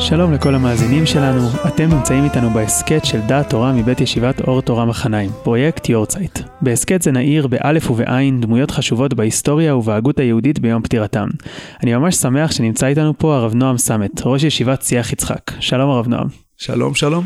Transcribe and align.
שלום 0.00 0.32
לכל 0.32 0.54
המאזינים 0.54 1.06
שלנו, 1.06 1.48
אתם 1.66 1.88
נמצאים 1.88 2.24
איתנו 2.24 2.50
בהסכת 2.50 3.04
של 3.04 3.20
דעת 3.20 3.50
תורה 3.50 3.72
מבית 3.72 4.00
ישיבת 4.00 4.40
אור 4.40 4.62
תורה 4.62 4.84
מחניים, 4.84 5.30
פרויקט 5.42 5.88
יארצייט. 5.88 6.38
בהסכת 6.60 7.02
זה 7.02 7.12
נעיר 7.12 7.46
באלף 7.46 7.90
ובעין 7.90 8.40
דמויות 8.40 8.70
חשובות 8.70 9.14
בהיסטוריה 9.14 9.76
ובהגות 9.76 10.18
היהודית 10.18 10.58
ביום 10.58 10.82
פטירתם. 10.82 11.28
אני 11.82 11.94
ממש 11.94 12.16
שמח 12.16 12.50
שנמצא 12.50 12.86
איתנו 12.86 13.18
פה 13.18 13.36
הרב 13.36 13.54
נועם 13.54 13.78
סמט, 13.78 14.22
ראש 14.24 14.42
ישיבת 14.42 14.82
שיח 14.82 15.12
יצחק. 15.12 15.50
שלום 15.60 15.90
הרב 15.90 16.08
נועם. 16.08 16.26
שלום 16.56 16.94
שלום. 16.94 17.24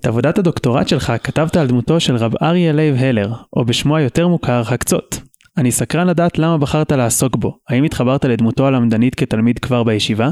את 0.00 0.06
עבודת 0.06 0.38
הדוקטורט 0.38 0.88
שלך 0.88 1.12
כתבת 1.24 1.56
על 1.56 1.66
דמותו 1.66 2.00
של 2.00 2.16
רב 2.16 2.32
אריה 2.42 2.72
לייב 2.72 2.96
הלר, 2.98 3.32
או 3.56 3.64
בשמו 3.64 3.96
היותר 3.96 4.28
מוכר, 4.28 4.62
הקצות. 4.68 5.20
אני 5.58 5.72
סקרן 5.72 6.06
לדעת 6.06 6.38
למה 6.38 6.58
בחרת 6.58 6.92
לעסוק 6.92 7.36
בו. 7.36 7.58
האם 7.68 7.84
התחברת 7.84 8.24
לדמותו 8.24 8.66
הלמדנית 8.66 9.14
כתלמיד 9.14 9.58
כבר 9.58 9.82
בישיבה? 9.82 10.30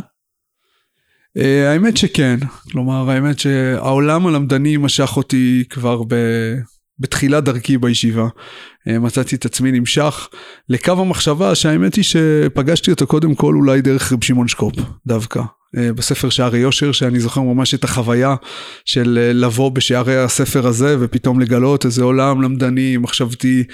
אה, 1.36 1.72
האמת 1.72 1.96
שכן, 1.96 2.36
כלומר 2.72 3.10
האמת 3.10 3.38
שהעולם 3.38 4.26
הלמדני 4.26 4.76
משך 4.76 5.16
אותי 5.16 5.64
כבר 5.70 6.02
ב... 6.02 6.14
בתחילת 6.98 7.44
דרכי 7.44 7.78
בישיבה. 7.78 8.28
אה, 8.88 8.98
מצאתי 8.98 9.36
את 9.36 9.44
עצמי 9.44 9.72
נמשך 9.72 10.28
לקו 10.68 10.92
המחשבה 10.92 11.54
שהאמת 11.54 11.94
היא 11.94 12.04
שפגשתי 12.04 12.90
אותו 12.90 13.06
קודם 13.06 13.34
כל 13.34 13.54
אולי 13.54 13.80
דרך 13.80 14.12
רב 14.12 14.24
שמעון 14.24 14.48
שקופ 14.48 14.74
דווקא. 15.06 15.42
אה, 15.76 15.92
בספר 15.92 16.28
שערי 16.28 16.58
יושר 16.58 16.92
שאני 16.92 17.20
זוכר 17.20 17.40
ממש 17.40 17.74
את 17.74 17.84
החוויה 17.84 18.34
של 18.84 19.18
אה, 19.22 19.32
לבוא 19.32 19.70
בשערי 19.70 20.16
הספר 20.16 20.66
הזה 20.66 20.96
ופתאום 21.00 21.40
לגלות 21.40 21.84
איזה 21.84 22.02
עולם 22.02 22.42
למדני 22.42 22.96
מחשבתי 22.96 23.64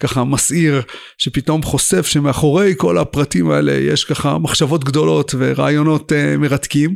ככה 0.00 0.24
מסעיר 0.24 0.82
שפתאום 1.18 1.62
חושף 1.62 2.06
שמאחורי 2.06 2.74
כל 2.76 2.98
הפרטים 2.98 3.50
האלה 3.50 3.72
יש 3.72 4.04
ככה 4.04 4.38
מחשבות 4.38 4.84
גדולות 4.84 5.34
ורעיונות 5.38 6.12
מרתקים. 6.38 6.94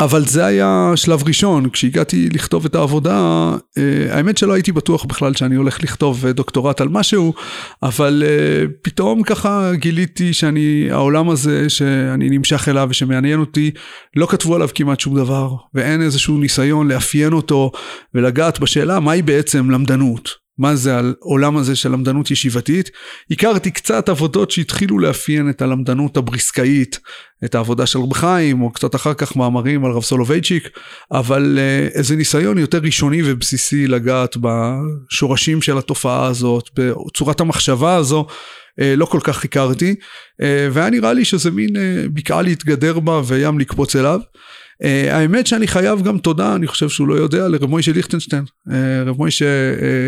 אבל 0.00 0.24
זה 0.24 0.46
היה 0.46 0.92
שלב 0.96 1.22
ראשון, 1.26 1.70
כשהגעתי 1.70 2.28
לכתוב 2.32 2.64
את 2.64 2.74
העבודה, 2.74 3.50
אה, 3.78 4.16
האמת 4.16 4.38
שלא 4.38 4.52
הייתי 4.52 4.72
בטוח 4.72 5.04
בכלל 5.04 5.34
שאני 5.34 5.54
הולך 5.54 5.82
לכתוב 5.82 6.26
דוקטורט 6.26 6.80
על 6.80 6.88
משהו, 6.88 7.34
אבל 7.82 8.22
אה, 8.26 8.64
פתאום 8.82 9.22
ככה 9.22 9.70
גיליתי 9.74 10.32
שאני, 10.32 10.88
העולם 10.90 11.30
הזה 11.30 11.70
שאני 11.70 12.30
נמשך 12.30 12.68
אליו 12.68 12.86
ושמעניין 12.90 13.40
אותי, 13.40 13.70
לא 14.16 14.26
כתבו 14.26 14.54
עליו 14.54 14.68
כמעט 14.74 15.00
שום 15.00 15.16
דבר, 15.16 15.54
ואין 15.74 16.02
איזשהו 16.02 16.38
ניסיון 16.38 16.88
לאפיין 16.88 17.32
אותו 17.32 17.70
ולגעת 18.14 18.58
בשאלה 18.60 19.00
מהי 19.00 19.22
בעצם 19.22 19.70
למדנות. 19.70 20.43
מה 20.58 20.76
זה 20.76 20.96
העולם 20.96 21.56
הזה 21.56 21.76
של 21.76 21.92
למדנות 21.92 22.30
ישיבתית. 22.30 22.90
הכרתי 23.30 23.70
קצת 23.70 24.08
עבודות 24.08 24.50
שהתחילו 24.50 24.98
לאפיין 24.98 25.50
את 25.50 25.62
הלמדנות 25.62 26.16
הבריסקאית, 26.16 26.98
את 27.44 27.54
העבודה 27.54 27.86
של 27.86 27.98
רב 27.98 28.12
חיים, 28.12 28.62
או 28.62 28.72
קצת 28.72 28.94
אחר 28.94 29.14
כך 29.14 29.36
מאמרים 29.36 29.84
על 29.84 29.92
רב 29.92 30.02
סולובייצ'יק, 30.02 30.68
אבל 31.12 31.58
אה, 31.58 31.88
איזה 31.94 32.16
ניסיון 32.16 32.58
יותר 32.58 32.78
ראשוני 32.78 33.22
ובסיסי 33.24 33.86
לגעת 33.86 34.36
בשורשים 34.40 35.62
של 35.62 35.78
התופעה 35.78 36.26
הזאת, 36.26 36.70
בצורת 36.74 37.40
המחשבה 37.40 37.94
הזו. 37.94 38.26
אה, 38.80 38.96
לא 38.96 39.06
כל 39.06 39.20
כך 39.22 39.44
הכרתי, 39.44 39.94
אה, 40.42 40.68
והיה 40.72 40.90
נראה 40.90 41.12
לי 41.12 41.24
שזה 41.24 41.50
מין 41.50 41.70
בקעה 42.14 42.42
להתגדר 42.42 43.00
בה 43.00 43.20
וים 43.26 43.58
לקפוץ 43.58 43.96
אליו. 43.96 44.20
Uh, 44.84 45.12
האמת 45.12 45.46
שאני 45.46 45.66
חייב 45.66 46.02
גם 46.02 46.18
תודה, 46.18 46.54
אני 46.54 46.66
חושב 46.66 46.88
שהוא 46.88 47.08
לא 47.08 47.14
יודע, 47.14 47.48
לרב 47.48 47.64
מוישה 47.70 47.92
ליכטנשטיין. 47.92 48.44
Uh, 48.68 48.72
רב 49.06 49.16
מוישה 49.16 49.44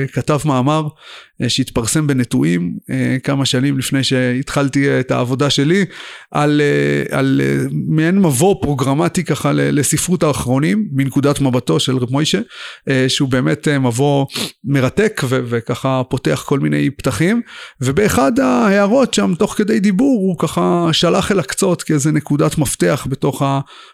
uh, 0.07 0.13
כתב 0.13 0.39
מאמר 0.45 0.89
שהתפרסם 1.49 2.07
בנטועים 2.07 2.77
uh, 2.81 2.93
כמה 3.23 3.45
שנים 3.45 3.79
לפני 3.79 4.05
שהתחלתי 4.05 4.85
uh, 4.87 5.01
את 5.01 5.11
העבודה 5.11 5.51
שלי, 5.51 5.85
על, 6.31 6.61
על 7.11 7.41
מעין 7.89 8.19
מבוא 8.19 8.55
פרוגרמטי 8.63 9.25
ככה 9.25 9.53
לספרות 9.53 10.23
האחרונים, 10.23 10.89
מנקודת 10.93 11.41
מבטו 11.41 11.81
של 11.81 11.97
רב 11.97 12.11
מוישה, 12.11 12.41
שהוא 13.09 13.29
באמת 13.29 13.69
מבוא 13.69 14.27
מרתק 14.65 15.21
ו- 15.25 15.41
וככה 15.49 16.03
פותח 16.11 16.45
כל 16.47 16.61
מיני 16.61 16.91
פתחים, 16.91 17.43
ובאחד 17.81 18.39
ההערות 18.39 19.15
שם 19.15 19.35
תוך 19.39 19.55
כדי 19.55 19.81
דיבור 19.81 20.21
הוא 20.27 20.39
ככה 20.39 20.89
שלח 20.93 21.33
אל 21.33 21.39
הקצות 21.39 21.83
כאיזה 21.83 22.13
נקודת 22.13 22.59
מפתח 22.59 23.07
בתוך 23.11 23.43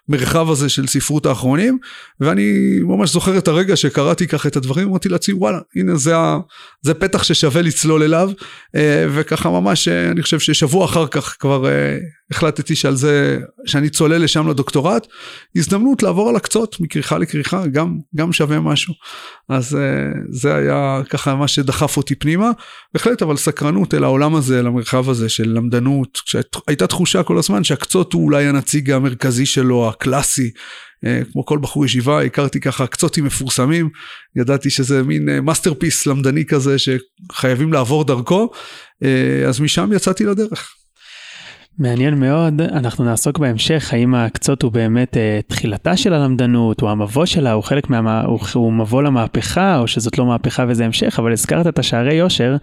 המרחב 0.09 0.51
הזה. 0.51 0.69
של 0.73 0.87
ספרות 0.87 1.27
האחרונים, 1.27 1.79
ואני 2.21 2.79
ממש 2.83 3.13
זוכר 3.13 3.39
את 3.39 3.49
הרגע 3.49 3.77
שקראתי 3.77 4.27
ככה 4.27 4.49
את 4.49 4.57
הדברים, 4.57 4.89
אמרתי 4.89 5.09
לעצמי 5.09 5.35
וואלה, 5.35 5.59
הנה 5.77 5.97
זה, 5.97 6.15
זה 6.83 6.95
פתח 6.95 7.23
ששווה 7.35 7.63
לצלול 7.63 8.03
אליו, 8.03 8.31
אה, 8.77 9.07
וככה 9.15 9.51
ממש 9.51 9.89
אה, 9.89 10.11
אני 10.11 10.23
חושב 10.23 10.39
ששבוע 10.39 10.85
אחר 10.85 11.07
כך 11.07 11.37
כבר 11.39 11.67
אה, 11.67 11.99
החלטתי 12.31 12.77
שעל 12.77 12.95
זה, 12.95 13.39
שאני 13.67 13.91
צולל 13.91 14.23
לשם 14.23 14.49
לדוקטורט, 14.49 15.07
הזדמנות 15.57 16.03
לעבור 16.03 16.29
על 16.29 16.37
הקצות 16.37 16.81
מכריכה 16.81 17.19
לכריכה, 17.19 17.67
גם, 17.67 17.99
גם 18.17 18.33
שווה 18.33 18.61
משהו. 18.61 18.95
אז 19.49 19.79
זה 20.31 20.55
היה 20.55 21.01
ככה 21.11 21.35
מה 21.35 21.49
שדחף 21.49 21.97
אותי 21.97 22.15
פנימה, 22.15 22.51
בהחלט 22.95 23.23
אבל 23.23 23.37
סקרנות 23.37 23.95
אל 23.95 24.05
העולם 24.05 24.35
הזה, 24.35 24.59
אל 24.59 24.67
המרחב 24.67 25.11
הזה 25.11 25.29
של 25.29 25.49
למדנות, 25.49 26.19
שהייתה 26.25 26.87
תחושה 26.87 27.23
כל 27.23 27.39
הזמן 27.39 27.65
שהקצות 27.65 28.13
הוא 28.13 28.25
אולי 28.25 28.45
הנציג 28.45 28.91
המרכזי 28.91 29.47
שלו, 29.47 29.89
הקלאסי. 29.89 30.51
אה, 31.07 31.21
כמו 31.33 31.47
כל 31.47 31.59
בחור 31.59 31.85
ישיבה, 31.85 32.23
הכרתי 32.23 32.61
ככה 32.61 32.87
קצותים 32.87 33.25
מפורסמים, 33.25 33.91
ידעתי 34.37 34.71
שזה 34.71 35.03
מין 35.03 35.39
masterpiece 35.45 36.09
אה, 36.09 36.13
למדני 36.13 36.45
כזה 36.45 36.77
שחייבים 36.79 37.73
לעבור 37.73 38.05
דרכו, 38.05 38.51
אה, 39.03 39.49
אז 39.49 39.61
משם 39.61 39.91
יצאתי 39.93 40.25
לדרך. 40.25 40.82
מעניין 41.79 42.21
מאוד, 42.21 42.61
אנחנו 42.61 43.05
נעסוק 43.05 43.39
בהמשך, 43.39 43.93
האם 43.93 44.15
הקצות 44.15 44.63
הוא 44.63 44.73
באמת 44.73 45.17
אה, 45.17 45.41
תחילתה 45.47 45.97
של 45.97 46.15
הלמדנות, 46.15 46.81
הוא 46.81 46.91
המבוא 46.91 47.27
שלה, 47.27 47.53
הוא 47.53 47.65
חלק 47.65 47.91
מה... 47.91 48.23
הוא, 48.25 48.39
הוא 48.55 48.73
מבוא 48.73 49.03
למהפכה, 49.03 49.79
או 49.79 49.87
שזאת 49.87 50.19
לא 50.19 50.27
מהפכה 50.27 50.65
וזה 50.69 50.85
המשך, 50.85 51.19
אבל 51.19 51.33
הזכרת 51.33 51.67
את 51.67 51.79
השערי 51.79 52.15
יושר, 52.15 52.57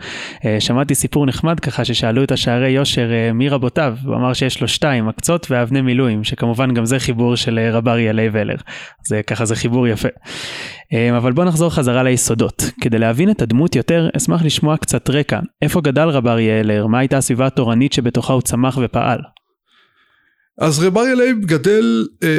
אה, 0.45 0.57
שמעתי 0.59 0.95
סיפור 0.95 1.25
נחמד 1.25 1.59
ככה, 1.59 1.85
ששאלו 1.85 2.23
את 2.23 2.31
השערי 2.31 2.69
יושר 2.69 3.11
אה, 3.11 3.33
מי 3.33 3.49
רבותיו, 3.49 3.95
הוא 4.05 4.15
אמר 4.15 4.33
שיש 4.33 4.61
לו 4.61 4.67
שתיים, 4.67 5.09
הקצות 5.09 5.47
ואבני 5.51 5.81
מילואים, 5.81 6.23
שכמובן 6.23 6.73
גם 6.73 6.85
זה 6.85 6.99
חיבור 6.99 7.35
של 7.35 7.59
אה, 7.59 7.71
רב 7.71 7.87
אריה 7.87 8.11
לייב 8.11 8.31
הלר, 8.35 8.57
זה 9.07 9.21
ככה 9.27 9.45
זה 9.45 9.55
חיבור 9.55 9.87
יפה. 9.87 10.09
אה, 10.93 11.17
אבל 11.17 11.31
בוא 11.31 11.45
נחזור 11.45 11.69
חזרה 11.69 12.03
ליסודות. 12.03 12.63
כדי 12.81 12.99
להבין 12.99 13.31
את 13.31 13.41
הדמות 13.41 13.75
יותר, 13.75 14.09
אשמח 14.17 14.41
לשמוע 14.43 14.77
קצת 14.77 15.09
רקע. 15.09 15.39
איפה 15.61 15.81
גדל 15.81 16.09
רב 16.09 16.27
אריה 16.27 16.59
הלר? 16.59 16.87
מה 16.87 16.99
הייתה 16.99 17.17
הסביבה 17.17 17.47
התורנית 17.47 17.93
שבתוכה 17.93 18.33
הוא 18.33 18.41
צמח 18.41 18.77
ופעל? 18.81 19.19
אז 20.61 20.79
רב 20.79 20.97
אריה 20.97 21.15
לייב 21.15 21.45
גדל, 21.45 22.07
אה, 22.23 22.29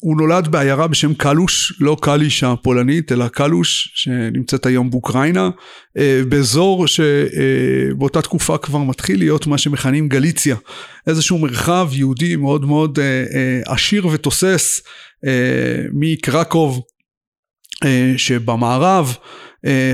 הוא 0.00 0.16
נולד 0.16 0.48
בעיירה 0.48 0.86
בשם 0.86 1.14
קלוש, 1.14 1.80
לא 1.80 1.96
קליש 2.02 2.44
הפולנית, 2.44 3.12
אלא 3.12 3.28
קלוש, 3.28 3.92
שנמצאת 3.94 4.66
היום 4.66 4.90
באוקראינה, 4.90 5.50
אה, 5.98 6.20
באזור 6.28 6.86
שבאותה 6.86 8.18
אה, 8.18 8.22
תקופה 8.22 8.58
כבר 8.58 8.78
מתחיל 8.78 9.18
להיות 9.18 9.46
מה 9.46 9.58
שמכנים 9.58 10.08
גליציה, 10.08 10.56
איזשהו 11.06 11.38
מרחב 11.38 11.88
יהודי 11.92 12.36
מאוד 12.36 12.64
מאוד 12.64 12.98
אה, 12.98 13.04
אה, 13.04 13.74
עשיר 13.74 14.06
ותוסס, 14.06 14.82
אה, 15.26 15.84
מקרקוב 15.92 16.80
שבמערב 18.16 19.16
אה, 19.20 19.45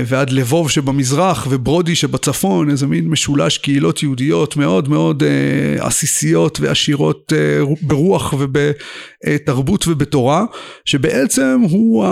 ועד 0.05 0.29
לבוב 0.29 0.69
שבמזרח 0.69 1.47
וברודי 1.49 1.95
שבצפון, 1.95 2.69
איזה 2.69 2.87
מין 2.87 3.07
משולש 3.07 3.57
קהילות 3.57 4.03
יהודיות 4.03 4.57
מאוד 4.57 4.89
מאוד 4.89 5.23
אה, 5.23 5.85
עסיסיות 5.87 6.59
ועשירות 6.59 7.33
ברוח 7.81 8.33
ובתרבות 8.39 9.87
ובתורה, 9.87 10.45
שבעצם 10.85 11.59
הוא 11.69 12.05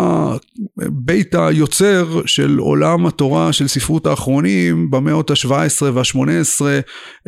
בית 0.78 1.36
היוצר 1.36 2.22
של 2.26 2.58
עולם 2.60 3.06
התורה 3.06 3.54
של 3.54 3.68
ספרות 3.68 4.06
האחרונים 4.08 4.92
במאות 4.92 5.32
ה-17 5.32 5.84
וה-18, 5.94 6.62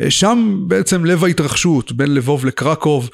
שם 0.08 0.58
בעצם 0.66 1.04
לב 1.04 1.24
ההתרחשות 1.24 1.92
בין 1.92 2.14
לבוב 2.14 2.46
לקרקוב, 2.46 3.10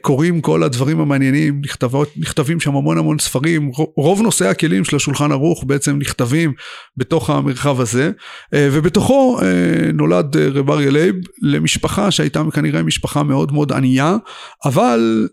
קורים 0.00 0.40
כל 0.40 0.62
הדברים 0.62 1.00
המעניינים, 1.00 1.60
נכתבות, 1.64 2.08
נכתבים 2.16 2.60
שם 2.60 2.76
המון 2.76 2.98
המון 2.98 3.18
ספרים, 3.18 3.70
רוב 3.96 4.22
נושאי 4.22 4.46
הכלים 4.46 4.84
של 4.84 4.96
השולחן 4.96 5.32
ערוך 5.32 5.64
בעצם 5.66 5.98
נכתבים 5.98 6.47
בתוך 6.96 7.30
המרחב 7.30 7.80
הזה, 7.80 8.10
אה, 8.54 8.68
ובתוכו 8.72 9.38
אה, 9.42 9.92
נולד 9.92 10.36
אה, 10.36 10.48
רב 10.48 10.70
אריה 10.70 10.90
לייב 10.90 11.14
למשפחה 11.42 12.10
שהייתה 12.10 12.42
כנראה 12.52 12.82
משפחה 12.82 13.22
מאוד 13.22 13.52
מאוד 13.52 13.72
ענייה, 13.72 14.16
אבל 14.64 15.28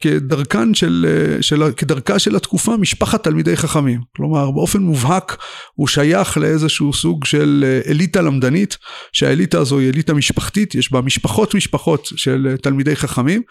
כדרכן 0.00 0.74
של, 0.74 1.06
של, 1.40 1.72
כדרכה 1.76 2.18
של 2.18 2.36
התקופה 2.36 2.76
משפחת 2.76 3.24
תלמידי 3.24 3.56
חכמים. 3.56 4.00
כלומר 4.16 4.50
באופן 4.50 4.82
מובהק 4.82 5.36
הוא 5.74 5.86
שייך 5.88 6.38
לאיזשהו 6.38 6.92
סוג 6.92 7.24
של 7.24 7.64
אליטה 7.86 8.22
למדנית, 8.22 8.76
שהאליטה 9.12 9.58
הזו 9.58 9.78
היא 9.78 9.90
אליטה 9.90 10.14
משפחתית, 10.14 10.74
יש 10.74 10.92
בה 10.92 11.00
משפחות 11.00 11.54
משפחות 11.54 12.08
של 12.16 12.56
תלמידי 12.62 12.96
חכמים. 12.96 13.42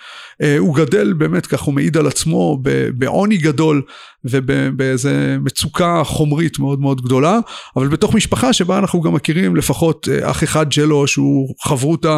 הוא 0.57 0.75
גדל 0.75 1.13
באמת, 1.13 1.45
כך 1.45 1.61
הוא 1.61 1.73
מעיד 1.73 1.97
על 1.97 2.07
עצמו, 2.07 2.61
בעוני 2.93 3.37
גדול. 3.37 3.81
ובאיזה 4.25 5.37
מצוקה 5.41 6.01
חומרית 6.03 6.59
מאוד 6.59 6.79
מאוד 6.79 7.01
גדולה, 7.01 7.39
אבל 7.75 7.87
בתוך 7.87 8.15
משפחה 8.15 8.53
שבה 8.53 8.77
אנחנו 8.77 9.01
גם 9.01 9.13
מכירים 9.13 9.55
לפחות 9.55 10.07
אח 10.23 10.43
אחד 10.43 10.71
שלו 10.71 11.07
שהוא 11.07 11.55
חברותא 11.63 12.17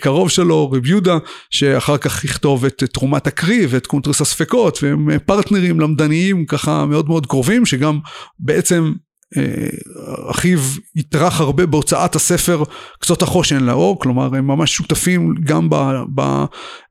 קרוב 0.00 0.30
שלו, 0.30 0.70
רב 0.70 0.86
יהודה, 0.86 1.18
שאחר 1.50 1.98
כך 1.98 2.24
יכתוב 2.24 2.64
את 2.64 2.82
תרומת 2.92 3.26
הקריא 3.26 3.66
ואת 3.70 3.86
קונטרס 3.86 4.20
הספקות, 4.20 4.78
והם 4.82 5.08
פרטנרים 5.26 5.80
למדניים 5.80 6.46
ככה 6.46 6.86
מאוד 6.86 7.08
מאוד 7.08 7.26
קרובים, 7.26 7.66
שגם 7.66 7.98
בעצם 8.38 8.92
אחיו 10.30 10.58
יטרח 10.96 11.40
הרבה 11.40 11.66
בהוצאת 11.66 12.16
הספר 12.16 12.62
קצות 12.98 13.22
החושן 13.22 13.64
לאור, 13.64 14.00
כלומר 14.00 14.24
הם 14.24 14.46
ממש 14.46 14.74
שותפים 14.74 15.34
גם 15.44 15.68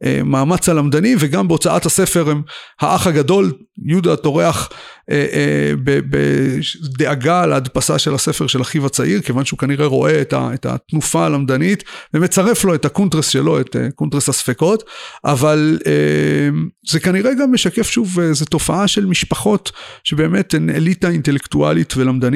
במאמץ 0.04 0.70
הלמדני 0.70 1.16
וגם 1.20 1.48
בהוצאת 1.48 1.86
הספר 1.86 2.30
הם 2.30 2.42
האח 2.82 3.08
הגדול, 3.08 3.52
יהודה 3.86 4.16
טורח 4.16 4.70
אה, 5.12 5.26
אה, 5.34 5.72
בדאגה 5.86 7.46
להדפסה 7.46 8.00
של 8.00 8.14
הספר 8.14 8.48
של 8.48 8.62
אחיו 8.62 8.86
הצעיר, 8.86 9.22
כיוון 9.22 9.46
שהוא 9.46 9.60
כנראה 9.60 9.86
רואה 9.86 10.22
את 10.32 10.66
התנופה 10.66 11.26
הלמדנית 11.26 11.84
ומצרף 12.14 12.64
לו 12.66 12.76
את 12.76 12.86
הקונטרס 12.86 13.28
שלו, 13.28 13.60
את 13.60 13.76
אה, 13.76 13.92
קונטרס 13.96 14.30
הספקות, 14.30 14.84
אבל 15.26 15.80
זה 16.90 17.00
כנראה 17.00 17.32
גם 17.34 17.54
משקף 17.54 17.90
שוב 17.90 18.20
איזו 18.20 18.46
תופעה 18.46 18.88
של 18.88 19.06
משפחות 19.06 19.72
שבאמת 20.04 20.54
הן 20.54 20.70
אליטה 20.70 21.10
אינטלקטואלית 21.10 21.98
ולמדנית. 21.98 22.33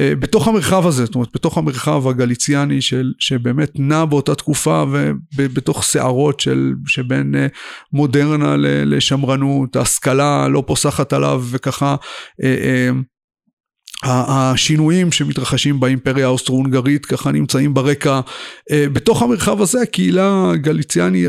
בתוך 0.00 0.48
המרחב 0.48 0.86
הזה, 0.86 1.04
זאת 1.04 1.14
אומרת 1.14 1.28
בתוך 1.34 1.58
המרחב 1.58 2.08
הגליציאני 2.08 2.80
של, 2.80 3.12
שבאמת 3.18 3.70
נע 3.74 4.04
באותה 4.04 4.34
תקופה 4.34 4.84
ובתוך 5.36 5.82
סערות 5.82 6.40
של, 6.40 6.72
שבין 6.86 7.34
מודרנה 7.92 8.54
לשמרנות, 8.58 9.76
ההשכלה 9.76 10.48
לא 10.48 10.64
פוסחת 10.66 11.12
עליו 11.12 11.44
וככה 11.50 11.96
אה, 12.42 12.56
אה, 12.64 12.90
השינויים 14.02 15.12
שמתרחשים 15.12 15.80
באימפריה 15.80 16.26
האוסטרו-הונגרית 16.26 17.06
ככה 17.06 17.32
נמצאים 17.32 17.74
ברקע. 17.74 18.20
אה, 18.70 18.86
בתוך 18.92 19.22
המרחב 19.22 19.62
הזה 19.62 19.82
הקהילה 19.82 20.52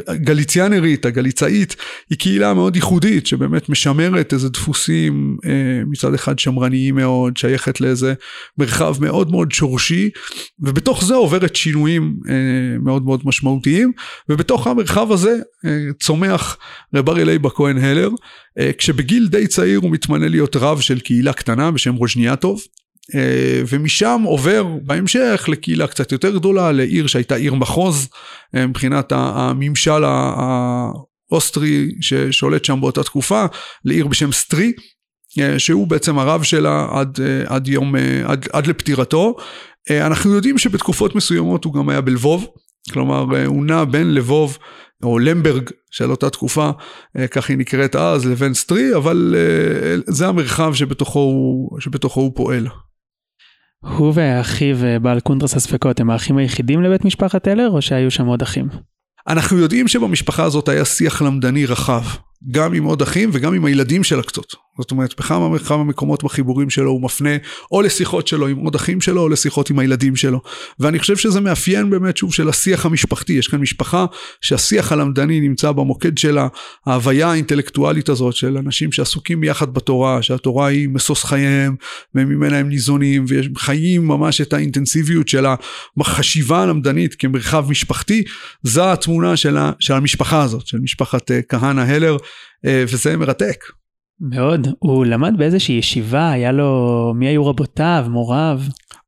הגליציאנרית, 0.07 1.05
הגליצאית, 1.05 1.75
היא 2.09 2.17
קהילה 2.17 2.53
מאוד 2.53 2.75
ייחודית 2.75 3.27
שבאמת 3.27 3.69
משמרת 3.69 4.33
איזה 4.33 4.49
דפוסים 4.49 5.37
אה, 5.45 5.81
מצד 5.87 6.13
אחד 6.13 6.39
שמרניים 6.39 6.95
מאוד, 6.95 7.37
שייכת 7.37 7.81
לאיזה 7.81 8.13
מרחב 8.57 8.95
מאוד 9.01 9.31
מאוד 9.31 9.51
שורשי, 9.51 10.09
ובתוך 10.59 11.05
זה 11.05 11.15
עוברת 11.15 11.55
שינויים 11.55 12.15
אה, 12.29 12.33
מאוד 12.83 13.05
מאוד 13.05 13.21
משמעותיים, 13.25 13.91
ובתוך 14.29 14.67
המרחב 14.67 15.11
הזה 15.11 15.37
צומח 15.99 16.57
רב 16.95 17.09
אריה 17.09 17.25
לייבה 17.25 17.49
כהן 17.49 17.77
הלר, 17.77 18.09
כשבגיל 18.77 19.27
די 19.27 19.47
צעיר 19.47 19.79
הוא 19.79 19.91
מתמנה 19.91 20.27
להיות 20.27 20.55
רב 20.55 20.79
של 20.79 20.99
קהילה 20.99 21.33
קטנה 21.33 21.71
בשם 21.71 21.95
רוז'ניאטוב. 21.95 22.61
אה, 23.15 23.61
ומשם 23.67 24.21
עובר 24.25 24.63
בהמשך 24.81 25.45
לקהילה 25.51 25.87
קצת 25.87 26.11
יותר 26.11 26.35
גדולה, 26.35 26.71
לעיר 26.71 27.07
שהייתה 27.07 27.35
עיר 27.35 27.53
מחוז 27.53 28.09
אה, 28.55 28.67
מבחינת 28.67 29.11
הממשל 29.15 30.03
האוסטרי 31.31 31.91
ששולט 32.01 32.65
שם 32.65 32.81
באותה 32.81 33.03
תקופה, 33.03 33.45
לעיר 33.85 34.07
בשם 34.07 34.31
סטרי. 34.31 34.71
אה, 35.39 35.59
שהוא 35.59 35.87
בעצם 35.87 36.19
הרב 36.19 36.43
שלה 36.43 36.87
עד, 36.91 37.19
עד 37.45 37.67
יום, 37.67 37.95
עד, 38.25 38.47
עד 38.53 38.67
לפטירתו. 38.67 39.35
אנחנו 39.89 40.33
יודעים 40.33 40.57
שבתקופות 40.57 41.15
מסוימות 41.15 41.63
הוא 41.63 41.73
גם 41.73 41.89
היה 41.89 42.01
בלבוב, 42.01 42.47
כלומר 42.91 43.45
הוא 43.45 43.65
נע 43.65 43.83
בין 43.83 44.13
לבוב 44.13 44.57
או 45.03 45.19
למברג 45.19 45.69
של 45.91 46.11
אותה 46.11 46.29
תקופה, 46.29 46.69
כך 47.31 47.49
היא 47.49 47.57
נקראת 47.57 47.95
אז, 47.95 48.25
לבין 48.25 48.53
סטרי, 48.53 48.95
אבל 48.95 49.35
זה 50.07 50.27
המרחב 50.27 50.73
שבתוכו 50.73 51.19
הוא, 51.19 51.79
שבתוכו 51.79 52.21
הוא 52.21 52.31
פועל. 52.35 52.67
הוא 53.79 54.13
ואחיו 54.15 54.77
בעל 55.01 55.19
קונטרס 55.19 55.55
הספקות 55.55 55.99
הם 55.99 56.09
האחים 56.09 56.37
היחידים 56.37 56.81
לבית 56.83 57.05
משפחת 57.05 57.43
טלר 57.43 57.69
או 57.69 57.81
שהיו 57.81 58.11
שם 58.11 58.25
עוד 58.25 58.41
אחים? 58.41 58.67
אנחנו 59.27 59.57
יודעים 59.57 59.87
שבמשפחה 59.87 60.43
הזאת 60.43 60.69
היה 60.69 60.85
שיח 60.85 61.21
למדני 61.21 61.65
רחב. 61.65 62.03
גם 62.51 62.73
עם 62.73 62.83
עוד 62.83 63.01
אחים 63.01 63.29
וגם 63.33 63.53
עם 63.53 63.65
הילדים 63.65 64.03
של 64.03 64.19
הקצות. 64.19 64.53
זאת 64.79 64.91
אומרת, 64.91 65.15
בכמה 65.19 65.55
וכמה 65.55 65.83
מקומות 65.83 66.23
בחיבורים 66.23 66.69
שלו 66.69 66.91
הוא 66.91 67.01
מפנה 67.01 67.29
או 67.71 67.81
לשיחות 67.81 68.27
שלו 68.27 68.47
עם 68.47 68.57
עוד 68.57 68.75
אחים 68.75 69.01
שלו 69.01 69.21
או 69.21 69.29
לשיחות 69.29 69.69
עם 69.69 69.79
הילדים 69.79 70.15
שלו. 70.15 70.41
ואני 70.79 70.99
חושב 70.99 71.17
שזה 71.17 71.39
מאפיין 71.39 71.89
באמת 71.89 72.17
שוב 72.17 72.33
של 72.33 72.49
השיח 72.49 72.85
המשפחתי. 72.85 73.33
יש 73.33 73.47
כאן 73.47 73.59
משפחה 73.59 74.05
שהשיח 74.41 74.91
הלמדני 74.91 75.39
נמצא 75.39 75.71
במוקד 75.71 76.17
של 76.17 76.37
ההוויה 76.85 77.31
האינטלקטואלית 77.31 78.09
הזאת 78.09 78.35
של 78.35 78.57
אנשים 78.57 78.91
שעסוקים 78.91 79.41
ביחד 79.41 79.73
בתורה, 79.73 80.21
שהתורה 80.21 80.67
היא 80.67 80.89
משוש 80.89 81.23
חייהם 81.23 81.75
וממנה 82.15 82.57
הם 82.57 82.69
ניזונים 82.69 83.25
וחיים 83.27 84.07
ממש 84.07 84.41
את 84.41 84.53
האינטנסיביות 84.53 85.27
של 85.27 85.45
החשיבה 85.99 86.63
הלמדנית 86.63 87.15
כמרחב 87.15 87.65
משפחתי. 87.69 88.23
זו 88.63 88.91
התמונה 88.91 89.37
של, 89.37 89.57
המשפחה 89.89 90.43
הזאת, 90.43 90.67
של 90.67 90.77
משפחת 90.79 91.31
אה, 91.31 91.41
כהנא 91.49 91.81
הלר. 91.81 92.17
אה, 92.65 92.83
וזה 92.87 93.17
מרתק. 93.17 93.78
מאוד. 94.21 94.67
הוא 94.79 95.05
למד 95.05 95.33
באיזושהי 95.37 95.75
ישיבה, 95.75 96.31
היה 96.31 96.51
לו, 96.51 97.13
מי 97.15 97.27
היו 97.27 97.45
רבותיו, 97.45 98.05
מוריו? 98.09 98.61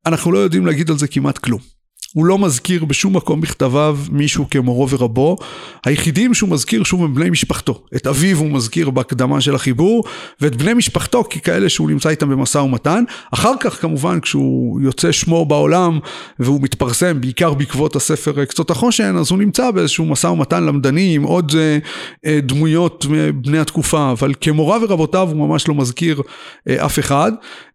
אנחנו 0.05 0.31
לא 0.31 0.37
יודעים 0.37 0.65
להגיד 0.65 0.89
על 0.89 0.97
זה 0.97 1.07
כמעט 1.07 1.37
כלום. 1.37 1.70
הוא 2.13 2.25
לא 2.25 2.37
מזכיר 2.37 2.85
בשום 2.85 3.15
מקום 3.15 3.41
בכתביו 3.41 3.97
מישהו 4.11 4.45
כמורו 4.51 4.89
ורבו. 4.89 5.37
היחידים 5.85 6.33
שהוא 6.33 6.49
מזכיר 6.49 6.83
שוב 6.83 7.03
הם 7.03 7.15
בני 7.15 7.29
משפחתו. 7.29 7.83
את 7.95 8.07
אביו 8.07 8.37
הוא 8.37 8.51
מזכיר 8.51 8.89
בהקדמה 8.89 9.41
של 9.41 9.55
החיבור, 9.55 10.03
ואת 10.41 10.55
בני 10.55 10.73
משפחתו 10.73 11.23
ככאלה 11.23 11.69
שהוא 11.69 11.89
נמצא 11.89 12.09
איתם 12.09 12.29
במשא 12.29 12.57
ומתן. 12.57 13.03
אחר 13.33 13.53
כך 13.59 13.81
כמובן 13.81 14.19
כשהוא 14.19 14.81
יוצא 14.81 15.11
שמו 15.11 15.45
בעולם 15.45 15.99
והוא 16.39 16.61
מתפרסם 16.61 17.21
בעיקר 17.21 17.53
בעקבות 17.53 17.95
הספר 17.95 18.45
קצות 18.45 18.71
החושן, 18.71 19.15
אז 19.19 19.31
הוא 19.31 19.39
נמצא 19.39 19.71
באיזשהו 19.71 20.05
משא 20.05 20.27
ומתן 20.27 20.63
למדני 20.63 21.15
עם 21.15 21.23
עוד 21.23 21.51
אה, 21.57 21.77
אה, 22.25 22.39
דמויות 22.41 23.05
בני 23.35 23.59
התקופה, 23.59 24.11
אבל 24.11 24.33
כמורה 24.41 24.77
ורבותיו 24.81 25.29
הוא 25.31 25.47
ממש 25.47 25.67
לא 25.67 25.75
מזכיר 25.75 26.21
אה, 26.69 26.85
אף 26.85 26.99
אחד. 26.99 27.31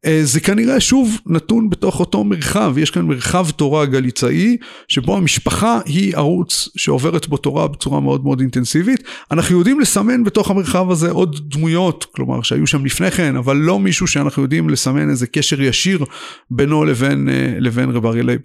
אה, 0.07 0.21
זה 0.23 0.41
כנראה 0.41 0.81
שוב 0.81 1.19
נתון 1.27 1.71
בתוך 1.71 2.01
אותו 2.01 2.25
מרחב, 2.25 2.79
יש 2.79 2.91
כאן 2.91 3.03
מרחב 3.03 3.51
תורה 3.51 3.87
גליצאי, 4.27 4.57
שבו 4.89 5.17
המשפחה 5.17 5.81
היא 5.85 6.17
ערוץ 6.17 6.69
שעוברת 6.77 7.29
בו 7.29 7.37
תורה 7.37 7.69
בצורה 7.69 8.01
מאוד 8.01 8.25
מאוד 8.25 8.41
אינטנסיבית. 8.41 9.03
אנחנו 9.31 9.59
יודעים 9.59 9.81
לסמן 9.81 10.25
בתוך 10.25 10.51
המרחב 10.51 10.91
הזה 10.91 11.11
עוד 11.11 11.41
דמויות, 11.51 12.07
כלומר 12.15 12.43
שהיו 12.43 12.67
שם 12.67 12.85
לפני 12.85 13.11
כן, 13.11 13.37
אבל 13.37 13.57
לא 13.57 13.79
מישהו 13.79 14.07
שאנחנו 14.07 14.43
יודעים 14.43 14.71
לסמן 14.71 15.11
איזה 15.11 15.27
קשר 15.27 15.63
ישיר 15.63 16.05
בינו 16.51 16.85
לבין, 16.85 17.29
אה, 17.29 17.57
לבין 17.61 17.91
רב 17.91 18.07
אריה 18.07 18.23
לייב. 18.23 18.41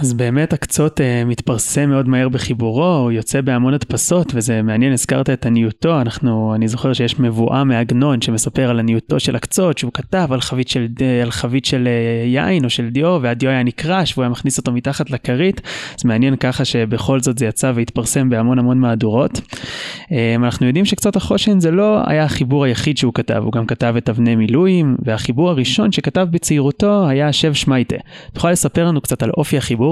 אז 0.00 0.12
באמת 0.12 0.52
הקצות 0.52 1.00
אה, 1.00 1.28
מתפרסם 1.28 1.90
מאוד 1.90 2.08
מהר 2.08 2.28
בחיבורו, 2.28 2.96
הוא 2.96 3.12
יוצא 3.12 3.40
בהמון 3.40 3.74
הדפסות 3.74 4.32
וזה 4.34 4.62
מעניין, 4.62 4.92
הזכרת 4.92 5.30
את 5.30 5.46
עניותו, 5.46 6.00
אנחנו, 6.00 6.54
אני 6.54 6.68
זוכר 6.68 6.92
שיש 6.92 7.20
מובאה 7.20 7.64
מעגנון 7.64 8.22
שמספר 8.22 8.70
על 8.70 8.78
עניותו 8.78 9.20
של 9.20 9.36
הקצות, 9.36 9.78
שהוא 9.78 9.92
כתב 9.92 10.28
על 10.30 10.40
חבית 10.40 10.68
של, 10.68 10.86
על 11.22 11.30
חבית 11.30 11.64
של 11.64 11.88
אה, 11.88 12.28
יין 12.28 12.64
או 12.64 12.70
של 12.70 12.88
דיו, 12.88 13.18
והדיו 13.22 13.50
היה 13.50 13.62
נקרש 13.62 14.12
והוא 14.12 14.22
היה 14.22 14.30
מכניס 14.30 14.58
אותו 14.58 14.72
מתחת 14.72 15.10
לכרית, 15.10 15.60
אז 15.98 16.04
מעניין 16.04 16.36
ככה 16.36 16.64
שבכל 16.64 17.20
זאת 17.20 17.38
זה 17.38 17.46
יצא 17.46 17.72
והתפרסם 17.74 18.28
בהמון 18.28 18.58
המון 18.58 18.78
מהדורות. 18.78 19.38
Um, 19.38 20.10
אנחנו 20.36 20.66
יודעים 20.66 20.84
שקצות 20.84 21.16
החושן 21.16 21.60
זה 21.60 21.70
לא 21.70 22.00
היה 22.06 22.24
החיבור 22.24 22.64
היחיד 22.64 22.96
שהוא 22.98 23.14
כתב, 23.14 23.42
הוא 23.44 23.52
גם 23.52 23.66
כתב 23.66 23.94
את 23.98 24.08
אבני 24.08 24.36
מילואים, 24.36 24.96
והחיבור 25.04 25.50
הראשון 25.50 25.92
שכתב 25.92 26.26
בצעירותו 26.30 27.08
היה 27.08 27.32
שב 27.32 27.52
שמייטה. 27.52 27.96
תוכל 28.32 28.50
לספר 28.50 28.84
לנו 28.84 29.00
קצת 29.00 29.22
על 29.22 29.30
אופי 29.36 29.58
החיבור? 29.58 29.89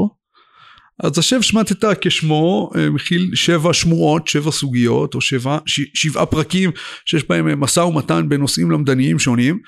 אז 1.02 1.18
השב 1.18 1.40
שמטת 1.40 1.84
כשמו 2.00 2.70
אה, 2.76 2.90
מכיל 2.90 3.30
שבע 3.34 3.72
שמועות, 3.72 4.28
שבע 4.28 4.50
סוגיות 4.50 5.14
או 5.14 5.20
שבע, 5.20 5.58
ש, 5.66 5.80
שבעה 5.94 6.26
פרקים 6.26 6.70
שיש 7.04 7.28
בהם 7.28 7.48
אה, 7.48 7.56
משא 7.56 7.80
ומתן 7.80 8.28
בנושאים 8.28 8.70
למדניים 8.70 9.18
שונים. 9.18 9.58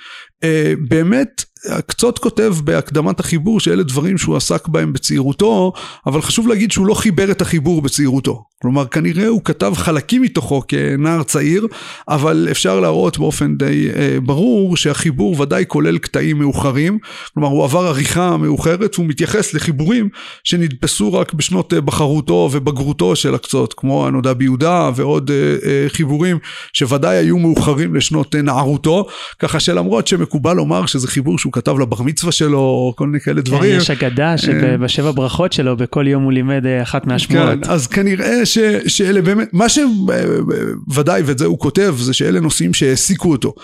אה, 0.45 0.73
באמת 0.89 1.45
קצות 1.87 2.19
כותב 2.19 2.55
בהקדמת 2.65 3.21
החיבור 3.21 3.61
שאלה 3.61 3.83
דברים 3.83 4.19
שהוא 4.19 4.37
עסק 4.37 4.69
בהם 4.69 4.93
בצעירותו, 4.93 5.73
אבל 6.07 6.23
חשוב 6.23 6.49
להגיד 6.49 6.73
שהוא 6.73 6.87
לא 6.87 6.95
חיבר 6.95 7.31
את 7.31 7.43
החיבור 7.43 7.83
בצעירותו. 7.83 8.45
כלומר, 8.63 8.87
כנראה 8.87 9.29
הוא 9.29 9.41
כתב 9.45 9.73
חלקים 9.77 10.23
מתוכו 10.23 10.63
כנער 10.69 11.23
צעיר, 11.23 11.67
אבל 12.09 12.49
אפשר 12.51 12.81
להראות 12.81 13.19
באופן 13.19 13.57
די 13.57 13.89
אה, 13.97 14.19
ברור 14.23 14.77
שהחיבור 14.77 15.41
ודאי 15.41 15.65
כולל 15.69 15.99
קטעים 15.99 16.39
מאוחרים. 16.39 16.99
כלומר, 17.35 17.49
הוא 17.49 17.65
עבר 17.65 17.87
עריכה 17.87 18.37
מאוחרת 18.37 18.95
והוא 18.95 19.07
מתייחס 19.07 19.55
לחיבורים 19.55 20.09
שנדפסו 20.45 21.13
רק 21.13 21.33
בשנות 21.33 21.75
אה, 21.75 21.81
בחרותו 21.81 22.49
ובגרותו 22.53 23.17
של 23.17 23.35
הקצות, 23.35 23.75
כמו 23.77 24.07
הנודע 24.07 24.33
ביהודה 24.33 24.91
ועוד 24.97 25.31
אה, 25.31 25.57
אה, 25.71 25.89
חיבורים 25.89 26.39
שוודאי 26.73 27.17
היו 27.17 27.39
מאוחרים 27.39 27.95
לשנות 27.95 28.35
אה, 28.35 28.43
נערותו, 28.43 29.07
ככה 29.39 29.61
שלמרות 29.61 30.07
שמקובל 30.07 30.53
לומר 30.53 30.87
שזה 30.87 31.09
חיבור 31.09 31.39
שהוא 31.39 31.50
שהוא 31.51 31.63
כתב 31.63 31.79
לבר 31.79 32.03
מצווה 32.03 32.33
שלו, 32.33 32.93
כל 32.97 33.07
מיני 33.07 33.21
כאלה 33.21 33.41
דברים. 33.41 33.77
יש 33.77 33.91
אגדה 33.91 34.39
שבשבע 34.39 35.11
ברכות 35.11 35.53
שלו, 35.53 35.77
בכל 35.77 36.07
יום 36.07 36.23
הוא 36.23 36.33
לימד 36.33 36.65
אחת 36.83 37.07
מהשמועות. 37.07 37.65
כן, 37.65 37.71
אז 37.71 37.87
כנראה 37.87 38.47
ש, 38.47 38.59
שאלה 38.87 39.23
באמת, 39.23 39.49
מה 39.53 39.67
שוודאי, 39.69 41.23
ואת 41.25 41.39
זה 41.39 41.45
הוא 41.45 41.59
כותב, 41.59 41.95
זה 41.99 42.15
שאלה 42.15 42.41
נושאים 42.41 42.75
שהעסיקו 42.75 43.31
אותו. 43.31 43.55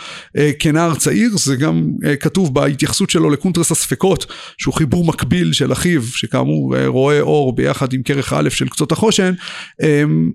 כנער 0.58 0.94
צעיר, 0.94 1.30
זה 1.36 1.56
גם 1.56 1.90
כתוב 2.20 2.54
בהתייחסות 2.54 3.10
שלו 3.10 3.30
לקונטרס 3.30 3.70
הספקות, 3.70 4.26
שהוא 4.58 4.74
חיבור 4.74 5.04
מקביל 5.04 5.52
של 5.52 5.72
אחיו, 5.72 6.02
שכאמור 6.02 6.74
רואה 6.86 7.20
אור 7.20 7.56
ביחד 7.56 7.92
עם 7.92 8.02
כרך 8.02 8.32
א' 8.32 8.48
של 8.50 8.68
קצות 8.68 8.92
החושן. 8.92 9.32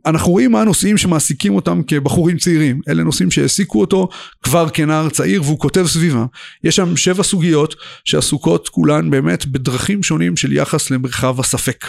אנחנו 0.05 0.31
רואים 0.31 0.51
מה 0.51 0.61
הנושאים 0.61 0.97
שמעסיקים 0.97 1.55
אותם 1.55 1.81
כבחורים 1.87 2.37
צעירים. 2.37 2.81
אלה 2.89 3.03
נושאים 3.03 3.31
שהעסיקו 3.31 3.81
אותו 3.81 4.09
כבר 4.43 4.69
כנער 4.69 5.09
צעיר, 5.09 5.41
והוא 5.41 5.59
כותב 5.59 5.85
סביבם. 5.87 6.25
יש 6.63 6.75
שם 6.75 6.97
שבע 6.97 7.23
סוגיות 7.41 7.75
שעסוקות 8.05 8.69
כולן 8.69 9.09
באמת 9.09 9.45
בדרכים 9.45 10.03
שונים 10.03 10.37
של 10.37 10.53
יחס 10.53 10.91
למרחב 10.91 11.39
הספק. 11.39 11.85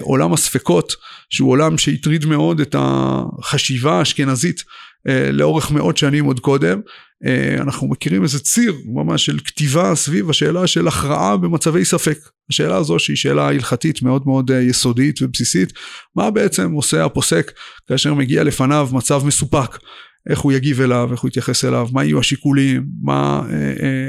עולם 0.00 0.32
הספקות, 0.32 0.92
שהוא 1.30 1.50
עולם 1.50 1.78
שהטריד 1.78 2.26
מאוד 2.26 2.60
את 2.60 2.76
החשיבה 2.78 3.98
האשכנזית 3.98 4.64
לאורך 5.32 5.70
מאות 5.70 5.96
שנים 5.96 6.24
עוד 6.24 6.40
קודם. 6.40 6.80
אנחנו 7.60 7.88
מכירים 7.88 8.22
איזה 8.22 8.38
ציר 8.40 8.74
ממש 8.94 9.26
של 9.26 9.38
כתיבה 9.38 9.94
סביב 9.94 10.30
השאלה 10.30 10.66
של 10.66 10.88
הכרעה 10.88 11.36
במצבי 11.36 11.84
ספק. 11.84 12.18
השאלה 12.50 12.76
הזו 12.76 12.98
שהיא 12.98 13.16
שאלה 13.16 13.48
הלכתית 13.48 14.02
מאוד 14.02 14.22
מאוד 14.26 14.50
יסודית 14.50 15.22
ובסיסית, 15.22 15.72
מה 16.16 16.30
בעצם 16.30 16.72
עושה 16.72 17.04
הפוסק 17.04 17.52
כאשר 17.88 18.14
מגיע 18.14 18.44
לפניו 18.44 18.88
מצב 18.92 19.22
מסופק. 19.26 19.78
איך 20.28 20.40
הוא 20.40 20.52
יגיב 20.52 20.80
אליו, 20.80 21.08
איך 21.12 21.20
הוא 21.20 21.28
יתייחס 21.28 21.64
אליו, 21.64 21.88
מה 21.92 22.04
יהיו 22.04 22.18
השיקולים, 22.18 22.86
מה, 23.02 23.42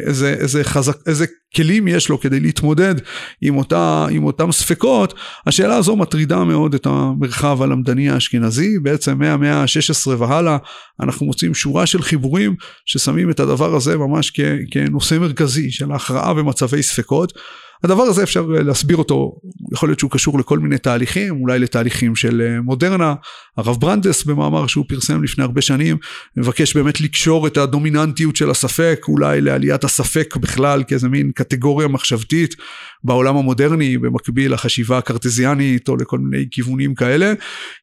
איזה, 0.05 0.33
איזה, 0.33 0.63
חזק, 0.63 0.97
איזה 1.07 1.25
כלים 1.55 1.87
יש 1.87 2.09
לו 2.09 2.19
כדי 2.19 2.39
להתמודד 2.39 2.95
עם, 3.41 3.57
אותה, 3.57 4.07
עם 4.11 4.23
אותם 4.23 4.51
ספקות, 4.51 5.13
השאלה 5.47 5.75
הזו 5.75 5.95
מטרידה 5.95 6.43
מאוד 6.43 6.73
את 6.73 6.85
המרחב 6.85 7.61
הלמדני 7.61 8.09
האשכנזי, 8.09 8.79
בעצם 8.79 9.17
מהמאה 9.19 9.61
ה-16 9.61 10.09
והלאה 10.17 10.57
אנחנו 11.01 11.25
מוצאים 11.25 11.53
שורה 11.53 11.85
של 11.85 12.01
חיבורים 12.01 12.55
ששמים 12.85 13.29
את 13.29 13.39
הדבר 13.39 13.75
הזה 13.75 13.97
ממש 13.97 14.31
כ, 14.33 14.39
כנושא 14.71 15.15
מרכזי 15.15 15.71
של 15.71 15.91
ההכרעה 15.91 16.33
במצבי 16.33 16.83
ספקות. 16.83 17.33
הדבר 17.83 18.03
הזה 18.03 18.23
אפשר 18.23 18.45
להסביר 18.45 18.97
אותו, 18.97 19.35
יכול 19.73 19.89
להיות 19.89 19.99
שהוא 19.99 20.11
קשור 20.11 20.39
לכל 20.39 20.59
מיני 20.59 20.77
תהליכים, 20.77 21.41
אולי 21.41 21.59
לתהליכים 21.59 22.15
של 22.15 22.57
מודרנה. 22.63 23.15
הרב 23.57 23.77
ברנדס 23.79 24.23
במאמר 24.23 24.67
שהוא 24.67 24.85
פרסם 24.87 25.23
לפני 25.23 25.43
הרבה 25.43 25.61
שנים, 25.61 25.97
מבקש 26.37 26.75
באמת 26.75 27.01
לקשור 27.01 27.47
את 27.47 27.57
הדומיננטיות 27.57 28.35
של 28.35 28.49
הספק, 28.49 29.05
אולי 29.07 29.41
לעליית 29.41 29.83
הספק 29.83 30.35
בכלל 30.35 30.83
כאיזה 30.87 31.09
מין 31.09 31.31
קטגוריה 31.35 31.87
מחשבתית 31.87 32.55
בעולם 33.03 33.37
המודרני, 33.37 33.97
במקביל 33.97 34.53
לחשיבה 34.53 34.97
הקרטזיאנית 34.97 35.89
או 35.89 35.95
לכל 35.95 36.19
מיני 36.19 36.45
כיוונים 36.51 36.95
כאלה. 36.95 37.33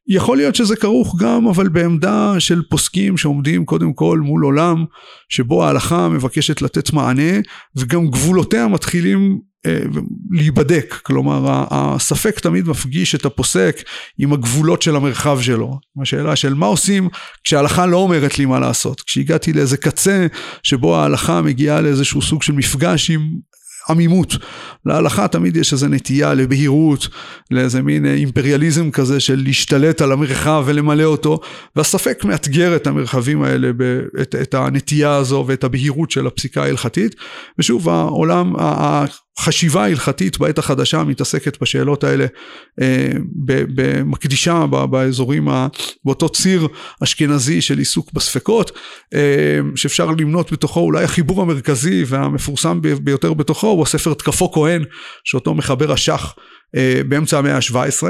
יכול 0.09 0.37
להיות 0.37 0.55
שזה 0.55 0.77
כרוך 0.77 1.17
גם 1.21 1.47
אבל 1.47 1.69
בעמדה 1.69 2.35
של 2.39 2.63
פוסקים 2.71 3.17
שעומדים 3.17 3.65
קודם 3.65 3.93
כל 3.93 4.19
מול 4.19 4.45
עולם 4.45 4.85
שבו 5.29 5.65
ההלכה 5.65 6.09
מבקשת 6.09 6.63
לתת 6.63 6.93
מענה 6.93 7.41
וגם 7.77 8.07
גבולותיה 8.07 8.69
מתחילים 8.69 9.39
להיבדק, 10.31 10.95
כלומר 11.03 11.65
הספק 11.71 12.41
תמיד 12.41 12.69
מפגיש 12.69 13.15
את 13.15 13.25
הפוסק 13.25 13.83
עם 14.19 14.33
הגבולות 14.33 14.83
של 14.83 14.97
המרחב 14.97 15.41
שלו. 15.41 15.79
השאלה 16.03 16.37
של 16.37 16.55
מה 16.55 16.67
עושים 16.67 17.09
כשההלכה 17.45 17.87
לא 17.87 17.97
אומרת 17.97 18.39
לי 18.39 18.45
מה 18.45 18.59
לעשות, 18.59 19.01
כשהגעתי 19.01 19.53
לאיזה 19.53 19.77
קצה 19.77 20.27
שבו 20.63 20.97
ההלכה 20.97 21.43
מגיעה 21.43 21.81
לאיזשהו 21.81 22.23
סוג 22.23 22.43
של 22.43 22.53
מפגש 22.53 23.11
עם 23.11 23.21
עמימות. 23.89 24.37
להלכה 24.87 25.29
תמיד 25.29 25.57
יש 25.57 25.73
איזו 25.73 25.89
נטייה 25.89 26.35
לבהירות, 26.35 27.09
לאיזה 27.51 27.83
מין 27.83 28.07
אימפריאליזם 28.07 28.91
כזה 28.91 29.21
של 29.21 29.43
להשתלט 29.45 30.01
על 30.01 30.13
המרחב 30.13 30.65
ולמלא 30.67 31.05
אותו, 31.05 31.41
והספק 31.77 32.25
מאתגר 32.25 32.77
את 32.77 32.87
המרחבים 32.87 33.43
האלה, 33.43 33.71
את, 34.23 34.35
את 34.43 34.55
הנטייה 34.55 35.15
הזו 35.15 35.45
ואת 35.49 35.65
הבהירות 35.65 36.11
של 36.11 36.27
הפסיקה 36.27 36.63
ההלכתית. 36.63 37.15
ושוב, 37.59 37.89
העולם, 37.89 38.53
החשיבה 39.39 39.85
ההלכתית 39.85 40.39
בעת 40.39 40.59
החדשה 40.59 41.05
מתעסקת 41.05 41.61
בשאלות 41.61 42.05
האלה, 42.05 42.27
במקדישה 43.75 44.67
באזורים, 44.91 45.49
באותו 46.05 46.29
ציר 46.29 46.69
אשכנזי 47.05 47.61
של 47.61 47.79
עיסוק 47.79 48.13
בספקות, 48.13 48.79
שאפשר 49.75 50.11
למנות 50.11 50.53
בתוכו 50.53 50.81
אולי 50.81 51.05
החיבור 51.05 51.43
המרכזי 51.43 52.05
והמפורסם 52.07 52.81
ביותר 52.83 53.33
בתוכו, 53.35 53.67
הוא 53.67 53.83
הספר 53.83 54.15
תקפו 54.15 54.53
כהן, 54.53 54.85
שאותו 55.25 55.55
מחבר 55.55 55.93
השח 55.93 56.35
באמצע 57.09 57.39
המאה 57.39 57.57
ה-17. 57.57 58.03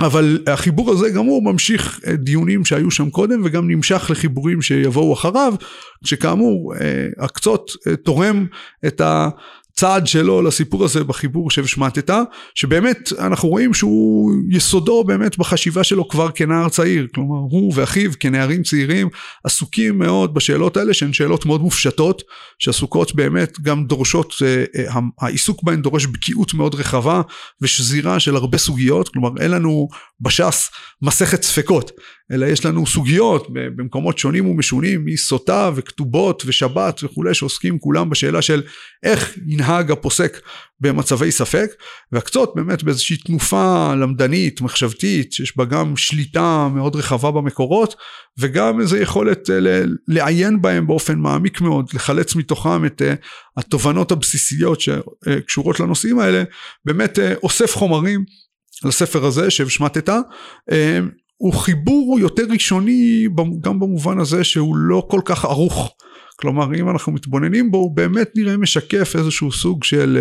אבל 0.00 0.38
החיבור 0.46 0.90
הזה 0.90 1.10
גם 1.10 1.24
הוא 1.24 1.44
ממשיך 1.44 2.00
דיונים 2.14 2.64
שהיו 2.64 2.90
שם 2.90 3.10
קודם 3.10 3.40
וגם 3.44 3.70
נמשך 3.70 4.06
לחיבורים 4.10 4.62
שיבואו 4.62 5.12
אחריו, 5.12 5.54
שכאמור 6.04 6.74
הקצות 7.18 7.70
תורם 8.04 8.46
את 8.86 9.00
ה... 9.00 9.28
צעד 9.80 10.06
שלו 10.06 10.42
לסיפור 10.42 10.84
הזה 10.84 11.04
בחיבור 11.04 11.50
שהשמטת, 11.50 12.10
שבאמת 12.54 13.12
אנחנו 13.18 13.48
רואים 13.48 13.74
שהוא 13.74 14.32
יסודו 14.50 15.04
באמת 15.04 15.38
בחשיבה 15.38 15.84
שלו 15.84 16.08
כבר 16.08 16.30
כנער 16.30 16.68
צעיר, 16.68 17.06
כלומר 17.14 17.38
הוא 17.50 17.72
ואחיו 17.74 18.10
כנערים 18.20 18.62
צעירים 18.62 19.08
עסוקים 19.44 19.98
מאוד 19.98 20.34
בשאלות 20.34 20.76
האלה 20.76 20.94
שהן 20.94 21.12
שאלות 21.12 21.46
מאוד 21.46 21.60
מופשטות, 21.60 22.22
שעסוקות 22.58 23.14
באמת 23.14 23.60
גם 23.60 23.84
דורשות, 23.84 24.34
העיסוק 25.20 25.62
בהן 25.62 25.82
דורש 25.82 26.06
בקיאות 26.06 26.54
מאוד 26.54 26.74
רחבה 26.74 27.22
ושזירה 27.60 28.20
של 28.20 28.36
הרבה 28.36 28.58
סוגיות, 28.58 29.08
כלומר 29.08 29.30
אין 29.40 29.50
לנו 29.50 29.88
בש"ס 30.20 30.70
מסכת 31.02 31.42
ספקות, 31.42 31.90
אלא 32.32 32.46
יש 32.46 32.66
לנו 32.66 32.86
סוגיות 32.86 33.46
במקומות 33.52 34.18
שונים 34.18 34.46
ומשונים 34.46 35.04
מסוטה 35.04 35.70
וכתובות 35.74 36.42
ושבת 36.46 37.00
וכולי 37.04 37.34
שעוסקים 37.34 37.78
כולם 37.78 38.10
בשאלה 38.10 38.42
של 38.42 38.62
איך 39.02 39.38
ינהג 39.46 39.90
הפוסק 39.90 40.40
במצבי 40.80 41.30
ספק 41.30 41.70
והקצות 42.12 42.52
באמת 42.54 42.82
באיזושהי 42.82 43.16
תנופה 43.16 43.94
למדנית 43.94 44.60
מחשבתית 44.60 45.32
שיש 45.32 45.56
בה 45.56 45.64
גם 45.64 45.96
שליטה 45.96 46.68
מאוד 46.74 46.96
רחבה 46.96 47.30
במקורות 47.30 47.94
וגם 48.38 48.80
איזו 48.80 48.96
יכולת 48.96 49.50
לעיין 50.08 50.62
בהם 50.62 50.86
באופן 50.86 51.18
מעמיק 51.18 51.60
מאוד 51.60 51.90
לחלץ 51.94 52.36
מתוכם 52.36 52.84
את 52.86 53.02
התובנות 53.56 54.12
הבסיסיות 54.12 54.80
שקשורות 54.80 55.80
לנושאים 55.80 56.18
האלה 56.18 56.42
באמת 56.84 57.18
אוסף 57.42 57.76
חומרים 57.76 58.24
לספר 58.84 59.24
הזה 59.24 59.50
שהשמטת 59.50 60.08
הוא 61.40 61.52
חיבור 61.52 62.18
יותר 62.20 62.42
ראשוני 62.50 63.28
גם 63.60 63.80
במובן 63.80 64.18
הזה 64.18 64.44
שהוא 64.44 64.76
לא 64.76 65.06
כל 65.10 65.20
כך 65.24 65.44
ערוך. 65.44 65.94
כלומר 66.36 66.74
אם 66.74 66.90
אנחנו 66.90 67.12
מתבוננים 67.12 67.70
בו 67.70 67.78
הוא 67.78 67.96
באמת 67.96 68.30
נראה 68.36 68.56
משקף 68.56 69.16
איזשהו 69.18 69.52
סוג 69.52 69.84
של 69.84 70.18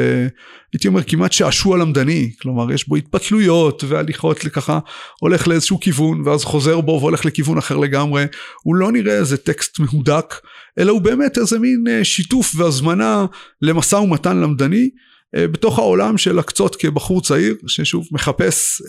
הייתי 0.74 0.88
אומר 0.88 1.04
כמעט 1.04 1.32
שעשוע 1.32 1.78
למדני. 1.78 2.32
כלומר 2.42 2.72
יש 2.72 2.88
בו 2.88 2.96
התפתלויות 2.96 3.84
והליכות 3.88 4.46
לככה 4.46 4.80
הולך 5.20 5.48
לאיזשהו 5.48 5.80
כיוון 5.80 6.28
ואז 6.28 6.44
חוזר 6.44 6.82
בו 6.82 6.98
והולך 7.02 7.26
לכיוון 7.26 7.58
אחר 7.58 7.78
לגמרי. 7.78 8.26
הוא 8.64 8.76
לא 8.76 8.92
נראה 8.92 9.18
איזה 9.18 9.38
טקסט 9.38 9.80
מהודק 9.80 10.34
אלא 10.80 10.92
הוא 10.92 11.02
באמת 11.02 11.38
איזה 11.38 11.60
מין 11.60 12.04
שיתוף 12.04 12.54
והזמנה 12.56 13.26
למשא 13.62 13.96
ומתן 13.96 14.38
למדני 14.38 14.90
בתוך 15.36 15.80
העולם 15.80 16.18
של 16.18 16.40
הקצות 16.40 16.76
כבחור 16.76 17.22
צעיר 17.22 17.56
ששוב 17.68 18.08
מחפש 18.12 18.82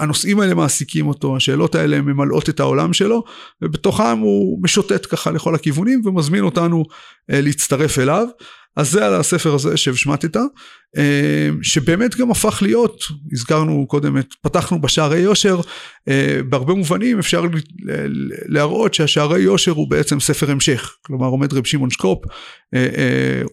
הנושאים 0.00 0.40
האלה 0.40 0.54
מעסיקים 0.54 1.08
אותו 1.08 1.36
השאלות 1.36 1.74
האלה 1.74 2.00
ממלאות 2.00 2.48
את 2.48 2.60
העולם 2.60 2.92
שלו 2.92 3.24
ובתוכם 3.62 4.18
הוא 4.18 4.58
משוטט 4.62 5.06
ככה 5.10 5.30
לכל 5.30 5.54
הכיוונים 5.54 6.02
ומזמין 6.04 6.44
אותנו 6.44 6.84
להצטרף 7.28 7.98
אליו 7.98 8.26
אז 8.76 8.90
זה 8.90 9.06
על 9.06 9.14
הספר 9.14 9.54
הזה 9.54 9.76
שהשמטת 9.76 10.36
שבאמת 11.62 12.16
גם 12.16 12.30
הפך 12.30 12.58
להיות 12.62 13.04
הזכרנו 13.32 13.86
קודם 13.88 14.18
את 14.18 14.34
פתחנו 14.42 14.80
בשערי 14.80 15.18
יושר 15.18 15.60
בהרבה 16.48 16.74
מובנים 16.74 17.18
אפשר 17.18 17.44
להראות 18.46 18.94
שהשערי 18.94 19.40
יושר 19.40 19.72
הוא 19.72 19.90
בעצם 19.90 20.20
ספר 20.20 20.50
המשך. 20.50 20.94
כלומר 21.06 21.26
עומד 21.26 21.52
רב 21.52 21.66
שמעון 21.66 21.90
שקופ 21.90 22.24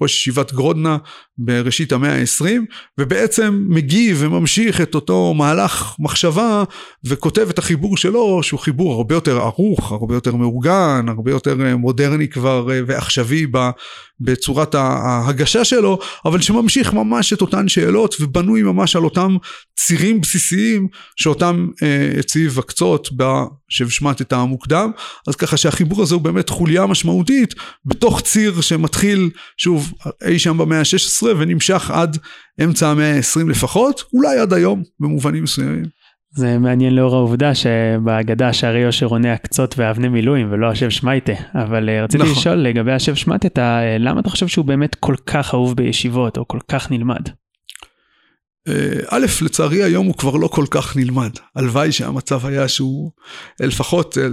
ראש 0.02 0.18
ישיבת 0.18 0.54
גרודנה 0.54 0.98
בראשית 1.38 1.92
המאה 1.92 2.16
העשרים 2.16 2.66
ובעצם 2.98 3.66
מגיב 3.70 4.18
וממשיך 4.20 4.82
את 4.82 4.96
אותו 4.96 5.34
מהלך 5.34 5.96
מחשבה 6.00 6.64
וכותב 7.04 7.48
את 7.50 7.60
החיבור 7.60 7.98
שלו 7.98 8.44
שהוא 8.44 8.60
חיבור 8.60 8.94
הרבה 8.94 9.16
יותר 9.16 9.38
ערוך 9.38 9.92
הרבה 9.92 10.14
יותר 10.14 10.36
מאורגן 10.36 11.06
הרבה 11.08 11.32
יותר 11.32 11.76
מודרני 11.76 12.28
כבר 12.28 12.70
ועכשווי 12.88 13.48
בצורת 14.22 14.76
ההגשה 15.10 15.66
שלו, 15.66 16.00
אבל 16.26 16.42
שממשיך 16.42 16.94
ממש 16.94 17.34
את 17.34 17.42
אותן 17.42 17.68
שאלות 17.68 18.16
ובנוי 18.20 18.64
ממש 18.64 18.96
על 18.96 19.04
אותם 19.04 19.38
צירים 19.80 20.22
בסיסיים 20.22 20.88
שאותם 21.16 21.68
אה, 21.84 22.20
הציב 22.20 22.60
הקצות 22.60 23.10
בשבשמטת 23.16 24.34
המוקדם, 24.34 24.92
אז 25.28 25.36
ככה 25.36 25.58
שהחיבור 25.58 26.02
הזה 26.02 26.16
הוא 26.16 26.22
באמת 26.22 26.50
חוליה 26.50 26.86
משמעותית 26.86 27.56
בתוך 27.86 28.22
ציר 28.22 28.62
שמתחיל 28.62 29.30
שוב 29.58 29.94
אי 30.28 30.40
שם 30.40 30.58
במאה 30.58 30.80
ה-16 30.80 31.26
ונמשך 31.38 31.92
עד 31.92 32.18
אמצע 32.64 32.88
המאה 32.88 33.16
ה-20 33.16 33.50
לפחות, 33.50 34.04
אולי 34.14 34.40
עד 34.40 34.54
היום 34.54 34.84
במובנים 35.00 35.44
מסוימים. 35.44 35.99
זה 36.32 36.58
מעניין 36.58 36.96
לאור 36.96 37.16
העובדה 37.16 37.56
שבהגדה 37.56 38.54
שערי 38.54 38.80
יושר 38.80 39.06
עונה 39.06 39.34
הקצות 39.34 39.76
ואבני 39.78 40.08
מילואים 40.08 40.48
ולא 40.52 40.68
השב 40.68 40.90
שמייטה, 40.90 41.34
אבל 41.56 41.90
אה, 41.90 42.04
רציתי 42.04 42.24
נכון. 42.24 42.36
לשאול 42.36 42.56
לגבי 42.56 42.92
השב 42.92 43.16
שמטה, 43.16 43.80
למה 44.00 44.20
אתה 44.20 44.30
חושב 44.30 44.48
שהוא 44.48 44.66
באמת 44.66 44.96
כל 44.96 45.16
כך 45.26 45.54
אהוב 45.54 45.76
בישיבות 45.76 46.38
או 46.38 46.48
כל 46.48 46.60
כך 46.68 46.92
נלמד? 46.92 47.30
אה, 48.68 48.74
א', 49.08 49.26
לצערי 49.42 49.84
היום 49.84 50.06
הוא 50.06 50.16
כבר 50.16 50.36
לא 50.36 50.48
כל 50.48 50.66
כך 50.72 50.98
נלמד. 50.98 51.30
הלוואי 51.56 51.92
שהמצב 51.92 52.46
היה 52.46 52.68
שהוא, 52.68 53.12
אה, 53.62 53.66
לפחות, 53.66 54.18
אה, 54.18 54.28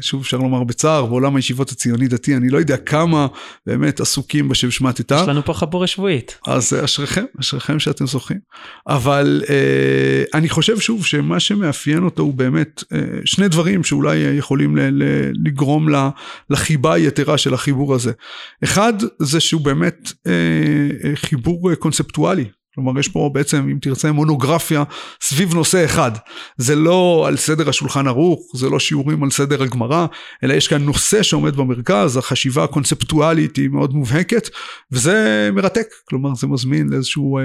שוב 0.00 0.20
אפשר 0.20 0.36
לומר 0.36 0.64
בצער, 0.64 1.06
בעולם 1.06 1.36
הישיבות 1.36 1.70
הציוני 1.70 2.08
דתי, 2.08 2.36
אני 2.36 2.48
לא 2.48 2.58
יודע 2.58 2.76
כמה 2.76 3.26
באמת 3.66 4.00
עסוקים 4.00 4.48
בשם 4.48 4.70
שמטתה. 4.70 5.20
יש 5.22 5.28
לנו 5.28 5.44
פה 5.44 5.54
חבורה 5.54 5.86
שבועית. 5.86 6.38
אז 6.46 6.72
אשריכם, 6.84 7.24
אשריכם 7.40 7.78
שאתם 7.78 8.06
זוכים. 8.06 8.38
אבל 8.88 9.42
אני 10.34 10.48
חושב 10.48 10.78
שוב 10.80 11.04
שמה 11.06 11.40
שמאפיין 11.40 12.04
אותו 12.04 12.22
הוא 12.22 12.34
באמת 12.34 12.84
שני 13.24 13.48
דברים 13.48 13.84
שאולי 13.84 14.16
יכולים 14.16 14.76
לגרום 15.44 15.88
לחיבה 16.50 16.94
היתרה 16.94 17.38
של 17.38 17.54
החיבור 17.54 17.94
הזה. 17.94 18.12
אחד, 18.64 18.92
זה 19.18 19.40
שהוא 19.40 19.60
באמת 19.60 20.12
חיבור 21.14 21.74
קונספטואלי. 21.74 22.44
כלומר 22.74 23.00
יש 23.00 23.08
פה 23.08 23.30
בעצם 23.32 23.68
אם 23.72 23.78
תרצה 23.80 24.12
מונוגרפיה 24.12 24.84
סביב 25.22 25.54
נושא 25.54 25.84
אחד. 25.84 26.10
זה 26.56 26.76
לא 26.76 27.24
על 27.28 27.36
סדר 27.36 27.68
השולחן 27.68 28.06
ערוך 28.06 28.40
זה 28.54 28.70
לא 28.70 28.78
שיעורים 28.78 29.22
על 29.22 29.30
סדר 29.30 29.62
הגמרא 29.62 30.06
אלא 30.44 30.54
יש 30.54 30.68
כאן 30.68 30.82
נושא 30.84 31.22
שעומד 31.22 31.56
במרכז 31.56 32.16
החשיבה 32.16 32.64
הקונספטואלית 32.64 33.56
היא 33.56 33.68
מאוד 33.68 33.94
מובהקת 33.94 34.48
וזה 34.92 35.50
מרתק. 35.52 35.86
כלומר 36.08 36.34
זה 36.34 36.46
מזמין 36.46 36.88
לאיזשהו 36.88 37.38
אה, 37.38 37.42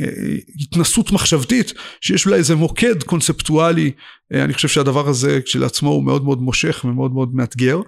אה, 0.00 0.36
התנסות 0.60 1.12
מחשבתית 1.12 1.72
שיש 2.00 2.26
לה 2.26 2.36
איזה 2.36 2.54
מוקד 2.54 3.02
קונספטואלי. 3.02 3.90
אה, 4.34 4.44
אני 4.44 4.54
חושב 4.54 4.68
שהדבר 4.68 5.08
הזה 5.08 5.40
כשלעצמו 5.44 5.90
הוא 5.90 6.04
מאוד 6.04 6.24
מאוד 6.24 6.42
מושך 6.42 6.84
ומאוד 6.84 7.12
מאוד 7.12 7.34
מאתגר 7.34 7.80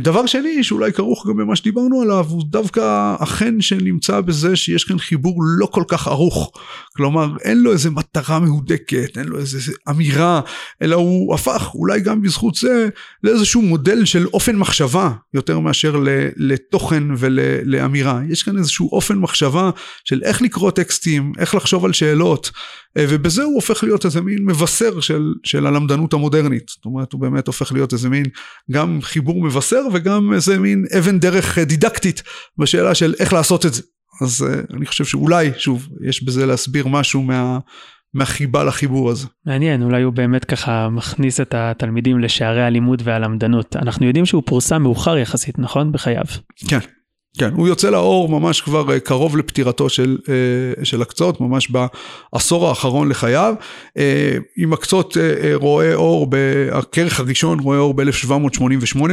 דבר 0.00 0.26
שני 0.26 0.64
שאולי 0.64 0.92
כרוך 0.92 1.26
גם 1.28 1.36
במה 1.36 1.56
שדיברנו 1.56 2.02
עליו 2.02 2.26
הוא 2.28 2.42
דווקא 2.46 3.14
החן 3.20 3.60
שנמצא 3.60 4.20
בזה 4.20 4.56
שיש 4.56 4.84
כאן 4.84 4.98
חיבור 4.98 5.40
לא 5.58 5.66
כל 5.66 5.84
כך 5.88 6.08
ארוך. 6.08 6.52
כלומר 6.96 7.28
אין 7.44 7.62
לו 7.62 7.72
איזה 7.72 7.90
מטרה 7.90 8.38
מהודקת 8.38 9.18
אין 9.18 9.26
לו 9.26 9.38
איזה 9.38 9.72
אמירה 9.90 10.40
אלא 10.82 10.96
הוא 10.96 11.34
הפך 11.34 11.70
אולי 11.74 12.00
גם 12.00 12.22
בזכות 12.22 12.54
זה 12.54 12.88
לאיזשהו 13.22 13.62
מודל 13.62 14.04
של 14.04 14.26
אופן 14.26 14.56
מחשבה 14.56 15.10
יותר 15.34 15.58
מאשר 15.58 16.02
לתוכן 16.36 17.02
ולאמירה 17.18 18.20
יש 18.28 18.42
כאן 18.42 18.58
איזשהו 18.58 18.88
אופן 18.92 19.18
מחשבה 19.18 19.70
של 20.04 20.20
איך 20.22 20.42
לקרוא 20.42 20.70
טקסטים 20.70 21.32
איך 21.38 21.54
לחשוב 21.54 21.84
על 21.84 21.92
שאלות 21.92 22.50
ובזה 22.98 23.42
הוא 23.42 23.54
הופך 23.54 23.84
להיות 23.84 24.04
איזה 24.04 24.20
מין 24.20 24.44
מבשר 24.44 25.00
של, 25.00 25.34
של 25.44 25.66
הלמדנות 25.66 26.12
המודרנית. 26.12 26.68
זאת 26.68 26.84
אומרת, 26.84 27.12
הוא 27.12 27.20
באמת 27.20 27.46
הופך 27.46 27.72
להיות 27.72 27.92
איזה 27.92 28.08
מין 28.08 28.24
גם 28.70 28.98
חיבור 29.02 29.44
מבשר 29.44 29.82
וגם 29.92 30.32
איזה 30.32 30.58
מין 30.58 30.84
אבן 30.98 31.18
דרך 31.18 31.58
דידקטית 31.58 32.22
בשאלה 32.58 32.94
של 32.94 33.14
איך 33.18 33.32
לעשות 33.32 33.66
את 33.66 33.74
זה. 33.74 33.82
אז 34.22 34.42
אה, 34.42 34.60
אני 34.76 34.86
חושב 34.86 35.04
שאולי, 35.04 35.50
שוב, 35.58 35.88
יש 36.08 36.24
בזה 36.24 36.46
להסביר 36.46 36.86
משהו 36.86 37.22
מה... 37.22 37.58
מהחיבה 38.14 38.64
לחיבור 38.64 39.10
הזה. 39.10 39.26
מעניין, 39.46 39.82
אולי 39.82 40.02
הוא 40.02 40.12
באמת 40.12 40.44
ככה 40.44 40.88
מכניס 40.88 41.40
את 41.40 41.54
התלמידים 41.54 42.18
לשערי 42.18 42.62
הלימוד 42.62 43.02
והלמדנות. 43.04 43.76
אנחנו 43.76 44.06
יודעים 44.06 44.26
שהוא 44.26 44.42
פורסם 44.46 44.82
מאוחר 44.82 45.18
יחסית, 45.18 45.58
נכון? 45.58 45.92
בחייו. 45.92 46.24
כן. 46.68 46.78
כן, 47.38 47.50
הוא 47.54 47.68
יוצא 47.68 47.90
לאור 47.90 48.28
ממש 48.28 48.60
כבר 48.60 48.92
אה, 48.92 49.00
קרוב 49.00 49.36
לפטירתו 49.36 49.88
של, 49.88 50.18
אה, 50.28 50.84
של 50.84 51.02
הקצות, 51.02 51.40
ממש 51.40 51.70
בעשור 51.70 52.68
האחרון 52.68 53.08
לחייו. 53.08 53.54
אה, 53.96 54.36
עם 54.56 54.72
הקצות 54.72 55.16
רואה 55.54 55.94
אור, 55.94 56.30
הכרך 56.72 57.20
הראשון 57.20 57.60
רואה 57.60 57.78
אור 57.78 57.94
ב-1788. 57.94 59.12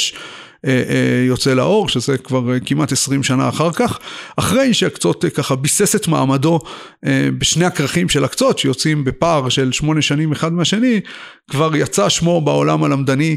יוצא 1.28 1.54
לאור, 1.54 1.90
שזה 1.90 2.18
כבר 2.18 2.54
אה, 2.54 2.60
כמעט 2.60 2.92
20 2.92 3.24
שנה 3.24 3.50
אחר 3.50 3.72
כך, 3.72 4.00
אחרי 4.38 4.74
שהקצות 4.74 5.26
ככה 5.34 5.56
ביסס 5.56 5.96
את 5.96 6.08
מעמדו 6.08 6.60
בשני 7.38 7.66
הכרכים 7.66 8.10
של 8.10 8.24
הקצות, 8.24 8.60
שיוצאים 8.60 9.04
בפער 9.04 9.50
של 9.50 9.72
שמונה 9.72 10.02
שנים 10.02 10.32
אחד 10.32 10.54
מהשני, 10.54 11.02
כבר 11.52 11.76
יצא 11.76 12.10
שמו 12.10 12.42
בעולם 12.42 12.84
הלמדני 12.84 13.36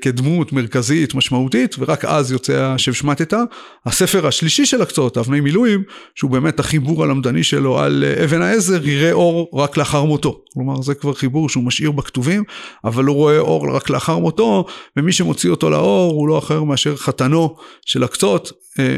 כדמות 0.00 0.52
מרכזית 0.52 1.14
משמעותית, 1.14 1.76
ורק 1.78 2.04
אז 2.04 2.32
יוצא 2.32 2.72
השב 2.74 2.92
שמטתה. 2.92 3.42
הספר 3.86 4.26
השלישי 4.26 4.66
של 4.66 4.82
הקצות, 4.82 5.18
אבני 5.18 5.40
מילואים, 5.40 5.82
שהוא 6.14 6.30
באמת 6.30 6.60
החיבור 6.60 7.04
הלמדני 7.04 7.42
שלו 7.42 7.78
על 7.78 8.04
אבן 8.24 8.42
העזר, 8.42 8.88
יראה 8.88 9.12
אור 9.12 9.50
רק 9.54 9.76
לאחר 9.76 10.04
מותו. 10.04 10.40
כלומר, 10.54 10.82
זה 10.82 10.94
כבר 10.94 11.14
חיבור 11.14 11.48
שהוא 11.48 11.64
משאיר 11.64 11.90
בכתובים, 11.90 12.44
אבל 12.84 13.04
הוא 13.04 13.16
רואה 13.16 13.38
אור 13.38 13.76
רק 13.76 13.90
לאחר 13.90 14.18
מותו, 14.18 14.64
ומי 14.96 15.12
שמוציא 15.12 15.50
אותו 15.50 15.70
לאור 15.70 15.85
לאור 15.86 16.12
הוא 16.12 16.28
לא 16.28 16.38
אחר 16.38 16.62
מאשר 16.62 16.96
חתנו 16.96 17.56
של 17.86 18.04
הקצות, 18.04 18.52
אה, 18.78 18.96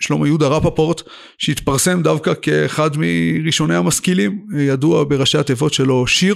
שלמה 0.00 0.26
יהודה 0.26 0.48
רפפורט, 0.48 1.02
שהתפרסם 1.38 2.02
דווקא 2.02 2.32
כאחד 2.42 2.90
מראשוני 2.96 3.74
המשכילים, 3.74 4.46
ידוע 4.58 5.04
בראשי 5.04 5.38
התיבות 5.38 5.74
שלו 5.74 6.06
שיר, 6.06 6.34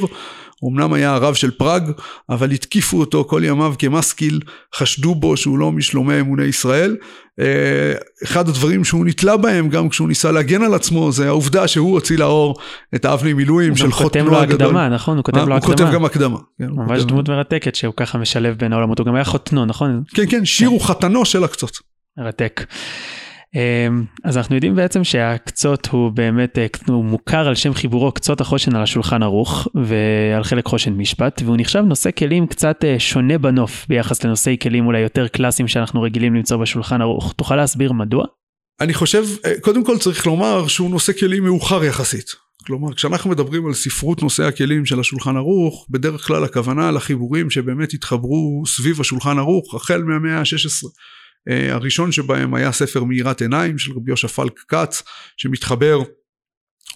אמנם 0.68 0.92
היה 0.92 1.14
הרב 1.14 1.34
של 1.34 1.50
פראג, 1.50 1.90
אבל 2.30 2.50
התקיפו 2.50 3.00
אותו 3.00 3.24
כל 3.24 3.42
ימיו 3.44 3.74
כמשכיל, 3.78 4.40
חשדו 4.74 5.14
בו 5.14 5.36
שהוא 5.36 5.58
לא 5.58 5.72
משלומי 5.72 6.20
אמוני 6.20 6.44
ישראל. 6.44 6.96
אה, 7.40 7.92
אחד 8.24 8.48
הדברים 8.48 8.84
שהוא 8.84 9.06
נתלה 9.06 9.36
בהם, 9.36 9.68
גם 9.68 9.88
כשהוא 9.88 10.08
ניסה 10.08 10.32
להגן 10.32 10.62
על 10.62 10.74
עצמו, 10.74 11.12
זה 11.12 11.28
העובדה 11.28 11.68
שהוא 11.68 11.92
הוציא 11.92 12.18
לאור 12.18 12.56
את 12.94 13.04
האבני 13.04 13.32
מילואים 13.32 13.76
של 13.76 13.92
חותנו 13.92 14.22
הגדול. 14.22 14.36
הוא 14.36 14.46
כותב 14.46 14.62
לו 14.62 14.68
הקדמה, 14.68 14.88
נכון? 14.88 15.16
הוא 15.16 15.24
כותב 15.24 15.36
לו 15.36 15.56
הקדמה. 15.56 15.72
הוא 15.72 15.76
כותב 15.76 15.94
גם 15.94 16.04
הקדמה. 16.04 16.38
כן, 16.58 16.68
ממש 16.70 17.02
דמות 17.02 17.28
מרתקת 17.28 17.74
שהוא 17.74 17.94
ככה 17.96 18.18
משלב 18.18 18.56
בין 18.58 18.72
העולמות, 18.72 18.98
הוא 18.98 19.06
גם 19.06 19.14
היה 19.14 19.24
חותנו, 19.24 19.64
נכון? 19.64 20.02
כן, 20.14 20.24
כן, 20.30 20.44
שיר 20.44 20.68
הוא 20.68 20.80
חתנו 20.80 21.24
של 21.24 21.44
הקצות. 21.44 21.78
מרתק. 22.18 22.64
אמ, 23.54 24.04
אז 24.24 24.36
אנחנו 24.36 24.54
יודעים 24.54 24.74
בעצם 24.74 25.04
שהקצות 25.04 25.86
הוא 25.86 26.10
באמת, 26.10 26.58
אה, 26.58 26.66
הוא 26.88 27.04
מוכר 27.04 27.48
על 27.48 27.54
שם 27.54 27.74
חיבורו 27.74 28.12
קצות 28.12 28.40
החושן 28.40 28.76
על 28.76 28.82
השולחן 28.82 29.22
ערוך 29.22 29.68
ועל 29.74 30.44
חלק 30.44 30.66
חושן 30.66 30.92
משפט 30.92 31.42
והוא 31.44 31.56
נחשב 31.58 31.78
נושא 31.78 32.10
כלים 32.10 32.46
קצת 32.46 32.84
אה, 32.84 32.98
שונה 32.98 33.38
בנוף 33.38 33.86
ביחס 33.88 34.24
לנושאי 34.24 34.56
כלים 34.62 34.86
אולי 34.86 35.00
יותר 35.00 35.28
קלאסיים 35.28 35.68
שאנחנו 35.68 36.02
רגילים 36.02 36.34
למצוא 36.34 36.56
בשולחן 36.56 37.00
ערוך. 37.00 37.32
תוכל 37.32 37.56
להסביר 37.56 37.92
מדוע? 37.92 38.24
אני 38.80 38.94
חושב, 38.94 39.24
אה, 39.44 39.60
קודם 39.60 39.84
כל 39.84 39.98
צריך 39.98 40.26
לומר 40.26 40.68
שהוא 40.68 40.90
נושא 40.90 41.12
כלים 41.12 41.44
מאוחר 41.44 41.84
יחסית. 41.84 42.26
כלומר, 42.66 42.94
כשאנחנו 42.94 43.30
מדברים 43.30 43.66
על 43.66 43.74
ספרות 43.74 44.22
נושאי 44.22 44.44
הכלים 44.44 44.86
של 44.86 45.00
השולחן 45.00 45.36
ערוך, 45.36 45.86
בדרך 45.90 46.26
כלל 46.26 46.44
הכוונה 46.44 46.90
לחיבורים 46.90 47.50
שבאמת 47.50 47.94
התחברו 47.94 48.62
סביב 48.66 49.00
השולחן 49.00 49.38
ערוך 49.38 49.74
החל 49.74 50.02
מהמאה 50.02 50.38
ה-16. 50.38 50.86
אה, 51.48 51.74
הראשון 51.74 52.12
שבהם 52.12 52.54
היה 52.54 52.72
ספר 52.72 53.04
מאירת 53.04 53.40
עיניים 53.40 53.78
של 53.78 53.92
רבי 53.92 54.10
יושע 54.10 54.28
פלק 54.28 54.58
כץ 54.68 55.02
שמתחבר 55.36 55.98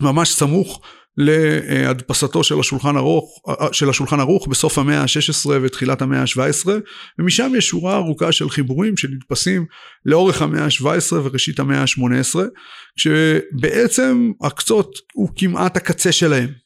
ממש 0.00 0.32
סמוך 0.32 0.80
להדפסתו 1.16 2.44
של 2.44 2.60
השולחן 2.60 2.96
ערוך, 2.96 3.42
אה, 3.48 3.72
של 3.72 3.90
השולחן 3.90 4.20
ערוך 4.20 4.48
בסוף 4.48 4.78
המאה 4.78 5.00
ה-16 5.00 5.50
ותחילת 5.62 6.02
המאה 6.02 6.20
ה-17 6.20 6.68
ומשם 7.18 7.52
יש 7.56 7.68
שורה 7.68 7.96
ארוכה 7.96 8.32
של 8.32 8.50
חיבורים 8.50 8.96
שנדפסים 8.96 9.66
לאורך 10.06 10.42
המאה 10.42 10.64
ה-17 10.64 11.12
וראשית 11.12 11.58
המאה 11.58 11.80
ה-18 11.80 12.40
כשבעצם 12.96 14.32
הקצות 14.42 14.98
הוא 15.12 15.28
כמעט 15.36 15.76
הקצה 15.76 16.12
שלהם 16.12 16.63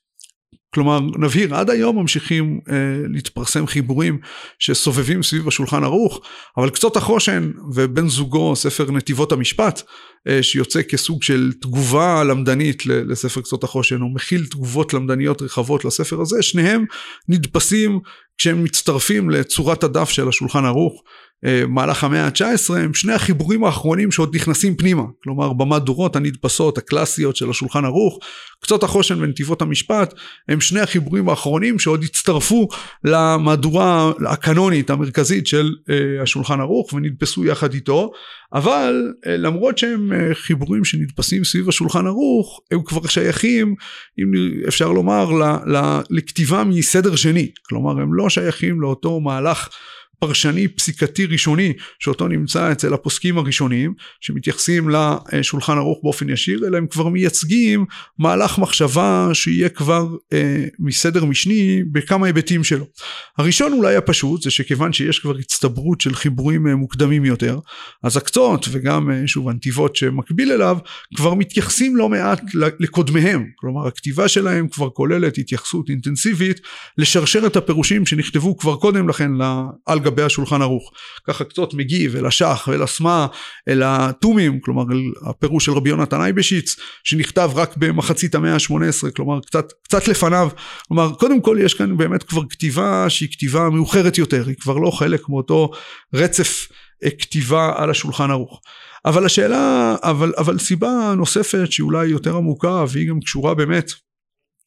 כלומר 0.74 1.00
נבהיר 1.00 1.54
עד 1.54 1.70
היום 1.70 1.98
ממשיכים 1.98 2.60
אה, 2.70 2.74
להתפרסם 3.08 3.66
חיבורים 3.66 4.18
שסובבים 4.58 5.22
סביב 5.22 5.48
השולחן 5.48 5.84
ערוך 5.84 6.20
אבל 6.56 6.70
קצות 6.70 6.96
החושן 6.96 7.50
ובן 7.74 8.08
זוגו 8.08 8.56
ספר 8.56 8.90
נתיבות 8.90 9.32
המשפט 9.32 9.82
אה, 10.28 10.42
שיוצא 10.42 10.82
כסוג 10.82 11.22
של 11.22 11.52
תגובה 11.60 12.24
למדנית 12.24 12.86
לספר 12.86 13.40
קצות 13.40 13.64
החושן 13.64 14.02
או 14.02 14.08
מכיל 14.08 14.46
תגובות 14.46 14.94
למדניות 14.94 15.42
רחבות 15.42 15.84
לספר 15.84 16.20
הזה 16.20 16.42
שניהם 16.42 16.84
נדפסים 17.28 18.00
כשהם 18.38 18.64
מצטרפים 18.64 19.30
לצורת 19.30 19.84
הדף 19.84 20.10
של 20.10 20.28
השולחן 20.28 20.64
ערוך 20.64 21.02
במהלך 21.42 22.04
המאה 22.04 22.24
ה-19 22.24 22.74
הם 22.76 22.94
שני 22.94 23.12
החיבורים 23.12 23.64
האחרונים 23.64 24.12
שעוד 24.12 24.36
נכנסים 24.36 24.76
פנימה. 24.76 25.02
כלומר 25.22 25.52
במהדורות 25.52 26.16
הנדפסות 26.16 26.78
הקלאסיות 26.78 27.36
של 27.36 27.50
השולחן 27.50 27.84
ערוך, 27.84 28.18
קצות 28.60 28.82
החושן 28.82 29.22
ונתיבות 29.22 29.62
המשפט, 29.62 30.14
הם 30.48 30.60
שני 30.60 30.80
החיבורים 30.80 31.28
האחרונים 31.28 31.78
שעוד 31.78 32.02
הצטרפו 32.02 32.68
למהדורה 33.04 34.12
הקנונית 34.26 34.90
המרכזית 34.90 35.46
של 35.46 35.70
אה, 35.90 36.22
השולחן 36.22 36.60
ערוך 36.60 36.92
ונדפסו 36.92 37.44
יחד 37.44 37.74
איתו, 37.74 38.10
אבל 38.52 39.12
אה, 39.26 39.36
למרות 39.36 39.78
שהם 39.78 40.12
אה, 40.12 40.34
חיבורים 40.34 40.84
שנדפסים 40.84 41.44
סביב 41.44 41.68
השולחן 41.68 42.06
ערוך, 42.06 42.60
הם 42.70 42.82
כבר 42.82 43.06
שייכים, 43.06 43.74
אם 44.18 44.32
אפשר 44.68 44.92
לומר, 44.92 45.32
ל, 45.32 45.42
ל, 45.76 46.00
לכתיבה 46.10 46.64
מסדר 46.64 47.16
שני. 47.16 47.50
כלומר 47.68 48.02
הם 48.02 48.14
לא 48.14 48.28
שייכים 48.28 48.80
לאותו 48.80 49.20
מהלך 49.20 49.68
פרשני 50.18 50.68
פסיקתי 50.68 51.26
ראשוני 51.26 51.72
שאותו 51.98 52.28
נמצא 52.28 52.72
אצל 52.72 52.94
הפוסקים 52.94 53.38
הראשונים 53.38 53.94
שמתייחסים 54.20 54.90
לשולחן 55.32 55.78
ערוך 55.78 56.00
באופן 56.02 56.28
ישיר 56.28 56.66
אלא 56.66 56.76
הם 56.76 56.86
כבר 56.86 57.08
מייצגים 57.08 57.84
מהלך 58.18 58.58
מחשבה 58.58 59.28
שיהיה 59.32 59.68
כבר 59.68 60.08
אה, 60.32 60.64
מסדר 60.78 61.24
משני 61.24 61.82
בכמה 61.92 62.26
היבטים 62.26 62.64
שלו. 62.64 62.84
הראשון 63.38 63.72
אולי 63.72 63.96
הפשוט 63.96 64.42
זה 64.42 64.50
שכיוון 64.50 64.92
שיש 64.92 65.18
כבר 65.18 65.36
הצטברות 65.36 66.00
של 66.00 66.14
חיבורים 66.14 66.66
אה, 66.66 66.76
מוקדמים 66.76 67.24
יותר 67.24 67.58
אז 68.02 68.16
הקצות 68.16 68.66
וגם 68.70 69.10
אה, 69.10 69.22
שוב 69.26 69.48
הנתיבות 69.48 69.96
שמקביל 69.96 70.52
אליו 70.52 70.78
כבר 71.16 71.34
מתייחסים 71.34 71.96
לא 71.96 72.08
מעט 72.08 72.42
לקודמיהם 72.54 73.46
כלומר 73.56 73.86
הכתיבה 73.86 74.28
שלהם 74.28 74.68
כבר 74.68 74.90
כוללת 74.90 75.38
התייחסות 75.38 75.88
אינטנסיבית 75.88 76.60
לשרשרת 76.98 77.56
הפירושים 77.56 78.06
שנכתבו 78.06 78.56
כבר 78.56 78.76
קודם 78.76 79.08
לכן 79.08 79.30
על 79.86 79.98
גבי 80.10 80.22
השולחן 80.22 80.62
ערוך. 80.62 80.92
ככה 81.26 81.44
קצת 81.44 81.74
מגיב 81.74 82.16
אל 82.16 82.26
השח 82.26 82.68
ואל 82.70 82.82
הסמה 82.82 83.26
אל 83.68 83.82
התומים, 83.84 84.60
כלומר 84.60 84.82
אל 84.92 85.28
הפירוש 85.30 85.64
של 85.64 85.72
רבי 85.72 85.90
יונתן 85.90 86.20
אייבשיץ, 86.20 86.76
שנכתב 87.04 87.50
רק 87.54 87.76
במחצית 87.76 88.34
המאה 88.34 88.54
ה-18, 88.54 89.10
כלומר 89.16 89.40
קצת, 89.40 89.72
קצת 89.84 90.08
לפניו. 90.08 90.48
כלומר, 90.88 91.14
קודם 91.14 91.40
כל 91.40 91.58
יש 91.60 91.74
כאן 91.74 91.96
באמת 91.96 92.22
כבר 92.22 92.42
כתיבה 92.50 93.10
שהיא 93.10 93.28
כתיבה 93.32 93.70
מאוחרת 93.70 94.18
יותר, 94.18 94.44
היא 94.46 94.56
כבר 94.60 94.78
לא 94.78 94.90
חלק 94.90 95.28
מאותו 95.28 95.70
רצף 96.14 96.68
אה, 97.04 97.10
כתיבה 97.10 97.72
על 97.76 97.90
השולחן 97.90 98.30
ערוך. 98.30 98.60
אבל 99.04 99.26
השאלה, 99.26 99.96
אבל, 100.02 100.32
אבל 100.38 100.58
סיבה 100.58 101.14
נוספת 101.16 101.72
שהיא 101.72 101.84
אולי 101.84 102.06
יותר 102.06 102.36
עמוקה 102.36 102.84
והיא 102.88 103.08
גם 103.08 103.20
קשורה 103.20 103.54
באמת 103.54 103.90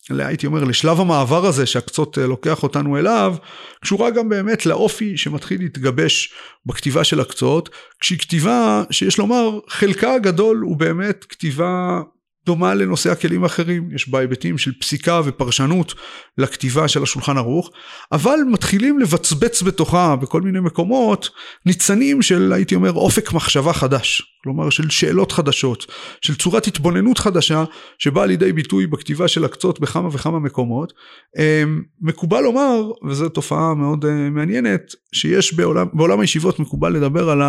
הייתי 0.09 0.47
אומר 0.47 0.63
לשלב 0.63 0.99
המעבר 0.99 1.45
הזה 1.45 1.65
שהקצות 1.65 2.17
אה, 2.17 2.27
לוקח 2.27 2.63
אותנו 2.63 2.97
אליו 2.97 3.35
קשורה 3.81 4.09
גם 4.09 4.29
באמת 4.29 4.65
לאופי 4.65 5.17
שמתחיל 5.17 5.61
להתגבש 5.61 6.33
בכתיבה 6.65 7.03
של 7.03 7.19
הקצות 7.19 7.69
כשהיא 7.99 8.19
כתיבה 8.19 8.83
שיש 8.91 9.17
לומר 9.17 9.59
חלקה 9.67 10.13
הגדול 10.13 10.57
הוא 10.57 10.77
באמת 10.77 11.25
כתיבה 11.29 12.01
דומה 12.45 12.73
לנושא 12.73 13.11
הכלים 13.11 13.43
האחרים, 13.43 13.89
יש 13.95 14.09
בה 14.09 14.19
היבטים 14.19 14.57
של 14.57 14.71
פסיקה 14.79 15.21
ופרשנות 15.25 15.93
לכתיבה 16.37 16.87
של 16.87 17.03
השולחן 17.03 17.37
ערוך, 17.37 17.69
אבל 18.11 18.39
מתחילים 18.51 18.99
לבצבץ 18.99 19.61
בתוכה 19.61 20.15
בכל 20.15 20.41
מיני 20.41 20.59
מקומות 20.59 21.29
ניצנים 21.65 22.21
של 22.21 22.53
הייתי 22.53 22.75
אומר 22.75 22.93
אופק 22.93 23.33
מחשבה 23.33 23.73
חדש, 23.73 24.21
כלומר 24.43 24.69
של 24.69 24.89
שאלות 24.89 25.31
חדשות, 25.31 25.85
של 26.21 26.35
צורת 26.35 26.67
התבוננות 26.67 27.17
חדשה 27.17 27.63
שבאה 27.99 28.25
לידי 28.25 28.53
ביטוי 28.53 28.87
בכתיבה 28.87 29.27
של 29.27 29.45
הקצות 29.45 29.79
בכמה 29.79 30.09
וכמה 30.11 30.39
מקומות. 30.39 30.93
אמ, 31.37 31.81
מקובל 32.01 32.41
לומר, 32.41 32.81
וזו 33.09 33.29
תופעה 33.29 33.73
מאוד 33.75 34.05
אה, 34.05 34.29
מעניינת, 34.29 34.81
שיש 35.13 35.53
בעולם, 35.53 35.87
בעולם 35.93 36.19
הישיבות 36.19 36.59
מקובל 36.59 36.93
לדבר 36.93 37.29
על 37.29 37.41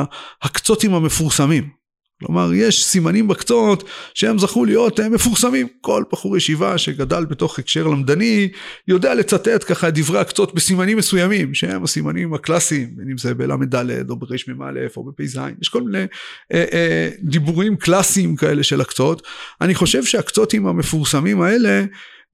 הקצותים 0.42 0.94
המפורסמים. 0.94 1.81
כלומר 2.26 2.54
יש 2.54 2.84
סימנים 2.84 3.28
בקצות 3.28 3.84
שהם 4.14 4.38
זכו 4.38 4.64
להיות 4.64 5.00
מפורסמים. 5.00 5.66
כל 5.80 6.02
בחור 6.12 6.36
ישיבה 6.36 6.78
שגדל 6.78 7.24
בתוך 7.24 7.58
הקשר 7.58 7.86
למדני 7.86 8.48
יודע 8.88 9.14
לצטט 9.14 9.64
ככה 9.68 9.88
את 9.88 9.94
דברי 9.94 10.18
הקצות 10.18 10.54
בסימנים 10.54 10.96
מסוימים 10.96 11.54
שהם 11.54 11.84
הסימנים 11.84 12.34
הקלאסיים 12.34 12.96
בין 12.96 13.10
אם 13.10 13.18
זה 13.18 13.34
בל"ד 13.34 14.10
או 14.10 14.16
ברמ"א 14.16 14.80
או 14.96 15.04
בפ"ז. 15.04 15.40
יש 15.62 15.68
כל 15.68 15.82
מיני 15.82 16.04
אה, 16.52 16.64
אה, 16.72 17.10
דיבורים 17.22 17.76
קלאסיים 17.76 18.36
כאלה 18.36 18.62
של 18.62 18.80
הקצות. 18.80 19.26
אני 19.60 19.74
חושב 19.74 20.04
שהקצותים 20.04 20.66
המפורסמים 20.66 21.40
האלה 21.40 21.84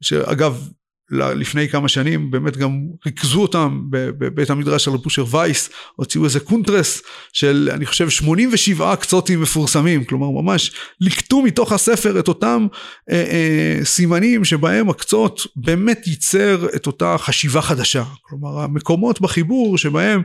שאגב 0.00 0.68
לפני 1.10 1.68
כמה 1.68 1.88
שנים 1.88 2.30
באמת 2.30 2.56
גם 2.56 2.80
ריכזו 3.06 3.42
אותם 3.42 3.80
בבית 3.90 4.50
המדרש 4.50 4.84
של 4.84 4.90
רב 4.90 5.34
וייס 5.34 5.70
הוציאו 5.96 6.24
איזה 6.24 6.40
קונטרס 6.40 7.02
של 7.32 7.70
אני 7.72 7.86
חושב 7.86 8.08
87 8.08 8.96
קצותים 8.96 9.42
מפורסמים 9.42 10.04
כלומר 10.04 10.42
ממש 10.42 10.72
ליקטו 11.00 11.42
מתוך 11.42 11.72
הספר 11.72 12.20
את 12.20 12.28
אותם 12.28 12.66
אה, 13.10 13.24
אה, 13.30 13.84
סימנים 13.84 14.44
שבהם 14.44 14.90
הקצות 14.90 15.46
באמת 15.56 16.06
ייצר 16.06 16.66
את 16.76 16.86
אותה 16.86 17.16
חשיבה 17.18 17.62
חדשה. 17.62 18.04
כלומר 18.22 18.60
המקומות 18.60 19.20
בחיבור 19.20 19.78
שבהם 19.78 20.22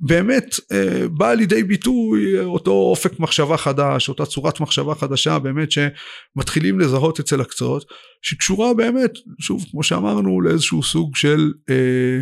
באמת 0.00 0.60
אה, 0.72 1.08
בא 1.08 1.32
לידי 1.32 1.62
ביטוי 1.62 2.40
אותו 2.40 2.70
אופק 2.70 3.20
מחשבה 3.20 3.56
חדש 3.56 4.08
אותה 4.08 4.26
צורת 4.26 4.60
מחשבה 4.60 4.94
חדשה 4.94 5.38
באמת 5.38 5.68
שמתחילים 5.72 6.80
לזהות 6.80 7.20
אצל 7.20 7.40
הקצות 7.40 7.84
שקשורה 8.22 8.74
באמת, 8.74 9.10
שוב, 9.40 9.64
כמו 9.70 9.82
שאמרנו, 9.82 10.40
לאיזשהו 10.40 10.82
סוג 10.82 11.16
של 11.16 11.52
אה, 11.70 12.20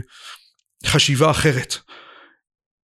חשיבה 0.86 1.30
אחרת. 1.30 1.76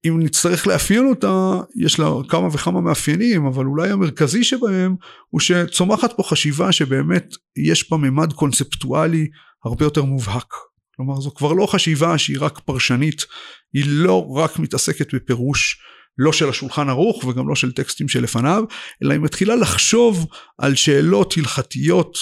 אם 0.06 0.18
נצטרך 0.22 0.66
לאפיין 0.66 1.06
אותה, 1.06 1.60
יש 1.84 1.98
לה 1.98 2.10
כמה 2.28 2.46
וכמה 2.46 2.80
מאפיינים, 2.80 3.46
אבל 3.46 3.66
אולי 3.66 3.90
המרכזי 3.90 4.44
שבהם 4.44 4.96
הוא 5.30 5.40
שצומחת 5.40 6.12
פה 6.16 6.22
חשיבה 6.22 6.72
שבאמת 6.72 7.34
יש 7.56 7.90
בה 7.90 7.96
ממד 7.96 8.32
קונספטואלי 8.32 9.28
הרבה 9.64 9.84
יותר 9.84 10.04
מובהק. 10.04 10.54
כלומר 10.96 11.20
זו 11.20 11.34
כבר 11.34 11.52
לא 11.52 11.66
חשיבה 11.66 12.18
שהיא 12.18 12.36
רק 12.40 12.58
פרשנית, 12.58 13.24
היא 13.72 13.84
לא 13.86 14.26
רק 14.36 14.58
מתעסקת 14.58 15.14
בפירוש 15.14 15.80
לא 16.18 16.32
של 16.32 16.48
השולחן 16.48 16.88
ערוך 16.88 17.24
וגם 17.24 17.48
לא 17.48 17.54
של 17.54 17.72
טקסטים 17.72 18.08
שלפניו, 18.08 18.64
אלא 19.02 19.12
היא 19.12 19.20
מתחילה 19.20 19.56
לחשוב 19.56 20.26
על 20.58 20.74
שאלות 20.74 21.34
הלכתיות 21.36 22.18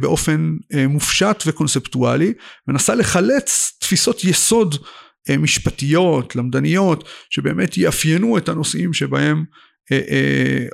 באופן 0.00 0.56
אה, 0.74 0.86
מופשט 0.86 1.42
וקונספטואלי, 1.46 2.32
מנסה 2.68 2.94
לחלץ 2.94 3.72
תפיסות 3.80 4.24
יסוד 4.24 4.74
אה, 5.30 5.36
משפטיות, 5.36 6.36
למדניות, 6.36 7.08
שבאמת 7.30 7.76
יאפיינו 7.76 8.38
את 8.38 8.48
הנושאים 8.48 8.92
שבהם 8.92 9.44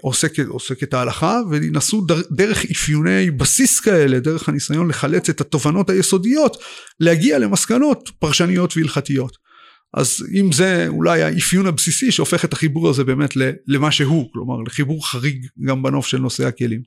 עוסקת, 0.02 0.46
עוסקת 0.46 0.94
ההלכה 0.94 1.40
וינסו 1.50 2.06
דרך 2.30 2.64
אפיוני 2.64 3.30
בסיס 3.30 3.80
כאלה, 3.80 4.20
דרך 4.20 4.48
הניסיון 4.48 4.88
לחלץ 4.88 5.28
את 5.28 5.40
התובנות 5.40 5.90
היסודיות, 5.90 6.56
להגיע 7.00 7.38
למסקנות 7.38 8.10
פרשניות 8.18 8.76
והלכתיות. 8.76 9.36
אז 9.96 10.26
אם 10.40 10.52
זה 10.52 10.86
אולי 10.88 11.22
האפיון 11.22 11.66
הבסיסי 11.66 12.12
שהופך 12.12 12.44
את 12.44 12.52
החיבור 12.52 12.88
הזה 12.88 13.04
באמת 13.04 13.32
למה 13.66 13.92
שהוא, 13.92 14.32
כלומר 14.32 14.60
לחיבור 14.66 15.06
חריג 15.06 15.46
גם 15.66 15.82
בנוף 15.82 16.06
של 16.06 16.18
נושא 16.18 16.46
הכלים. 16.46 16.82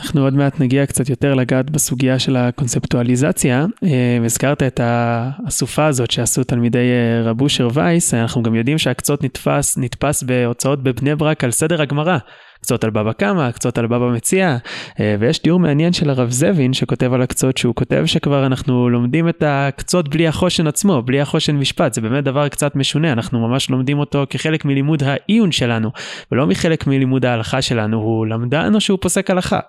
אנחנו 0.00 0.24
עוד 0.24 0.34
מעט 0.34 0.60
נגיע 0.60 0.86
קצת 0.86 1.08
יותר 1.08 1.34
לגעת 1.34 1.70
בסוגיה 1.70 2.18
של 2.18 2.36
הקונספטואליזציה. 2.36 3.66
אה, 3.84 4.18
הזכרת 4.24 4.62
את 4.62 4.80
האסופה 4.82 5.86
הזאת 5.86 6.10
שעשו 6.10 6.44
תלמידי 6.44 6.78
אה, 6.78 7.30
רב 7.30 7.40
אושר 7.40 7.68
וייס, 7.74 8.14
אנחנו 8.14 8.42
גם 8.42 8.54
יודעים 8.54 8.78
שהקצות 8.78 9.24
נתפס, 9.24 9.78
נתפס 9.78 10.22
בהוצאות 10.22 10.82
בבני 10.82 11.14
ברק 11.14 11.44
על 11.44 11.50
סדר 11.50 11.82
הגמרא. 11.82 12.18
קצות 12.60 12.84
על 12.84 12.90
בבא 12.90 13.12
קמא, 13.12 13.50
קצות 13.50 13.78
על 13.78 13.86
בבא 13.86 14.06
מציע, 14.06 14.56
אה, 15.00 15.16
ויש 15.20 15.38
תיאור 15.38 15.60
מעניין 15.60 15.92
של 15.92 16.10
הרב 16.10 16.30
זבין 16.30 16.72
שכותב 16.72 17.12
על 17.12 17.22
הקצות, 17.22 17.56
שהוא 17.56 17.74
כותב 17.74 18.02
שכבר 18.06 18.46
אנחנו 18.46 18.88
לומדים 18.88 19.28
את 19.28 19.42
הקצות 19.46 20.08
בלי 20.08 20.28
החושן 20.28 20.66
עצמו, 20.66 21.02
בלי 21.02 21.20
החושן 21.20 21.56
משפט, 21.56 21.94
זה 21.94 22.00
באמת 22.00 22.24
דבר 22.24 22.48
קצת 22.48 22.76
משונה, 22.76 23.12
אנחנו 23.12 23.48
ממש 23.48 23.70
לומדים 23.70 23.98
אותו 23.98 24.24
כחלק 24.30 24.64
מלימוד 24.64 25.02
העיון 25.02 25.52
שלנו, 25.52 25.90
ולא 26.32 26.46
מחלק 26.46 26.86
מלימוד 26.86 27.26
ההלכה 27.26 27.62
שלנו, 27.62 27.96
הוא 27.96 28.26
למדן 28.26 28.74
או 28.74 28.80
שהוא 28.80 28.98
פוסק 29.02 29.30
הלכה. 29.30 29.60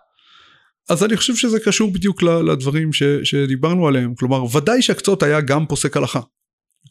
אז 0.90 1.04
אני 1.04 1.18
חושב 1.18 1.36
שזה 1.36 1.60
קשור 1.60 1.92
בדיוק 1.92 2.24
לדברים 2.24 2.94
ש, 2.94 3.04
שדיברנו 3.24 3.88
עליהם, 3.88 4.16
כלומר 4.16 4.56
ודאי 4.58 4.82
שהקצות 4.82 5.24
היה 5.24 5.42
גם 5.42 5.66
פוסק 5.66 5.98
הלכה. 5.98 6.20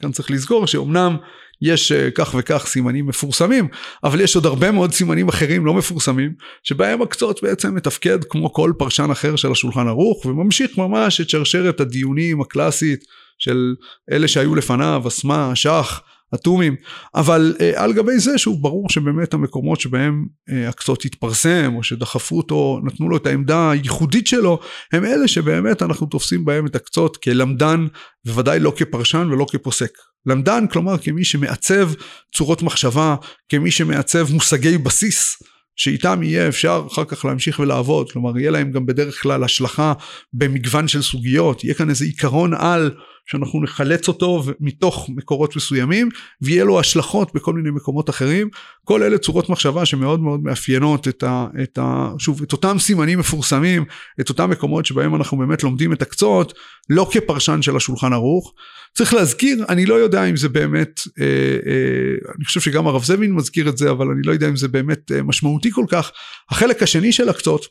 כאן 0.01 0.13
צריך 0.13 0.31
לזכור 0.31 0.67
שאומנם 0.67 1.17
יש 1.63 1.93
אה, 1.93 2.11
כך 2.11 2.35
וכך 2.39 2.67
סימנים 2.67 3.07
מפורסמים, 3.07 3.69
אבל 4.05 4.21
יש 4.21 4.37
עוד 4.37 4.47
הרבה 4.47 4.71
מאוד 4.71 4.93
סימנים 4.93 5.29
אחרים 5.29 5.67
לא 5.67 5.75
מפורסמים, 5.75 6.35
שבהם 6.63 7.03
הקצות 7.03 7.43
בעצם 7.43 7.75
מתפקד 7.75 8.25
כמו 8.25 8.53
כל 8.53 8.73
פרשן 8.79 9.11
אחר 9.11 9.37
של 9.37 9.53
השולחן 9.53 9.89
ערוך, 9.89 10.27
וממשיך 10.27 10.79
ממש 10.79 11.21
את 11.21 11.29
שרשרת 11.31 11.81
הדיונים 11.81 12.41
הקלאסית 12.41 13.05
של 13.39 13.75
אלה 14.13 14.29
שהיו 14.29 14.55
לפניו, 14.55 15.03
אסמה, 15.09 15.57
שח, 15.57 16.01
אטומים, 16.35 16.77
אבל 17.15 17.57
אה, 17.61 17.83
על 17.83 17.93
גבי 17.93 18.19
זה 18.19 18.39
שהוא 18.39 18.59
ברור 18.63 18.91
שבאמת 18.91 19.35
המקומות 19.35 19.81
שבהם 19.81 20.27
אה, 20.51 20.69
הקצות 20.69 21.05
התפרסם 21.05 21.73
או 21.77 21.83
שדחפו 21.83 22.37
אותו, 22.37 22.81
נתנו 22.85 23.09
לו 23.09 23.17
את 23.17 23.27
העמדה 23.27 23.71
הייחודית 23.71 24.27
שלו, 24.27 24.59
הם 24.93 25.05
אלה 25.05 25.29
שבאמת 25.29 25.83
אנחנו 25.83 26.07
תופסים 26.07 26.45
בהם 26.45 26.67
את 26.67 26.77
הקצות 26.77 27.17
כלמדן 27.17 27.87
בוודאי 28.25 28.61
לא 28.61 28.73
כפרשן 28.77 29.29
ולא 29.33 29.47
כפוסק. 29.51 29.91
למדן 30.27 30.67
כלומר 30.67 30.99
כמי 30.99 31.25
שמעצב 31.25 31.91
צורות 32.37 32.63
מחשבה, 32.63 33.17
כמי 33.49 33.71
שמעצב 33.71 34.33
מושגי 34.33 34.79
בסיס. 34.79 35.43
שאיתם 35.79 36.23
יהיה 36.23 36.49
אפשר 36.49 36.87
אחר 36.93 37.05
כך 37.05 37.25
להמשיך 37.25 37.59
ולעבוד, 37.59 38.13
כלומר 38.13 38.39
יהיה 38.39 38.51
להם 38.51 38.73
גם 38.73 38.87
בדרך 38.87 39.23
כלל 39.23 39.45
השלכה 39.45 39.93
במגוון 40.33 40.89
של 40.89 41.03
סוגיות, 41.03 41.65
יהיה 41.65 41.75
כאן 41.75 41.91
איזה 41.91 42.05
עיקרון 42.05 42.55
על 42.55 42.91
שאנחנו 43.31 43.63
נחלץ 43.63 44.09
אותו 44.09 44.43
מתוך 44.61 45.11
מקורות 45.17 45.57
מסוימים 45.57 46.09
ויהיה 46.43 46.65
לו 46.65 46.81
השלכות 46.81 47.35
בכל 47.35 47.53
מיני 47.53 47.71
מקומות 47.71 48.11
אחרים, 48.11 48.49
כל 48.85 49.03
אלה 49.03 49.19
צורות 49.19 49.49
מחשבה 49.49 49.87
שמאוד 49.87 50.21
מאוד 50.21 50.43
מאפיינות 50.43 51.09
את, 51.09 51.23
ה, 51.23 51.47
את, 51.63 51.79
ה, 51.79 52.13
שוב, 52.19 52.43
את 52.43 52.53
אותם 52.53 52.79
סימנים 52.79 53.19
מפורסמים, 53.19 53.85
את 54.21 54.29
אותם 54.29 54.51
מקומות 54.51 54.87
שבהם 54.87 55.15
אנחנו 55.15 55.39
באמת 55.39 55.63
לומדים 55.63 55.93
את 55.93 56.03
הקצות, 56.03 56.55
לא 56.91 57.09
כפרשן 57.13 57.63
של 57.63 57.77
השולחן 57.77 58.13
ערוך. 58.13 58.55
צריך 58.95 59.15
להזכיר, 59.15 59.65
אני 59.69 59.87
לא 59.87 59.95
יודע 59.95 60.25
אם 60.25 60.37
זה 60.37 60.49
באמת, 60.49 61.01
אה, 61.21 61.25
אה, 61.67 62.33
אני 62.37 62.45
חושב 62.45 62.61
שגם 62.61 62.87
הרב 62.87 63.05
זמין 63.05 63.33
מזכיר 63.33 63.69
את 63.69 63.79
זה, 63.79 63.91
אבל 63.91 64.07
אני 64.07 64.23
לא 64.25 64.33
יודע 64.33 64.49
אם 64.49 64.57
זה 64.57 64.69
באמת 64.69 65.13
אה, 65.13 65.23
משמעותי 65.23 65.71
כל 65.71 65.85
כך. 65.89 66.11
החלק 66.51 66.83
השני 66.83 67.13
של 67.13 67.29
הקצות, 67.29 67.67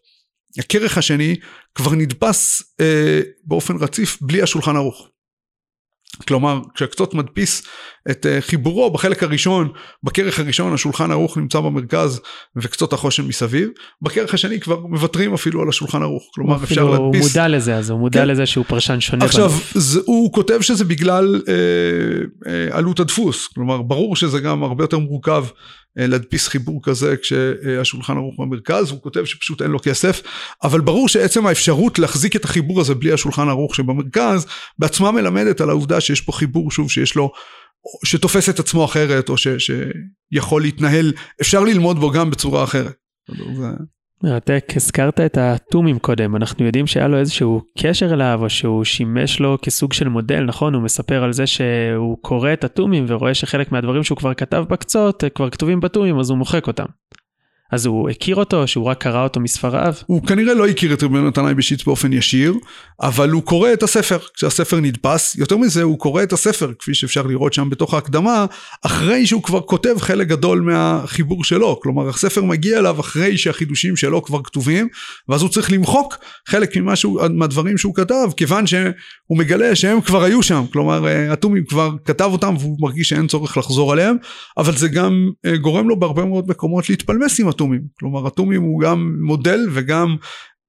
הכרך 0.60 0.98
השני, 0.98 1.36
כבר 1.76 1.92
נדפס 1.96 2.64
אה, 2.82 3.22
באופן 3.44 3.76
רציף 3.78 4.18
בלי 4.22 4.42
השולחן 4.42 4.76
ערוך. 4.76 5.10
כלומר 6.28 6.60
כשהקצות 6.76 7.14
מדפיס 7.14 7.64
את 8.12 8.26
אה, 8.26 8.42
חיבורו 8.42 8.92
בחלק 8.92 9.24
הראשון 9.24 9.70
בכרך 10.04 10.40
הראשון 10.40 10.74
השולחן 10.74 11.12
ערוך 11.12 11.38
נמצא 11.38 11.60
במרכז 11.60 12.22
וקצות 12.56 12.94
החושן 12.94 13.24
מסביב 13.24 13.70
בכרך 14.02 14.34
השני 14.34 14.60
כבר 14.60 14.80
מוותרים 14.80 15.34
אפילו 15.34 15.62
על 15.62 15.70
השולחן 15.70 16.02
ערוך 16.02 16.24
כלומר 16.36 16.64
אפשר 16.64 16.84
להדפיס. 16.84 17.22
הוא 17.22 17.30
מודע 17.30 17.48
לזה 17.48 17.76
אז 17.76 17.90
הוא 17.90 18.00
מודע 18.00 18.20
כן. 18.20 18.28
לזה 18.28 18.46
שהוא 18.46 18.66
פרשן 18.68 19.00
שונה. 19.00 19.26
עכשיו 19.26 19.52
זה, 19.74 20.00
הוא 20.06 20.34
כותב 20.34 20.62
שזה 20.62 20.86
בגלל 20.86 21.42
אה, 21.48 21.54
אה, 22.52 22.78
עלות 22.78 23.00
הדפוס 23.00 23.48
כלומר 23.48 23.82
ברור 23.82 24.16
שזה 24.16 24.40
גם 24.40 24.64
הרבה 24.64 24.84
יותר 24.84 24.98
מורכב 24.98 25.46
אה, 26.00 26.08
להדפיס 26.08 26.48
חיבור 26.48 26.80
כזה 26.84 27.16
כשהשולחן 27.22 28.18
ערוך 28.18 28.36
במרכז, 28.40 28.92
הוא 28.92 29.02
כותב 29.02 29.26
שפשוט 29.26 29.62
אין 29.62 29.72
לו 29.72 29.80
כסף, 29.84 30.22
אבל 30.64 30.82
ברור 30.82 31.10
שעצם 31.10 31.48
האפשרות 31.48 32.00
להחזיק 32.00 32.36
את 32.36 32.46
החיבור 32.46 32.82
הזה 32.82 32.96
בלי 32.96 33.14
השולחן 33.14 33.50
ערוך 33.50 33.76
שבמרכז, 33.76 34.46
בעצמה 34.80 35.12
מלמדת 35.12 35.62
על 35.62 35.70
העובדה 35.70 35.97
שיש 36.02 36.22
פה 36.22 36.32
חיבור 36.32 36.72
שוב 36.72 36.92
שיש 36.92 37.16
לו, 37.16 37.32
שתופס 38.06 38.50
את 38.50 38.60
עצמו 38.60 38.86
אחרת, 38.86 39.30
או 39.30 39.38
ש, 39.38 39.48
שיכול 39.48 40.62
להתנהל, 40.62 41.14
אפשר 41.42 41.64
ללמוד 41.64 42.00
בו 42.00 42.12
גם 42.12 42.30
בצורה 42.30 42.64
אחרת. 42.64 42.94
מרתק, 44.24 44.66
הזכרת 44.76 45.20
את 45.20 45.38
הטומים 45.38 46.00
קודם, 46.00 46.36
אנחנו 46.36 46.66
יודעים 46.66 46.88
שהיה 46.88 47.08
לו 47.08 47.18
איזשהו 47.18 47.62
קשר 47.80 48.14
אליו, 48.14 48.40
או 48.42 48.50
שהוא 48.50 48.84
שימש 48.84 49.40
לו 49.40 49.58
כסוג 49.62 49.94
של 49.94 50.10
מודל, 50.10 50.44
נכון? 50.44 50.74
הוא 50.74 50.84
מספר 50.84 51.24
על 51.24 51.34
זה 51.34 51.48
שהוא 51.48 52.18
קורא 52.22 52.54
את 52.54 52.64
הטומים 52.64 53.06
ורואה 53.08 53.34
שחלק 53.34 53.72
מהדברים 53.72 54.04
שהוא 54.04 54.18
כבר 54.18 54.34
כתב 54.34 54.64
בקצות, 54.70 55.24
כבר 55.36 55.50
כתובים 55.50 55.80
בטומים, 55.80 56.20
אז 56.20 56.30
הוא 56.30 56.38
מוחק 56.38 56.68
אותם. 56.68 56.86
אז 57.72 57.86
הוא 57.86 58.10
הכיר 58.10 58.36
אותו, 58.36 58.68
שהוא 58.68 58.86
רק 58.86 59.02
קרא 59.02 59.24
אותו 59.24 59.40
מספריו? 59.40 59.94
הוא 60.06 60.28
כנראה 60.28 60.54
לא 60.54 60.68
הכיר 60.68 60.94
את 60.94 61.04
רבי 61.04 61.18
נתנאי 61.18 61.54
בשיץ 61.54 61.84
באופן 61.84 62.14
ישיר, 62.14 62.54
אבל 63.02 63.30
הוא 63.30 63.44
קורא 63.44 63.74
את 63.74 63.84
הספר, 63.84 64.18
כשהספר 64.34 64.80
נדפס, 64.80 65.36
יותר 65.36 65.58
מזה 65.58 65.84
הוא 65.84 66.00
קורא 66.00 66.24
את 66.24 66.34
הספר, 66.34 66.72
כפי 66.80 66.94
שאפשר 66.94 67.22
לראות 67.22 67.54
שם 67.54 67.70
בתוך 67.70 67.94
ההקדמה, 67.94 68.46
אחרי 68.86 69.28
שהוא 69.28 69.44
כבר 69.44 69.62
כותב 69.62 69.96
חלק 70.00 70.28
גדול 70.28 70.62
מהחיבור 70.62 71.44
שלו, 71.44 71.80
כלומר 71.80 72.10
הספר 72.10 72.44
מגיע 72.44 72.80
אליו 72.80 73.00
אחרי 73.00 73.38
שהחידושים 73.38 73.96
שלו 73.96 74.24
כבר 74.24 74.44
כתובים, 74.44 74.88
ואז 75.30 75.42
הוא 75.42 75.50
צריך 75.50 75.72
למחוק 75.72 76.18
חלק 76.48 76.78
ממשהו, 76.78 77.20
מהדברים 77.30 77.78
שהוא 77.78 77.96
כתב, 77.96 78.28
כיוון 78.38 78.68
שהוא 78.68 79.38
מגלה 79.38 79.76
שהם 79.76 80.02
כבר 80.02 80.24
היו 80.24 80.44
שם, 80.44 80.64
כלומר 80.74 81.34
אטומים 81.34 81.66
כבר 81.66 81.92
כתב 82.06 82.30
אותם 82.32 82.56
והוא 82.60 82.78
מרגיש 82.80 83.10
שאין 83.10 83.28
צורך 83.28 83.58
לחזור 83.58 83.92
עליהם, 83.92 84.16
אבל 84.58 84.78
זה 84.78 84.88
גם 84.88 85.30
אה, 85.46 85.58
גורם 85.58 85.90
לו 85.90 86.00
בהרבה 86.00 86.26
מאוד 86.26 86.50
מקומות 86.50 86.90
להתפלמס 86.90 87.40
עם 87.40 87.48
אטומים, 87.58 87.82
כלומר 88.00 88.28
אטומים 88.28 88.62
הוא 88.62 88.82
גם 88.82 89.18
מודל 89.22 89.60
וגם 89.74 90.16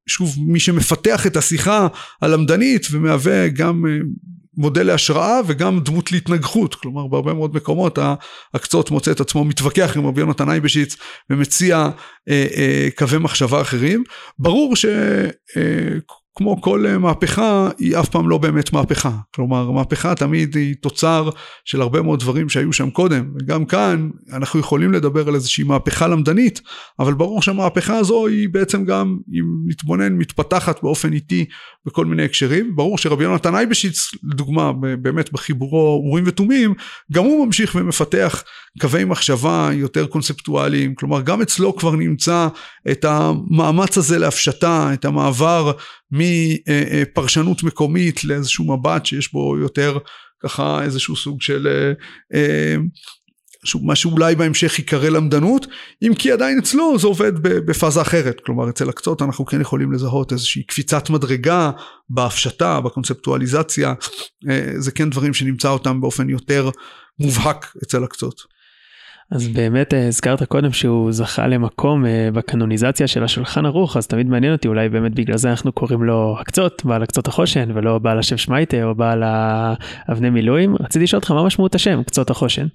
שוב 0.08 0.36
מי 0.46 0.60
שמפתח 0.60 1.26
את 1.26 1.36
השיחה 1.36 1.86
הלמדנית 2.22 2.86
ומהווה 2.90 3.48
גם 3.48 3.86
אה, 3.86 3.92
מודל 4.58 4.82
להשראה 4.82 5.40
וגם 5.46 5.80
דמות 5.80 6.12
להתנגחות. 6.12 6.74
כלומר 6.74 7.06
בהרבה 7.06 7.34
מאוד 7.34 7.54
מקומות 7.54 7.98
הקצות 8.54 8.90
מוצא 8.90 9.10
את 9.10 9.20
עצמו 9.20 9.44
מתווכח 9.44 9.96
עם 9.96 10.06
רבי 10.06 10.20
יונתן 10.20 10.48
אייבשיץ 10.48 10.96
ומציע 11.30 11.88
אה, 12.28 12.46
אה, 12.56 12.88
קווי 12.96 13.18
מחשבה 13.18 13.60
אחרים. 13.60 14.04
ברור 14.38 14.76
ש... 14.76 14.84
אה, 15.56 15.98
כמו 16.38 16.60
כל 16.60 16.86
אה, 16.86 16.98
מהפכה 16.98 17.68
היא 17.78 17.98
אף 17.98 18.08
פעם 18.08 18.28
לא 18.28 18.38
באמת 18.38 18.72
מהפכה. 18.72 19.10
כלומר 19.34 19.70
מהפכה 19.70 20.14
תמיד 20.14 20.56
היא 20.56 20.74
תוצר 20.82 21.30
של 21.64 21.80
הרבה 21.80 22.02
מאוד 22.02 22.20
דברים 22.20 22.48
שהיו 22.48 22.72
שם 22.72 22.90
קודם. 22.90 23.30
וגם 23.40 23.64
כאן 23.64 24.08
אנחנו 24.32 24.60
יכולים 24.60 24.92
לדבר 24.92 25.28
על 25.28 25.34
איזושהי 25.34 25.64
מהפכה 25.64 26.08
למדנית 26.08 26.60
אבל 26.98 27.14
ברור 27.14 27.42
שהמהפכה 27.42 27.96
הזו 27.96 28.26
היא 28.26 28.48
בעצם 28.52 28.84
גם 28.84 29.18
אם 29.32 29.44
נתבונן 29.66 30.12
מתפתחת 30.12 30.82
באופן 30.82 31.12
איטי 31.12 31.44
בכל 31.88 32.06
מיני 32.06 32.24
הקשרים. 32.24 32.76
ברור 32.76 32.98
שרבי 32.98 33.24
יונתן 33.24 33.54
אייבשיץ 33.54 34.10
לדוגמה 34.22 34.72
באמת 35.02 35.32
בחיבורו 35.32 36.02
אורים 36.04 36.24
ותומים 36.26 36.74
גם 37.12 37.24
הוא 37.24 37.46
ממשיך 37.46 37.74
ומפתח 37.74 38.44
קווי 38.80 39.04
מחשבה 39.04 39.70
יותר 39.72 40.06
קונספטואליים. 40.06 40.94
כלומר 40.94 41.20
גם 41.20 41.42
אצלו 41.42 41.76
כבר 41.76 41.96
נמצא 41.96 42.48
את 42.90 43.04
המאמץ 43.04 43.98
הזה 43.98 44.18
להפשטה 44.18 44.90
את 44.92 45.04
המעבר 45.04 45.72
מפרשנות 46.12 47.62
מקומית 47.62 48.24
לאיזשהו 48.24 48.76
מבט 48.76 49.06
שיש 49.06 49.32
בו 49.32 49.58
יותר 49.58 49.98
ככה 50.42 50.82
איזשהו 50.82 51.16
סוג 51.16 51.42
של 51.42 51.66
אה, 51.66 51.92
אה, 52.38 52.76
מה 53.82 53.96
שאולי 53.96 54.34
בהמשך 54.34 54.78
ייקרא 54.78 55.08
למדנות 55.08 55.66
אם 56.02 56.12
כי 56.14 56.32
עדיין 56.32 56.58
אצלו 56.58 56.98
זה 56.98 57.06
עובד 57.06 57.32
בפאזה 57.42 58.02
אחרת 58.02 58.40
כלומר 58.40 58.68
אצל 58.70 58.88
הקצות 58.88 59.22
אנחנו 59.22 59.46
כן 59.46 59.60
יכולים 59.60 59.92
לזהות 59.92 60.32
איזושהי 60.32 60.62
קפיצת 60.62 61.10
מדרגה 61.10 61.70
בהפשטה 62.10 62.80
בקונספטואליזציה 62.80 63.94
אה, 64.50 64.72
זה 64.76 64.92
כן 64.92 65.10
דברים 65.10 65.34
שנמצא 65.34 65.68
אותם 65.68 66.00
באופן 66.00 66.28
יותר 66.28 66.70
מובהק 67.20 67.76
אצל 67.82 68.04
הקצות. 68.04 68.58
אז 69.30 69.48
באמת 69.48 69.94
אה, 69.94 70.08
הזכרת 70.08 70.42
קודם 70.42 70.72
שהוא 70.72 71.12
זכה 71.12 71.46
למקום 71.46 72.06
אה, 72.06 72.28
בקנוניזציה 72.32 73.06
של 73.06 73.24
השולחן 73.24 73.66
ערוך, 73.66 73.96
אז 73.96 74.06
תמיד 74.06 74.26
מעניין 74.26 74.52
אותי, 74.52 74.68
אולי 74.68 74.88
באמת 74.88 75.14
בגלל 75.14 75.36
זה 75.36 75.50
אנחנו 75.50 75.72
קוראים 75.72 76.02
לו 76.02 76.36
הקצות, 76.40 76.84
בעל 76.84 77.02
הקצות 77.02 77.28
החושן, 77.28 77.70
ולא 77.74 77.98
בעל 77.98 78.18
השם 78.18 78.36
שמייטה 78.36 78.84
או 78.84 78.94
בעל 78.94 79.22
האבני 79.22 80.30
מילואים. 80.30 80.76
רציתי 80.80 81.04
לשאול 81.04 81.18
אותך 81.18 81.30
מה 81.30 81.46
משמעות 81.46 81.74
השם, 81.74 82.02
קצות 82.02 82.30
החושן. 82.30 82.66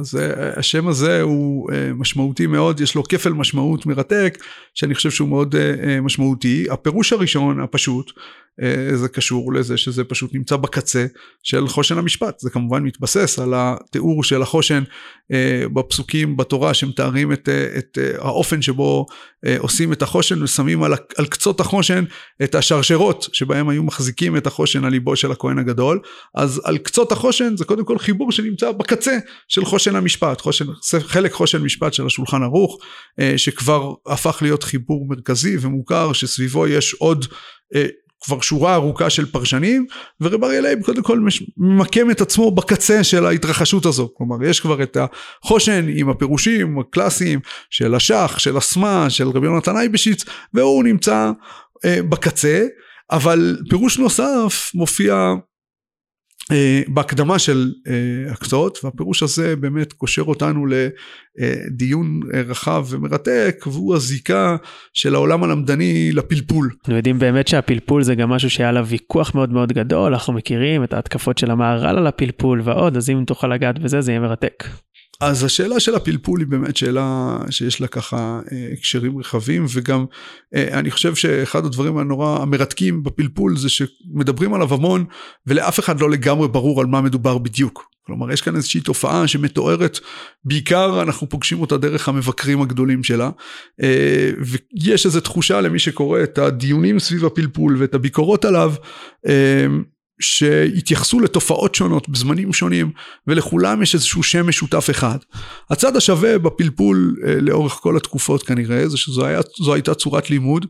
אז 0.00 0.18
השם 0.56 0.88
הזה 0.88 1.22
הוא 1.22 1.68
משמעותי 1.94 2.46
מאוד, 2.46 2.80
יש 2.80 2.94
לו 2.94 3.02
כפל 3.02 3.32
משמעות 3.32 3.86
מרתק, 3.86 4.38
שאני 4.74 4.94
חושב 4.94 5.10
שהוא 5.10 5.28
מאוד 5.28 5.54
משמעותי. 6.02 6.66
הפירוש 6.70 7.12
הראשון, 7.12 7.60
הפשוט, 7.60 8.12
אה, 8.16 8.22
זה 8.94 9.08
קשור 9.08 9.52
לזה 9.52 9.76
שזה 9.76 10.04
פשוט 10.04 10.34
נמצא 10.34 10.56
בקצה 10.56 11.06
של 11.42 11.68
חושן 11.68 11.98
המשפט. 11.98 12.38
זה 12.38 12.50
כמובן 12.50 12.82
מתבסס 12.82 13.38
על 13.38 13.52
התיאור 13.56 14.24
של 14.24 14.42
החושן 14.42 14.82
אה, 15.32 15.64
בפסוקים 15.72 16.36
בתורה 16.36 16.74
שמתארים 16.74 17.32
את, 17.32 17.48
אה, 17.48 17.78
את 17.78 17.98
האופן 18.18 18.62
שבו 18.62 19.06
עושים 19.58 19.92
את 19.92 20.02
החושן 20.02 20.42
ושמים 20.42 20.82
על, 20.82 20.94
על 21.16 21.26
קצות 21.26 21.60
החושן 21.60 22.04
את 22.42 22.54
השרשרות 22.54 23.28
שבהם 23.32 23.68
היו 23.68 23.82
מחזיקים 23.82 24.36
את 24.36 24.46
החושן 24.46 24.84
על 24.84 24.90
ליבו 24.90 25.16
של 25.16 25.32
הכהן 25.32 25.58
הגדול. 25.58 26.00
אז 26.34 26.60
על 26.64 26.78
קצות 26.78 27.12
החושן 27.12 27.56
זה 27.56 27.64
קודם 27.64 27.84
כל 27.84 27.98
חיבור 27.98 28.32
שנמצא 28.32 28.72
בקצה 28.72 29.18
של 29.48 29.64
חושן 29.64 29.96
המשפט 29.96 30.40
חושן, 30.40 30.64
חלק 31.00 31.32
חושן 31.32 31.62
משפט 31.62 31.92
של 31.92 32.06
השולחן 32.06 32.42
ערוך 32.42 32.78
שכבר 33.36 33.92
הפך 34.06 34.38
להיות 34.42 34.62
חיבור 34.62 35.06
מרכזי 35.08 35.56
ומוכר 35.60 36.12
שסביבו 36.12 36.66
יש 36.66 36.94
עוד 36.94 37.26
כבר 38.20 38.40
שורה 38.40 38.74
ארוכה 38.74 39.10
של 39.10 39.26
פרשנים 39.26 39.86
ורב 40.20 40.44
אריה 40.44 40.60
לייב 40.60 40.82
קודם 40.82 41.02
כל 41.02 41.20
ממקם 41.56 42.10
את 42.10 42.20
עצמו 42.20 42.50
בקצה 42.50 43.04
של 43.04 43.26
ההתרחשות 43.26 43.86
הזו. 43.86 44.08
כלומר 44.14 44.44
יש 44.44 44.60
כבר 44.60 44.82
את 44.82 44.96
החושן 44.96 45.86
עם 45.88 46.08
הפירושים 46.08 46.78
הקלאסיים 46.78 47.40
של 47.70 47.94
הש"ך 47.94 48.34
של 48.38 48.56
הסמ"ע 48.56 49.10
של 49.10 49.28
רבי 49.28 49.46
יונתן 49.46 49.76
אייבשיץ 49.76 50.24
והוא 50.54 50.84
נמצא 50.84 51.30
אה, 51.84 52.02
בקצה. 52.08 52.66
אבל 53.10 53.56
פירוש 53.68 53.98
נוסף 53.98 54.70
מופיע 54.74 55.34
בהקדמה 56.88 57.38
של 57.38 57.72
הקצות 58.30 58.78
והפירוש 58.84 59.22
הזה 59.22 59.56
באמת 59.56 59.92
קושר 59.92 60.22
אותנו 60.22 60.66
לדיון 60.66 62.20
רחב 62.48 62.86
ומרתק 62.90 63.64
והוא 63.66 63.94
הזיקה 63.94 64.56
של 64.94 65.14
העולם 65.14 65.44
הלמדני 65.44 66.12
לפלפול. 66.12 66.70
אנחנו 66.80 66.96
יודעים 66.96 67.18
באמת 67.18 67.48
שהפלפול 67.48 68.02
זה 68.02 68.14
גם 68.14 68.30
משהו 68.30 68.50
שהיה 68.50 68.72
לה 68.72 68.82
ויכוח 68.86 69.34
מאוד 69.34 69.52
מאוד 69.52 69.72
גדול 69.72 70.12
אנחנו 70.12 70.32
מכירים 70.32 70.84
את 70.84 70.92
ההתקפות 70.92 71.38
של 71.38 71.50
המהר"ל 71.50 71.98
על 71.98 72.06
הפלפול 72.06 72.60
ועוד 72.64 72.96
אז 72.96 73.10
אם 73.10 73.24
תוכל 73.26 73.48
לגעת 73.48 73.78
בזה 73.78 74.00
זה 74.00 74.12
יהיה 74.12 74.20
מרתק. 74.20 74.64
אז 75.20 75.44
השאלה 75.44 75.80
של 75.80 75.94
הפלפול 75.94 76.40
היא 76.40 76.48
באמת 76.48 76.76
שאלה 76.76 77.38
שיש 77.50 77.80
לה 77.80 77.86
ככה 77.86 78.40
אה, 78.52 78.68
הקשרים 78.72 79.18
רחבים 79.18 79.64
וגם 79.72 80.04
אה, 80.54 80.78
אני 80.78 80.90
חושב 80.90 81.14
שאחד 81.14 81.64
הדברים 81.64 81.98
הנורא 81.98 82.42
המרתקים 82.42 83.02
בפלפול 83.02 83.56
זה 83.56 83.68
שמדברים 83.68 84.54
עליו 84.54 84.74
המון 84.74 85.04
ולאף 85.46 85.80
אחד 85.80 86.00
לא 86.00 86.10
לגמרי 86.10 86.48
ברור 86.48 86.80
על 86.80 86.86
מה 86.86 87.00
מדובר 87.00 87.38
בדיוק. 87.38 87.90
כלומר 88.06 88.32
יש 88.32 88.40
כאן 88.40 88.56
איזושהי 88.56 88.80
תופעה 88.80 89.26
שמתוארת 89.28 89.98
בעיקר 90.44 91.02
אנחנו 91.02 91.28
פוגשים 91.28 91.60
אותה 91.60 91.76
דרך 91.76 92.08
המבקרים 92.08 92.62
הגדולים 92.62 93.04
שלה 93.04 93.30
אה, 93.82 94.30
ויש 94.38 95.06
איזו 95.06 95.20
תחושה 95.20 95.60
למי 95.60 95.78
שקורא 95.78 96.22
את 96.22 96.38
הדיונים 96.38 96.98
סביב 96.98 97.24
הפלפול 97.24 97.76
ואת 97.78 97.94
הביקורות 97.94 98.44
עליו 98.44 98.72
שהתייחסו 100.20 101.20
לתופעות 101.20 101.74
שונות 101.74 102.08
בזמנים 102.08 102.52
שונים 102.52 102.90
ולכולם 103.26 103.82
יש 103.82 103.94
איזשהו 103.94 104.22
שם 104.22 104.48
משותף 104.48 104.90
אחד. 104.90 105.18
הצד 105.70 105.96
השווה 105.96 106.38
בפלפול 106.38 107.16
אה, 107.26 107.34
לאורך 107.40 107.72
כל 107.72 107.96
התקופות 107.96 108.42
כנראה 108.42 108.88
זה 108.88 108.96
שזו 108.96 109.26
היה, 109.26 109.40
הייתה 109.72 109.94
צורת 109.94 110.30
לימוד 110.30 110.66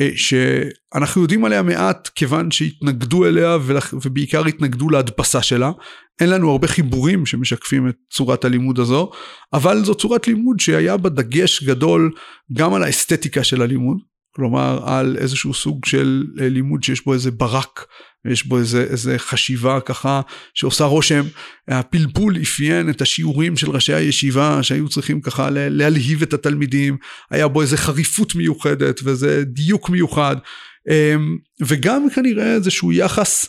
אה, 0.00 0.10
שאנחנו 0.14 1.22
יודעים 1.22 1.44
עליה 1.44 1.62
מעט 1.62 2.08
כיוון 2.14 2.50
שהתנגדו 2.50 3.26
אליה 3.26 3.58
ובעיקר 3.92 4.46
התנגדו 4.46 4.90
להדפסה 4.90 5.42
שלה. 5.42 5.70
אין 6.20 6.30
לנו 6.30 6.50
הרבה 6.50 6.68
חיבורים 6.68 7.26
שמשקפים 7.26 7.88
את 7.88 7.94
צורת 8.10 8.44
הלימוד 8.44 8.78
הזו 8.78 9.10
אבל 9.52 9.84
זו 9.84 9.94
צורת 9.94 10.28
לימוד 10.28 10.60
שהיה 10.60 10.96
בה 10.96 11.08
דגש 11.08 11.62
גדול 11.62 12.10
גם 12.52 12.74
על 12.74 12.82
האסתטיקה 12.82 13.44
של 13.44 13.62
הלימוד 13.62 13.96
כלומר 14.34 14.80
על 14.84 15.16
איזשהו 15.18 15.54
סוג 15.54 15.84
של 15.84 16.24
אה, 16.40 16.48
לימוד 16.48 16.82
שיש 16.82 17.04
בו 17.04 17.14
איזה 17.14 17.30
ברק 17.30 17.86
ויש 18.24 18.46
בו 18.46 18.58
איזה, 18.58 18.86
איזה 18.90 19.18
חשיבה 19.18 19.80
ככה 19.80 20.20
שעושה 20.54 20.84
רושם. 20.84 21.24
הפלפול 21.68 22.36
אפיין 22.42 22.90
את 22.90 23.00
השיעורים 23.00 23.56
של 23.56 23.70
ראשי 23.70 23.94
הישיבה 23.94 24.62
שהיו 24.62 24.88
צריכים 24.88 25.20
ככה 25.20 25.48
להלהיב 25.50 26.22
את 26.22 26.32
התלמידים, 26.32 26.96
היה 27.30 27.48
בו 27.48 27.62
איזה 27.62 27.76
חריפות 27.76 28.34
מיוחדת 28.34 29.00
ואיזה 29.04 29.44
דיוק 29.44 29.90
מיוחד 29.90 30.36
אמ, 30.88 31.36
וגם 31.60 32.06
כנראה 32.14 32.54
איזשהו 32.54 32.92
יחס 32.92 33.48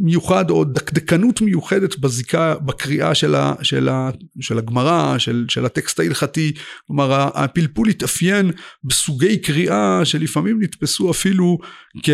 מיוחד 0.00 0.50
או 0.50 0.64
דקדקנות 0.64 1.40
מיוחדת 1.40 1.98
בזיקה 1.98 2.54
בקריאה 2.54 3.14
של, 3.14 3.34
של, 3.62 3.88
של 4.40 4.58
הגמרא 4.58 5.18
של, 5.18 5.46
של 5.48 5.66
הטקסט 5.66 6.00
ההלכתי. 6.00 6.52
כלומר 6.86 7.28
הפלפול 7.34 7.88
התאפיין 7.88 8.50
בסוגי 8.84 9.38
קריאה 9.38 10.00
שלפעמים 10.04 10.62
נתפסו 10.62 11.10
אפילו 11.10 11.58
כ... 12.02 12.10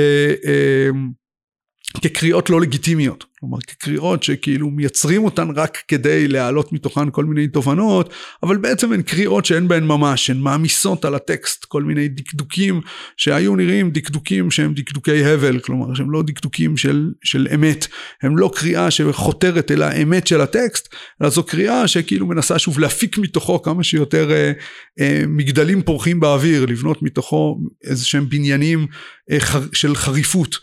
כקריאות 1.95 2.51
לא 2.51 2.61
לגיטימיות, 2.61 3.25
כלומר 3.41 3.59
כקריאות 3.67 4.23
שכאילו 4.23 4.71
מייצרים 4.71 5.25
אותן 5.25 5.49
רק 5.57 5.79
כדי 5.89 6.29
להעלות 6.29 6.73
מתוכן 6.73 7.11
כל 7.11 7.25
מיני 7.25 7.49
תובנות, 7.49 8.13
אבל 8.43 8.57
בעצם 8.57 8.93
הן 8.93 9.03
קריאות 9.03 9.45
שאין 9.45 9.69
בהן 9.69 9.85
ממש, 9.85 10.31
הן 10.31 10.39
מעמיסות 10.39 11.05
על 11.05 11.15
הטקסט 11.15 11.65
כל 11.65 11.83
מיני 11.83 12.09
דקדוקים 12.09 12.81
שהיו 13.17 13.57
נראים 13.57 13.91
דקדוקים 13.91 14.51
שהם 14.51 14.75
דקדוקי 14.75 15.25
הבל, 15.25 15.59
כלומר 15.59 15.95
שהם 15.95 16.11
לא 16.11 16.23
דקדוקים 16.23 16.77
של, 16.77 17.11
של 17.25 17.49
אמת, 17.55 17.87
הם 18.23 18.39
לא 18.39 18.51
קריאה 18.55 18.91
שחותרת 18.91 19.71
אל 19.71 19.83
האמת 19.83 20.27
של 20.27 20.41
הטקסט, 20.41 20.95
אלא 21.23 21.31
זו 21.31 21.43
קריאה 21.43 21.89
שכאילו 21.89 22.27
מנסה 22.27 22.59
שוב 22.59 22.79
להפיק 22.79 23.19
מתוכו 23.19 23.63
כמה 23.63 23.85
שיותר 23.85 24.33
אה, 24.33 24.53
אה, 25.01 25.25
מגדלים 25.29 25.83
פורחים 25.83 26.21
באוויר, 26.21 26.67
לבנות 26.67 27.03
מתוכו 27.03 27.61
איזה 27.85 28.05
שהם 28.05 28.29
בניינים 28.29 28.87
אה, 29.31 29.41
ח, 29.41 29.57
של 29.73 29.95
חריפות. 29.95 30.57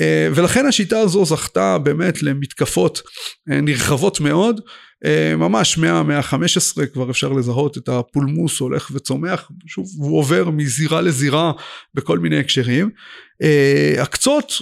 אה, 0.00 0.28
ולכן 0.34 0.66
השיטה 0.66 0.98
הזו 0.98 1.24
זכתה 1.24 1.78
באמת 1.78 2.22
למתקפות 2.22 3.02
אה, 3.50 3.60
נרחבות 3.60 4.20
מאוד. 4.20 4.60
אה, 5.04 5.36
ממש 5.36 5.78
מהמאה 5.78 6.18
ה-15 6.18 6.86
כבר 6.92 7.10
אפשר 7.10 7.32
לזהות 7.32 7.78
את 7.78 7.88
הפולמוס 7.88 8.60
הולך 8.60 8.90
וצומח 8.94 9.50
שוב 9.66 9.86
הוא 9.98 10.18
עובר 10.18 10.50
מזירה 10.50 11.00
לזירה 11.00 11.52
בכל 11.94 12.18
מיני 12.18 12.38
הקשרים. 12.38 12.90
הקצות 13.98 14.52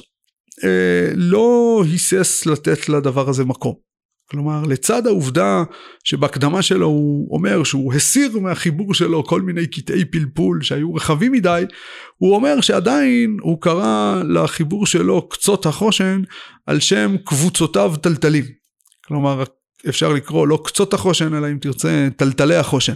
לא 1.15 1.83
היסס 1.87 2.47
לתת 2.47 2.89
לדבר 2.89 3.29
הזה 3.29 3.45
מקום 3.45 3.84
כלומר 4.31 4.63
לצד 4.63 5.07
העובדה 5.07 5.63
שבהקדמה 6.05 6.63
שלו 6.63 6.87
הוא 6.87 7.35
אומר 7.35 7.65
שהוא 7.65 7.95
הסיר 7.95 8.39
מהחיבור 8.39 8.95
שלו 8.95 9.25
כל 9.25 9.43
מיני 9.43 9.67
קטעי 9.67 10.05
פלפול 10.05 10.63
שהיו 10.63 10.95
רחבים 10.95 11.33
מדי 11.33 11.65
הוא 12.17 12.35
אומר 12.35 12.61
שעדיין 12.61 13.37
הוא 13.43 13.61
קרא 13.61 14.23
לחיבור 14.29 14.87
שלו 14.87 15.29
קצות 15.29 15.67
החושן 15.67 16.23
על 16.67 16.81
שם 16.81 17.17
קבוצותיו 17.25 17.95
טלטלים 18.03 18.45
כלומר 19.07 19.45
אפשר 19.89 20.13
לקרוא 20.13 20.47
לא 20.47 20.63
קצות 20.65 20.95
החושן 20.95 21.35
אלא 21.35 21.47
אם 21.47 21.59
תרצה 21.61 22.09
טלטלי 22.17 22.57
החושן. 22.57 22.95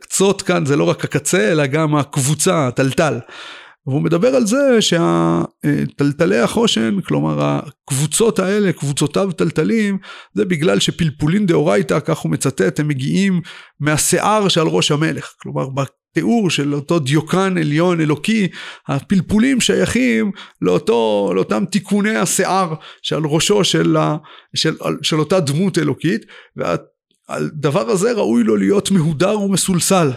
קצות 0.00 0.42
כאן 0.42 0.66
זה 0.66 0.76
לא 0.76 0.84
רק 0.84 1.04
הקצה 1.04 1.52
אלא 1.52 1.66
גם 1.66 1.96
הקבוצה 1.96 2.68
הטלטל 2.68 3.18
והוא 3.86 4.02
מדבר 4.02 4.28
על 4.28 4.46
זה 4.46 4.78
שהטלטלי 4.80 6.38
החושן, 6.38 7.00
כלומר 7.00 7.38
הקבוצות 7.40 8.38
האלה, 8.38 8.72
קבוצותיו 8.72 9.32
טלטלים, 9.32 9.98
זה 10.34 10.44
בגלל 10.44 10.78
שפלפולין 10.78 11.46
דאורייתא, 11.46 12.00
כך 12.00 12.18
הוא 12.18 12.32
מצטט, 12.32 12.80
הם 12.80 12.88
מגיעים 12.88 13.40
מהשיער 13.80 14.48
שעל 14.48 14.66
ראש 14.66 14.90
המלך. 14.90 15.34
כלומר 15.42 15.66
בתיאור 15.68 16.50
של 16.50 16.74
אותו 16.74 16.98
דיוקן 16.98 17.58
עליון 17.58 18.00
אלוקי, 18.00 18.48
הפלפולים 18.88 19.60
שייכים 19.60 20.32
לאותו, 20.62 21.30
לאותם 21.34 21.64
תיקוני 21.70 22.16
השיער 22.16 22.74
שעל 23.02 23.22
ראשו 23.24 23.64
של, 23.64 23.96
של, 24.54 24.76
של 25.02 25.18
אותה 25.18 25.40
דמות 25.40 25.78
אלוקית, 25.78 26.22
והדבר 26.56 27.90
הזה 27.90 28.12
ראוי 28.12 28.42
לו 28.42 28.56
להיות 28.56 28.90
מהודר 28.90 29.40
ומסולסל. 29.40 30.10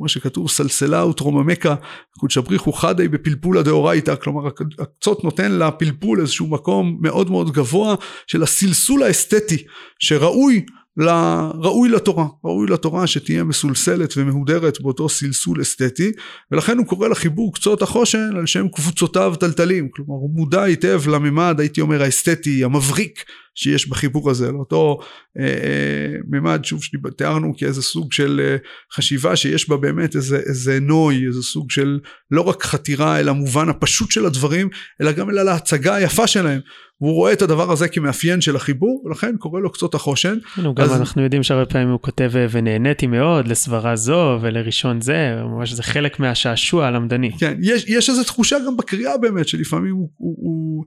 כמו 0.00 0.08
שכתוב 0.08 0.48
סלסלה 0.48 1.06
וטרוממקה 1.06 1.74
קודש 2.18 2.38
בריחו 2.38 2.72
חדי 2.72 3.08
בפלפולה 3.08 3.62
דאורייתא 3.62 4.14
כלומר 4.16 4.50
הקצות 4.78 5.24
נותן 5.24 5.52
לפלפול 5.52 6.20
איזשהו 6.20 6.46
מקום 6.46 6.98
מאוד 7.00 7.30
מאוד 7.30 7.50
גבוה 7.50 7.94
של 8.26 8.42
הסלסול 8.42 9.02
האסתטי 9.02 9.64
שראוי 9.98 10.64
ראוי 10.98 11.88
לתורה, 11.88 12.26
ראוי 12.44 12.66
לתורה 12.70 13.06
שתהיה 13.06 13.44
מסולסלת 13.44 14.14
ומהודרת 14.16 14.80
באותו 14.80 15.08
סלסול 15.08 15.62
אסתטי 15.62 16.12
ולכן 16.50 16.78
הוא 16.78 16.86
קורא 16.86 17.08
לחיבור 17.08 17.54
קצות 17.54 17.82
החושן 17.82 18.30
על 18.36 18.46
שם 18.46 18.68
קבוצותיו 18.68 19.34
טלטלים 19.40 19.88
כלומר 19.90 20.14
הוא 20.14 20.30
מודע 20.34 20.62
היטב 20.62 21.02
לממד 21.08 21.56
הייתי 21.58 21.80
אומר 21.80 22.02
האסתטי 22.02 22.64
המבריק 22.64 23.24
שיש 23.54 23.88
בחיבור 23.88 24.30
הזה 24.30 24.52
לאותו 24.52 24.98
אה, 25.38 25.44
אה, 25.44 26.18
ממד 26.28 26.64
שוב 26.64 26.82
שתיארנו 26.84 27.54
כאיזה 27.56 27.82
סוג 27.82 28.12
של 28.12 28.40
אה, 28.44 28.56
חשיבה 28.94 29.36
שיש 29.36 29.68
בה 29.68 29.76
באמת 29.76 30.16
איזה, 30.16 30.40
איזה 30.46 30.80
נוי 30.80 31.26
איזה 31.26 31.42
סוג 31.42 31.70
של 31.70 31.98
לא 32.30 32.42
רק 32.42 32.62
חתירה 32.62 33.20
אל 33.20 33.28
המובן 33.28 33.68
הפשוט 33.68 34.10
של 34.10 34.26
הדברים 34.26 34.68
אלא 35.00 35.12
גם 35.12 35.30
אל 35.30 35.48
ההצגה 35.48 35.94
היפה 35.94 36.26
שלהם 36.26 36.60
והוא 37.00 37.14
רואה 37.14 37.32
את 37.32 37.42
הדבר 37.42 37.72
הזה 37.72 37.88
כמאפיין 37.88 38.40
של 38.40 38.56
החיבור 38.56 39.02
ולכן 39.04 39.36
קורא 39.36 39.60
לו 39.60 39.72
קצות 39.72 39.94
החושן. 39.94 40.38
כן, 40.54 40.62
גם 40.62 40.84
אז... 40.84 41.00
אנחנו 41.00 41.22
יודעים 41.22 41.42
שהרבה 41.42 41.66
פעמים 41.66 41.88
הוא 41.88 42.00
כותב 42.00 42.30
ונהניתי 42.50 43.06
מאוד 43.06 43.48
לסברה 43.48 43.96
זו 43.96 44.38
ולראשון 44.40 45.00
זה 45.00 45.34
ממש 45.44 45.72
זה 45.72 45.82
חלק 45.82 46.20
מהשעשוע 46.20 46.86
הלמדני. 46.86 47.32
כן 47.38 47.58
יש, 47.62 47.84
יש 47.88 48.10
איזו 48.10 48.24
תחושה 48.24 48.56
גם 48.66 48.76
בקריאה 48.76 49.18
באמת 49.18 49.48
שלפעמים 49.48 49.94
הוא, 49.94 50.08
הוא, 50.16 50.36
הוא 50.38 50.84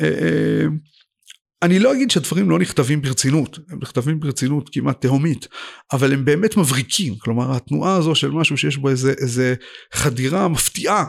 אה, 0.00 0.08
אה, 0.08 0.66
אני 1.62 1.78
לא 1.78 1.92
אגיד 1.92 2.10
שהדברים 2.10 2.50
לא 2.50 2.58
נכתבים 2.58 3.02
ברצינות, 3.02 3.58
הם 3.70 3.78
נכתבים 3.82 4.20
ברצינות 4.20 4.70
כמעט 4.72 5.00
תהומית, 5.00 5.48
אבל 5.92 6.12
הם 6.12 6.24
באמת 6.24 6.56
מבריקים, 6.56 7.14
כלומר 7.18 7.56
התנועה 7.56 7.96
הזו 7.96 8.14
של 8.14 8.30
משהו 8.30 8.56
שיש 8.56 8.76
בו 8.76 8.88
איזה, 8.88 9.14
איזה 9.20 9.54
חדירה 9.92 10.48
מפתיעה, 10.48 11.04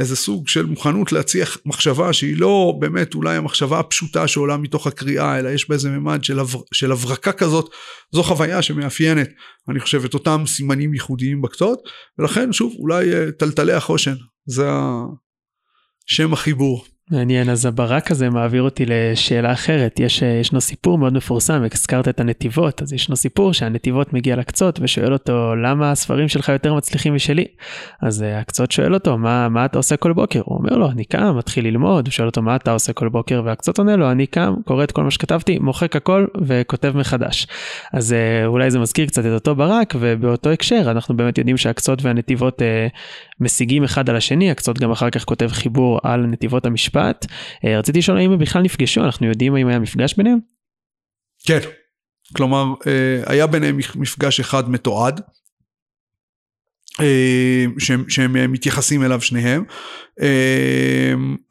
איזה 0.00 0.16
סוג 0.16 0.48
של 0.48 0.66
מוכנות 0.66 1.12
להציע 1.12 1.46
מחשבה 1.66 2.12
שהיא 2.12 2.36
לא 2.36 2.74
באמת 2.78 3.14
אולי 3.14 3.36
המחשבה 3.36 3.80
הפשוטה 3.80 4.28
שעולה 4.28 4.56
מתוך 4.56 4.86
הקריאה, 4.86 5.38
אלא 5.38 5.48
יש 5.48 5.68
בה 5.68 5.74
איזה 5.74 5.90
ממד 5.90 6.24
של, 6.24 6.38
הבר, 6.38 6.60
של 6.72 6.92
הברקה 6.92 7.32
כזאת, 7.32 7.70
זו 8.12 8.22
חוויה 8.22 8.62
שמאפיינת, 8.62 9.28
אני 9.68 9.80
חושב, 9.80 10.04
את 10.04 10.14
אותם 10.14 10.42
סימנים 10.46 10.94
ייחודיים 10.94 11.42
בקצות, 11.42 11.78
ולכן 12.18 12.52
שוב 12.52 12.74
אולי 12.78 13.14
אה, 13.14 13.32
טלטלי 13.32 13.72
החושן, 13.72 14.14
זה 14.46 14.68
שם 16.06 16.32
החיבור. 16.32 16.93
מעניין, 17.10 17.50
אז 17.50 17.66
הברק 17.66 18.10
הזה 18.10 18.30
מעביר 18.30 18.62
אותי 18.62 18.84
לשאלה 18.86 19.52
אחרת. 19.52 20.00
יש, 20.00 20.22
ישנו 20.22 20.60
סיפור 20.60 20.98
מאוד 20.98 21.12
מפורסם, 21.12 21.62
הזכרת 21.74 22.08
את 22.08 22.20
הנתיבות, 22.20 22.82
אז 22.82 22.92
ישנו 22.92 23.16
סיפור 23.16 23.52
שהנתיבות 23.52 24.12
מגיע 24.12 24.36
לקצות 24.36 24.78
ושואל 24.82 25.12
אותו, 25.12 25.56
למה 25.56 25.90
הספרים 25.90 26.28
שלך 26.28 26.48
יותר 26.48 26.74
מצליחים 26.74 27.14
משלי? 27.14 27.44
אז 28.02 28.22
אה, 28.22 28.38
הקצות 28.38 28.72
שואל 28.72 28.94
אותו, 28.94 29.18
מה, 29.18 29.48
מה 29.48 29.64
אתה 29.64 29.78
עושה 29.78 29.96
כל 29.96 30.12
בוקר? 30.12 30.42
הוא 30.44 30.58
אומר 30.58 30.76
לו, 30.76 30.90
אני 30.90 31.04
קם, 31.04 31.38
מתחיל 31.38 31.66
ללמוד, 31.66 32.06
הוא 32.06 32.12
שואל 32.12 32.28
אותו, 32.28 32.42
מה 32.42 32.56
אתה 32.56 32.72
עושה 32.72 32.92
כל 32.92 33.08
בוקר? 33.08 33.42
והקצות 33.44 33.78
עונה 33.78 33.96
לו, 33.96 34.10
אני 34.10 34.26
קם, 34.26 34.54
קורא 34.64 34.84
את 34.84 34.92
כל 34.92 35.04
מה 35.04 35.10
שכתבתי, 35.10 35.58
מוחק 35.58 35.96
הכל 35.96 36.26
וכותב 36.40 36.92
מחדש. 36.96 37.46
אז 37.92 38.12
אה, 38.12 38.46
אולי 38.46 38.70
זה 38.70 38.78
מזכיר 38.78 39.06
קצת 39.06 39.26
את 39.26 39.32
אותו 39.34 39.54
ברק, 39.54 39.94
ובאותו 40.00 40.50
הקשר, 40.50 40.90
אנחנו 40.90 41.16
באמת 41.16 41.38
יודעים 41.38 41.56
שהקצות 41.56 42.02
והנתיבות 42.02 42.62
אה, 42.62 42.86
משיגים 43.40 43.84
אחד 43.84 44.10
על 44.10 44.16
השני, 44.16 44.50
הקצות 44.50 44.78
גם 44.78 44.90
אחר 44.90 45.10
כך 45.10 45.24
כותב 45.24 45.48
חיבור 45.48 46.00
על 46.02 46.26
נתיבות 46.26 46.66
המשפט. 46.66 47.26
אה, 47.64 47.78
רציתי 47.78 47.98
לשאול 47.98 48.18
האם 48.18 48.32
הם 48.32 48.38
בכלל 48.38 48.62
נפגשו, 48.62 49.04
אנחנו 49.04 49.26
יודעים 49.26 49.54
האם 49.54 49.66
היה 49.66 49.78
מפגש 49.78 50.14
ביניהם? 50.14 50.38
כן, 51.46 51.58
כלומר 52.36 52.64
אה, 52.86 53.22
היה 53.26 53.46
ביניהם 53.46 53.78
מפגש 53.96 54.40
אחד 54.40 54.70
מתועד. 54.70 55.20
אה, 57.00 57.64
שהם, 57.78 58.04
שהם 58.08 58.52
מתייחסים 58.52 59.02
אליו 59.02 59.20
שניהם. 59.20 59.64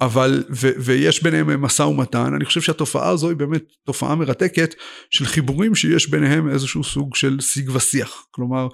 אבל 0.01 0.43
ו, 0.49 0.69
ויש 0.77 1.23
ביניהם 1.23 1.61
משא 1.61 1.81
ומתן. 1.81 2.33
אני 2.33 2.45
חושב 2.45 2.61
שהתופעה 2.61 3.09
הזו 3.09 3.29
היא 3.29 3.37
באמת 3.37 3.61
תופעה 3.85 4.15
מרתקת 4.15 4.75
של 5.09 5.25
חיבורים 5.25 5.75
שיש 5.75 6.09
ביניהם 6.09 6.49
איזשהו 6.49 6.83
סוג 6.83 7.15
של 7.15 7.37
שיג 7.39 7.69
ושיח. 7.73 8.25
כלומר 8.31 8.67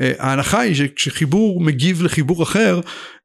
ההנחה 0.00 0.60
היא 0.60 0.74
שכשחיבור 0.74 1.60
מגיב 1.60 2.02
לחיבור 2.02 2.42
אחר 2.42 2.80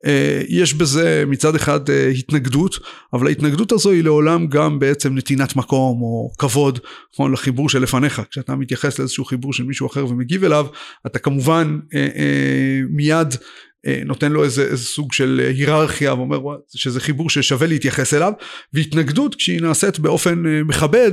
אה, 0.06 0.41
יש 0.49 0.74
בזה 0.74 1.24
מצד 1.28 1.56
אחד 1.56 1.89
אה, 1.89 2.08
התנגדות, 2.08 2.80
אבל 3.14 3.28
ההתנגדות 3.28 3.72
הזו 3.72 3.91
היא 3.91 4.04
לעולם 4.04 4.47
גם 4.47 4.80
בעצם 4.80 5.16
נתינת 5.16 5.56
מקום 5.56 6.02
או 6.02 6.32
כבוד, 6.38 6.80
נכון, 7.14 7.32
לחיבור 7.32 7.70
שלפניך. 7.70 8.22
כשאתה 8.32 8.56
מתייחס 8.56 8.99
לאיזשהו 8.99 9.26
חיבור 9.26 9.54
של 9.54 9.64
מישהו 9.64 9.88
אחר 9.88 10.06
ומגיב 10.08 10.43
אליו, 10.43 10.68
אתה 11.06 11.20
כמובן 11.20 11.80
אה, 11.95 12.08
אה, 12.16 12.80
מיד 12.92 13.28
נותן 14.06 14.32
לו 14.32 14.44
איזה, 14.44 14.64
איזה 14.64 14.84
סוג 14.84 15.14
של 15.14 15.42
היררכיה 15.48 16.14
ואומר 16.14 16.40
שזה 16.76 17.00
חיבור 17.00 17.30
ששווה 17.30 17.68
להתייחס 17.68 18.14
אליו. 18.14 18.34
והתנגדות 18.74 19.36
כשהיא 19.36 19.62
נעשית 19.62 20.00
באופן 20.00 20.46
אה, 20.46 20.64
מכבד 20.64 21.12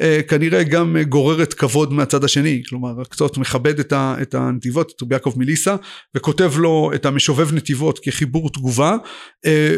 אה, 0.00 0.20
כנראה 0.28 0.62
גם 0.62 0.96
גוררת 1.08 1.54
כבוד 1.54 1.92
מהצד 1.92 2.24
השני. 2.24 2.62
כלומר 2.68 3.04
קצת 3.04 3.36
מכבד 3.36 3.80
את, 3.80 3.92
ה, 3.92 4.16
את 4.22 4.34
הנתיבות 4.34 4.92
את 4.96 5.02
רבי 5.02 5.14
יעקב 5.14 5.32
מליסה 5.36 5.76
וכותב 6.14 6.52
לו 6.56 6.90
את 6.94 7.06
המשובב 7.06 7.54
נתיבות 7.54 7.98
כחיבור 8.02 8.50
תגובה. 8.50 8.96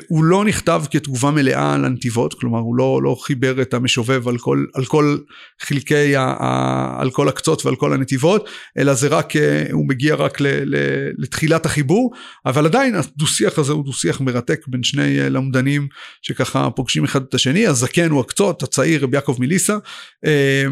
הוא 0.09 0.25
לא 0.25 0.45
נכתב 0.45 0.83
כתגובה 0.91 1.31
מלאה 1.31 1.75
על 1.75 1.85
הנתיבות 1.85 2.35
כלומר 2.35 2.59
הוא 2.59 2.77
לא, 2.77 3.01
לא 3.03 3.17
חיבר 3.23 3.63
את 3.63 3.75
המשובב 3.75 4.29
על 4.29 4.39
כל, 4.39 4.65
על 4.75 4.85
כל 4.85 5.17
חלקי 5.61 6.17
ה, 6.17 6.23
ה, 6.23 7.01
על 7.01 7.11
כל 7.11 7.29
הקצות 7.29 7.67
ועל 7.67 7.77
כל 7.77 7.93
הנתיבות 7.93 8.49
אלא 8.79 8.95
זה 8.95 9.09
רק 9.09 9.33
הוא 9.73 9.89
מגיע 9.89 10.15
רק 10.15 10.41
ל, 10.41 10.47
ל, 10.47 10.77
לתחילת 11.19 11.67
החיבור 11.67 12.13
אבל 12.47 12.67
עדיין 12.67 12.95
הדו 12.95 13.27
שיח 13.27 13.59
הזה 13.59 13.73
הוא 13.73 13.85
דו 13.85 13.93
שיח 13.93 14.21
מרתק 14.21 14.61
בין 14.67 14.83
שני 14.83 15.21
אה, 15.21 15.29
למדנים 15.29 15.89
שככה 16.23 16.71
פוגשים 16.71 17.05
אחד 17.05 17.23
את 17.23 17.35
השני. 17.35 17.67
הזקן 17.67 18.11
הוא 18.11 18.21
הקצות 18.21 18.63
הצעיר 18.63 19.03
רבי 19.03 19.17
יעקב 19.17 19.37
מליסה. 19.39 19.77
אה, 20.27 20.65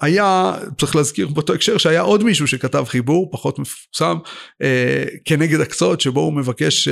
היה 0.00 0.54
צריך 0.78 0.96
להזכיר 0.96 1.28
באותו 1.28 1.54
הקשר 1.54 1.78
שהיה 1.78 2.00
עוד 2.00 2.24
מישהו 2.24 2.46
שכתב 2.46 2.84
חיבור 2.88 3.28
פחות 3.32 3.58
מפורסם 3.58 4.16
אה, 4.62 5.04
כנגד 5.24 5.60
הקצות 5.60 6.00
שבו 6.00 6.20
הוא 6.20 6.32
מבקש 6.32 6.88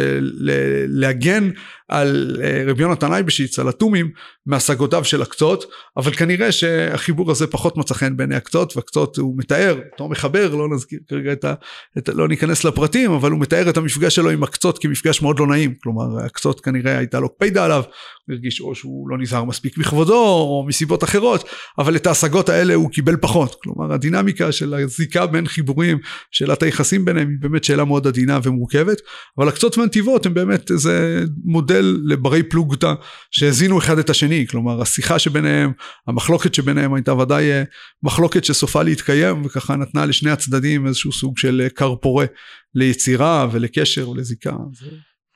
להגן 0.89 1.51
על 1.93 2.37
אה, 2.43 2.65
רבי 2.67 2.83
יונתן 2.83 3.13
אייבשיץ 3.13 3.59
על 3.59 3.69
התומים 3.69 4.11
מהשגותיו 4.47 5.05
של 5.05 5.23
הקצות 5.23 5.65
אבל 5.97 6.13
כנראה 6.13 6.53
שהחיבור 6.53 7.31
הזה 7.31 7.47
פחות 7.47 7.77
מצא 7.77 7.95
חן 7.95 8.17
בעיני 8.17 8.35
הקצות 8.35 8.77
והקצות 8.77 9.19
הוא 9.19 9.35
מתאר 9.39 9.81
אותו 9.93 10.09
מחבר 10.09 10.55
לא 10.55 10.69
נזכיר 10.69 10.99
כרגע 11.09 11.33
את 11.33 11.45
ה... 11.45 11.55
את, 11.99 12.09
לא 12.09 12.29
ניכנס 12.29 12.65
לפרטים 12.65 13.13
אבל 13.13 13.31
הוא 13.31 13.41
מתאר 13.41 13.71
את 13.71 13.77
המפגש 13.77 14.15
שלו 14.15 14.31
עם 14.31 14.43
הקצות 14.43 14.79
כמפגש 14.79 15.23
מאוד 15.23 15.39
לא 15.39 15.47
נעים. 15.47 15.75
כלומר 15.83 16.25
הקצות 16.25 16.61
כנראה 16.61 16.99
הייתה 16.99 17.21
לו 17.21 17.29
קפידה 17.35 17.65
עליו 17.65 17.83
הוא 18.27 18.35
הרגיש 18.35 18.61
או 18.61 18.75
שהוא 18.75 19.11
לא 19.11 19.19
נזהר 19.19 19.45
מספיק 19.45 19.79
בכבודו 19.79 20.25
או 20.25 20.65
מסיבות 20.69 21.05
אחרות 21.05 21.45
אבל 21.79 21.97
את 21.97 22.07
ההשגות 22.07 22.49
האלה 22.49 22.75
הוא 22.75 22.91
קיבל 22.91 23.17
פחות. 23.17 23.57
כלומר 23.63 23.93
הדינמיקה 23.93 24.53
של 24.53 24.75
הזיקה 24.75 25.27
בין 25.27 25.47
חיבורים 25.47 25.99
שאלת 26.31 26.63
היחסים 26.63 27.05
ביניהם 27.05 27.29
היא 27.29 27.37
באמת 27.41 27.65
שאלה 27.65 27.85
מאוד 27.85 28.07
עדינה 28.07 28.39
ומורכבת 28.43 28.99
אבל 29.39 29.49
הקצות 29.49 29.79
והנתיבות 29.79 30.27
הם 30.27 30.35
באמת 30.35 30.71
איזה 30.71 31.25
מודל 31.45 31.82
לברי 32.05 32.43
פלוגתא 32.43 32.93
שהזינו 33.31 33.79
אחד 33.79 33.99
את 33.99 34.11
השני 34.11 34.47
כלומר 34.47 34.83
השיחה 34.83 35.19
שביניהם 35.19 35.73
המחלוקת 36.07 36.55
שביניהם 36.55 36.95
הייתה 36.95 37.15
ודאי 37.15 37.51
אה, 37.51 37.63
מחלוקת 38.03 38.45
שסופה 38.45 38.83
להתקיים 38.83 39.45
וככה 39.45 39.77
נתנה 39.77 40.07
לשני 40.07 40.31
הצדדים 40.31 40.87
איזשהו 40.87 41.13
סוג 41.13 41.39
של 41.39 41.69
כר 41.75 41.95
פורה 41.95 42.27
ליצירה 42.75 43.49
ולקשר 43.53 44.11
ולזיקה. 44.11 44.53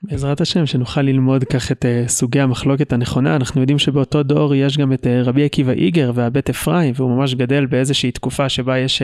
בעזרת 0.03 0.41
השם 0.41 0.67
שנוכל 0.67 1.03
ללמוד 1.03 1.45
כך 1.45 1.73
את 1.73 1.85
uh, 1.85 2.09
סוגי 2.09 2.41
המחלוקת 2.41 2.93
הנכונה 2.93 3.37
אנחנו 3.37 3.61
יודעים 3.61 3.79
שבאותו 3.79 4.23
דור 4.23 4.55
יש 4.55 4.79
גם 4.79 4.93
את 4.93 5.07
רבי 5.25 5.45
עקיבא 5.45 5.73
איגר 5.73 6.13
והבית 6.15 6.51
אפרים 6.51 6.95
והוא 6.97 7.17
ממש 7.17 7.35
גדל 7.35 7.67
באיזושהי 7.67 8.13
תקופה 8.13 8.49
שבה 8.49 8.79
יש 8.79 9.03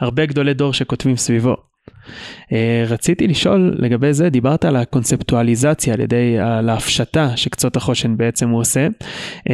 הרבה 0.00 0.26
גדולי 0.26 0.54
דור 0.54 0.72
שכותבים 0.72 1.16
סביבו. 1.16 1.73
Uh, 2.04 2.52
רציתי 2.88 3.26
לשאול 3.26 3.74
לגבי 3.78 4.12
זה 4.12 4.28
דיברת 4.28 4.64
על 4.64 4.76
הקונספטואליזציה 4.76 5.94
על 5.94 6.00
ידי 6.00 6.38
על 6.38 6.68
ההפשטה 6.68 7.36
שקצות 7.36 7.76
החושן 7.76 8.16
בעצם 8.16 8.48
הוא 8.48 8.60
עושה 8.60 8.88
uh, 9.38 9.50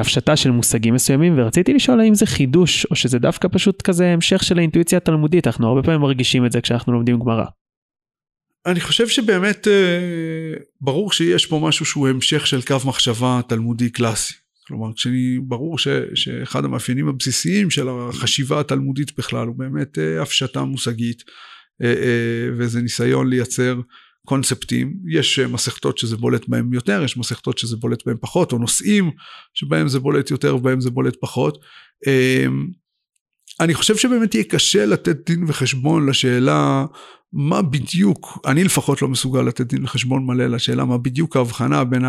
הפשטה 0.00 0.36
של 0.36 0.50
מושגים 0.50 0.94
מסוימים 0.94 1.34
ורציתי 1.38 1.74
לשאול 1.74 2.00
האם 2.00 2.14
זה 2.14 2.26
חידוש 2.26 2.86
או 2.90 2.96
שזה 2.96 3.18
דווקא 3.18 3.48
פשוט 3.52 3.82
כזה 3.82 4.06
המשך 4.06 4.42
של 4.42 4.58
האינטואיציה 4.58 4.96
התלמודית 4.96 5.46
אנחנו 5.46 5.68
הרבה 5.68 5.82
פעמים 5.82 6.00
מרגישים 6.00 6.46
את 6.46 6.52
זה 6.52 6.60
כשאנחנו 6.60 6.92
לומדים 6.92 7.18
גמרא. 7.18 7.44
אני 8.66 8.80
חושב 8.80 9.08
שבאמת 9.08 9.68
אה, 9.68 9.72
ברור 10.80 11.12
שיש 11.12 11.46
פה 11.46 11.60
משהו 11.62 11.86
שהוא 11.86 12.08
המשך 12.08 12.46
של 12.46 12.62
קו 12.62 12.76
מחשבה 12.84 13.40
תלמודי 13.48 13.90
קלאסי. 13.90 14.34
כלומר, 14.66 14.92
כשאני, 14.96 15.38
ברור 15.42 15.78
ש, 15.78 15.88
שאחד 16.14 16.64
המאפיינים 16.64 17.08
הבסיסיים 17.08 17.70
של 17.70 17.88
החשיבה 17.88 18.60
התלמודית 18.60 19.18
בכלל 19.18 19.46
הוא 19.46 19.56
באמת 19.56 19.98
אה, 19.98 20.22
הפשטה 20.22 20.64
מושגית 20.64 21.22
אה, 21.28 21.32
וזה 22.58 22.82
ניסיון 22.82 23.28
לייצר 23.28 23.80
קונספטים. 24.26 24.94
יש 25.08 25.38
מסכתות 25.38 25.98
שזה 25.98 26.16
בולט 26.16 26.48
בהם 26.48 26.72
יותר, 26.72 27.02
יש 27.04 27.16
מסכתות 27.16 27.58
שזה 27.58 27.76
בולט 27.76 28.06
בהם 28.06 28.16
פחות, 28.20 28.52
או 28.52 28.58
נושאים 28.58 29.10
שבהם 29.54 29.88
זה 29.88 30.00
בולט 30.00 30.30
יותר 30.30 30.56
ובהם 30.56 30.80
זה 30.80 30.90
בולט 30.90 31.16
פחות. 31.20 31.58
אני 33.60 33.74
חושב 33.74 33.96
שבאמת 33.96 34.34
יהיה 34.34 34.44
קשה 34.44 34.86
לתת 34.86 35.30
דין 35.30 35.44
וחשבון 35.48 36.08
לשאלה 36.08 36.84
מה 37.32 37.62
בדיוק, 37.62 38.38
אני 38.46 38.64
לפחות 38.64 39.02
לא 39.02 39.08
מסוגל 39.08 39.42
לתת 39.42 39.66
דין 39.66 39.84
וחשבון 39.84 40.26
מלא 40.26 40.46
לשאלה 40.46 40.84
מה 40.84 40.98
בדיוק 40.98 41.36
ההבחנה 41.36 41.84
בין 41.84 42.04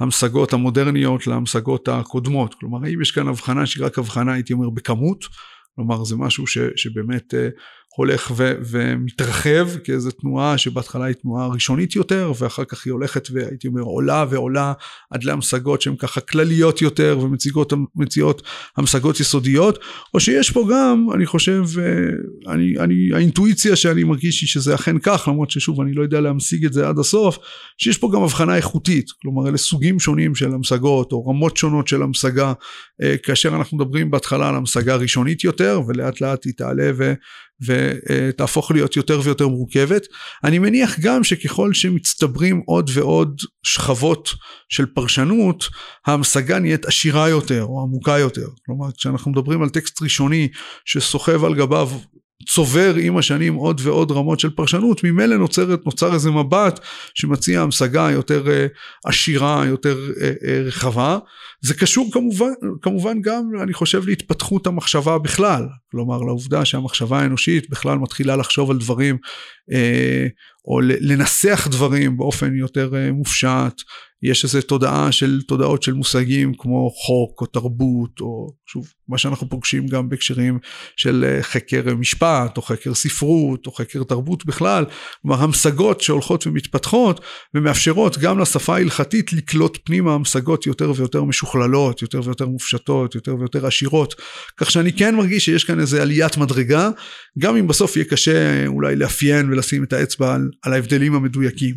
המשגות 0.00 0.52
המודרניות 0.52 1.26
להמשגות 1.26 1.88
הקודמות. 1.88 2.54
כלומר, 2.54 2.84
האם 2.84 3.02
יש 3.02 3.10
כאן 3.10 3.28
הבחנה 3.28 3.66
שהיא 3.66 3.84
רק 3.86 3.98
הבחנה, 3.98 4.32
הייתי 4.32 4.52
אומר, 4.52 4.70
בכמות, 4.70 5.24
כלומר 5.74 6.04
זה 6.04 6.16
משהו 6.16 6.46
ש, 6.46 6.58
שבאמת 6.76 7.34
אה, 7.34 7.48
הולך 7.96 8.32
ו, 8.36 8.52
ומתרחב 8.70 9.68
כאיזו 9.84 10.10
תנועה 10.10 10.58
שבהתחלה 10.58 11.04
היא 11.04 11.14
תנועה 11.14 11.46
ראשונית 11.46 11.96
יותר 11.96 12.32
ואחר 12.38 12.64
כך 12.64 12.86
היא 12.86 12.92
הולכת 12.92 13.28
והייתי 13.32 13.68
אומר 13.68 13.82
עולה 13.82 14.24
ועולה 14.30 14.72
עד 15.10 15.24
להמשגות 15.24 15.82
שהן 15.82 15.96
ככה 15.96 16.20
כלליות 16.20 16.82
יותר 16.82 17.18
ומציעות 17.94 18.42
המשגות 18.76 19.20
יסודיות 19.20 19.78
או 20.14 20.20
שיש 20.20 20.50
פה 20.50 20.68
גם 20.70 21.06
אני 21.14 21.26
חושב 21.26 21.64
אה, 21.78 22.52
אני, 22.52 22.78
אני, 22.78 22.94
האינטואיציה 23.14 23.76
שאני 23.76 24.04
מרגיש 24.04 24.40
היא 24.40 24.48
שזה 24.48 24.74
אכן 24.74 24.96
כך 25.02 25.28
למרות 25.28 25.50
ששוב 25.50 25.80
אני 25.80 25.92
לא 25.92 26.02
יודע 26.02 26.20
להמשיג 26.20 26.64
את 26.64 26.72
זה 26.72 26.88
עד 26.88 26.98
הסוף 26.98 27.38
שיש 27.78 27.98
פה 27.98 28.10
גם 28.14 28.22
הבחנה 28.22 28.56
איכותית 28.56 29.06
כלומר 29.22 29.48
אלה 29.48 29.56
סוגים 29.56 30.00
שונים 30.00 30.34
של 30.34 30.54
המשגות 30.54 31.12
או 31.12 31.26
רמות 31.26 31.56
שונות 31.56 31.88
של 31.88 32.02
המשגה 32.02 32.52
אה, 33.02 33.16
כאשר 33.22 33.56
אנחנו 33.56 33.76
מדברים 33.76 34.10
בהתחלה 34.10 34.48
על 34.48 34.54
המשגה 34.54 34.96
ראשונית 34.96 35.44
יותר 35.44 35.80
ולאט 35.86 36.20
לאט 36.20 36.44
היא 36.44 36.52
תעלה 36.56 36.90
ו... 36.96 37.12
ותהפוך 37.66 38.70
להיות 38.70 38.96
יותר 38.96 39.20
ויותר 39.24 39.48
מורכבת. 39.48 40.06
אני 40.44 40.58
מניח 40.58 40.98
גם 41.00 41.24
שככל 41.24 41.74
שמצטברים 41.74 42.62
עוד 42.66 42.90
ועוד 42.94 43.40
שכבות 43.62 44.28
של 44.68 44.86
פרשנות, 44.86 45.64
ההמשגה 46.06 46.58
נהיית 46.58 46.84
עשירה 46.84 47.28
יותר 47.28 47.64
או 47.64 47.82
עמוקה 47.82 48.18
יותר. 48.18 48.46
כלומר, 48.66 48.86
כשאנחנו 48.92 49.30
מדברים 49.30 49.62
על 49.62 49.68
טקסט 49.68 50.02
ראשוני 50.02 50.48
שסוחב 50.84 51.44
על 51.44 51.54
גביו 51.54 51.90
צובר 52.48 52.94
עם 52.94 53.16
השנים 53.16 53.54
עוד 53.54 53.80
ועוד 53.84 54.12
רמות 54.12 54.40
של 54.40 54.50
פרשנות, 54.50 55.04
ממילא 55.04 55.36
נוצרת, 55.36 55.86
נוצר 55.86 56.14
איזה 56.14 56.30
מבט 56.30 56.80
שמציע 57.14 57.60
המשגה 57.60 58.08
יותר 58.12 58.50
אה, 58.50 58.66
עשירה, 59.04 59.62
יותר 59.66 59.96
אה, 60.20 60.32
אה, 60.44 60.60
רחבה. 60.62 61.18
זה 61.60 61.74
קשור 61.74 62.10
כמובן, 62.12 62.52
כמובן 62.82 63.20
גם, 63.20 63.42
אני 63.62 63.72
חושב, 63.72 64.06
להתפתחות 64.06 64.66
המחשבה 64.66 65.18
בכלל. 65.18 65.66
כלומר, 65.90 66.18
לעובדה 66.18 66.64
שהמחשבה 66.64 67.20
האנושית 67.20 67.70
בכלל 67.70 67.98
מתחילה 67.98 68.36
לחשוב 68.36 68.70
על 68.70 68.78
דברים 68.78 69.18
או 70.64 70.80
לנסח 70.80 71.68
דברים 71.70 72.16
באופן 72.16 72.54
יותר 72.54 72.90
מופשט, 73.12 73.82
יש 74.24 74.44
איזו 74.44 74.60
תודעה 74.60 75.12
של 75.12 75.40
תודעות 75.48 75.82
של 75.82 75.92
מושגים 75.92 76.52
כמו 76.58 76.90
חוק 76.90 77.40
או 77.40 77.46
תרבות 77.46 78.20
או 78.20 78.54
שוב 78.66 78.92
מה 79.08 79.18
שאנחנו 79.18 79.48
פוגשים 79.48 79.86
גם 79.86 80.08
בהקשרים 80.08 80.58
של 80.96 81.24
אה, 81.28 81.42
חקר 81.42 81.94
משפט 81.94 82.56
או 82.56 82.62
חקר 82.62 82.94
ספרות 82.94 83.66
או 83.66 83.72
חקר 83.72 84.02
תרבות 84.02 84.46
בכלל, 84.46 84.84
כלומר 85.22 85.42
המשגות 85.42 86.00
שהולכות 86.00 86.46
ומתפתחות 86.46 87.20
ומאפשרות 87.54 88.18
גם 88.18 88.38
לשפה 88.38 88.74
ההלכתית 88.74 89.32
לקלוט 89.32 89.78
פנימה 89.84 90.14
המשגות 90.14 90.66
יותר 90.66 90.92
ויותר 90.96 91.24
משוכללות, 91.24 92.02
יותר 92.02 92.20
ויותר 92.24 92.46
מופשטות, 92.46 93.14
יותר 93.14 93.36
ויותר 93.36 93.66
עשירות, 93.66 94.14
כך 94.56 94.70
שאני 94.70 94.92
כן 94.92 95.14
מרגיש 95.14 95.44
שיש 95.44 95.64
כאן 95.64 95.80
איזו 95.80 96.00
עליית 96.00 96.36
מדרגה, 96.36 96.90
גם 97.38 97.56
אם 97.56 97.66
בסוף 97.66 97.96
יהיה 97.96 98.04
קשה 98.04 98.66
אולי 98.66 98.96
לאפיין 98.96 99.52
ולשים 99.52 99.84
את 99.84 99.92
האצבע 99.92 100.34
על, 100.34 100.48
על 100.62 100.72
ההבדלים 100.72 101.14
המדויקים. 101.14 101.74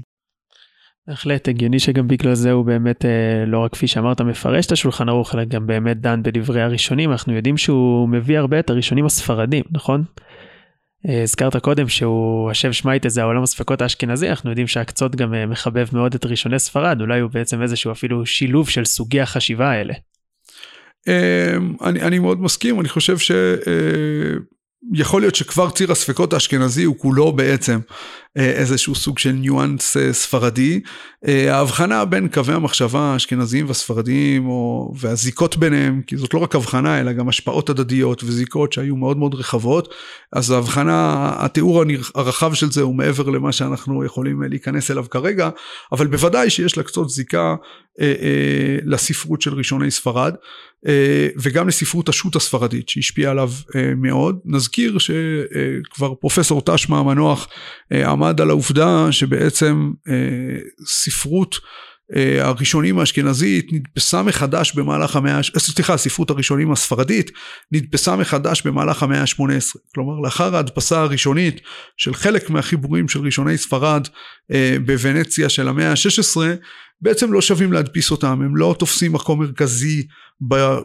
בהחלט 1.08 1.48
הגיוני 1.48 1.80
שגם 1.80 2.08
בגלל 2.08 2.34
זה 2.34 2.52
הוא 2.52 2.66
באמת 2.66 3.06
אה, 3.06 3.46
לא 3.48 3.60
רק 3.60 3.74
כפי 3.74 3.88
שאמרת 3.88 4.22
מפרש 4.22 4.66
את 4.66 4.72
השולחן 4.72 5.10
ערוך 5.10 5.36
אלא 5.36 5.44
גם 5.44 5.68
באמת 5.68 6.02
דן 6.02 6.24
בדברי 6.24 6.62
הראשונים 6.62 7.12
אנחנו 7.12 7.34
יודעים 7.34 7.58
שהוא 7.58 8.10
מביא 8.10 8.38
הרבה 8.38 8.60
את 8.60 8.70
הראשונים 8.70 9.06
הספרדים 9.06 9.64
נכון? 9.72 10.04
אה, 11.10 11.24
הזכרת 11.24 11.56
קודם 11.56 11.88
שהוא 11.88 12.52
השב 12.52 12.72
שמייטה 12.72 13.10
זה 13.10 13.22
העולם 13.22 13.44
הספקות 13.44 13.82
האשכנזי 13.82 14.30
אנחנו 14.30 14.50
יודעים 14.50 14.68
שהקצות 14.68 15.16
גם 15.16 15.34
אה, 15.34 15.46
מחבב 15.46 15.88
מאוד 15.94 16.16
את 16.16 16.26
ראשוני 16.26 16.60
ספרד 16.60 17.02
אולי 17.02 17.20
הוא 17.20 17.32
בעצם 17.32 17.62
איזשהו 17.62 17.92
אפילו 17.92 18.26
שילוב 18.26 18.70
של 18.70 18.86
סוגי 18.86 19.22
החשיבה 19.22 19.72
האלה. 19.72 19.94
אני, 21.84 22.02
אני 22.02 22.20
מאוד 22.20 22.42
מסכים 22.42 22.80
אני 22.80 22.90
חושב 22.90 23.18
ש... 23.18 23.32
יכול 24.94 25.22
להיות 25.22 25.36
שכבר 25.36 25.70
ציר 25.70 25.92
הספקות 25.92 26.34
האשכנזי 26.34 26.84
הוא 26.84 26.98
כולו 26.98 27.32
בעצם 27.32 27.80
איזשהו 28.38 28.96
סוג 28.96 29.20
של 29.20 29.32
ניואנס 29.32 29.98
אה, 29.98 30.14
ספרדי. 30.14 30.80
אה, 31.28 31.56
ההבחנה 31.56 32.06
בין 32.06 32.28
קווי 32.28 32.54
המחשבה 32.54 33.00
האשכנזיים 33.00 33.68
והספרדיים 33.68 34.48
או, 34.48 34.92
והזיקות 35.00 35.58
ביניהם, 35.58 36.02
כי 36.08 36.18
זאת 36.18 36.34
לא 36.34 36.40
רק 36.40 36.56
הבחנה 36.56 37.00
אלא 37.00 37.12
גם 37.12 37.30
השפעות 37.30 37.70
הדדיות 37.70 38.24
וזיקות 38.24 38.74
שהיו 38.74 38.96
מאוד 38.96 39.18
מאוד 39.18 39.36
רחבות, 39.36 39.94
אז 40.34 40.52
ההבחנה, 40.52 41.32
התיאור 41.38 41.84
הרחב 42.16 42.54
של 42.54 42.72
זה 42.72 42.82
הוא 42.82 42.96
מעבר 42.96 43.30
למה 43.30 43.52
שאנחנו 43.52 44.06
יכולים 44.06 44.44
להיכנס 44.44 44.92
אליו 44.92 45.06
כרגע, 45.10 45.50
אבל 45.92 46.08
בוודאי 46.08 46.50
שיש 46.50 46.78
לה 46.78 46.84
קצת 46.84 47.10
זיקה 47.10 47.56
אה, 48.02 48.14
אה, 48.22 48.78
לספרות 48.86 49.42
של 49.42 49.54
ראשוני 49.54 49.92
ספרד. 49.92 50.34
אה, 50.88 51.28
וגם 51.38 51.68
לספרות 51.68 52.10
השו"ת 52.10 52.36
הספרדית 52.36 52.90
שהשפיעה 52.90 53.32
עליו 53.32 53.50
אה, 53.76 53.92
מאוד. 53.96 54.40
נזכיר 54.46 54.98
שכבר 54.98 56.14
פרופסור 56.14 56.62
תשמע 56.66 56.98
המנוח 56.98 57.48
אה, 57.92 58.12
עמד 58.28 58.42
על 58.42 58.50
העובדה 58.50 59.12
שבעצם 59.12 59.92
ספרות 60.86 61.60
הראשונים 62.40 63.00
האשכנזית 63.00 63.74
נדפסה 63.74 64.24
מחדש 64.24 64.74
במהלך 64.76 65.16
המאה, 65.16 65.40
סליחה, 65.58 65.94
הספרות 65.94 66.30
הראשונים 66.30 66.72
הספרדית 66.72 67.32
נדפסה 67.72 68.16
מחדש 68.16 68.62
במהלך 68.62 69.04
המאה 69.04 69.22
ה-18. 69.22 69.80
כלומר, 69.96 70.20
לאחר 70.24 70.56
ההדפסה 70.56 71.02
הראשונית 71.02 71.62
של 71.98 72.14
חלק 72.14 72.50
מהחיבורים 72.50 73.08
של 73.08 73.20
ראשוני 73.20 73.58
ספרד 73.58 74.08
בוונציה 74.86 75.50
של 75.50 75.68
המאה 75.68 75.92
ה-16, 75.92 76.38
בעצם 77.02 77.34
לא 77.34 77.42
שווים 77.42 77.74
להדפיס 77.74 78.12
אותם, 78.12 78.42
הם 78.42 78.56
לא 78.56 78.76
תופסים 78.80 79.14
מקום 79.14 79.40
מרכזי 79.40 80.08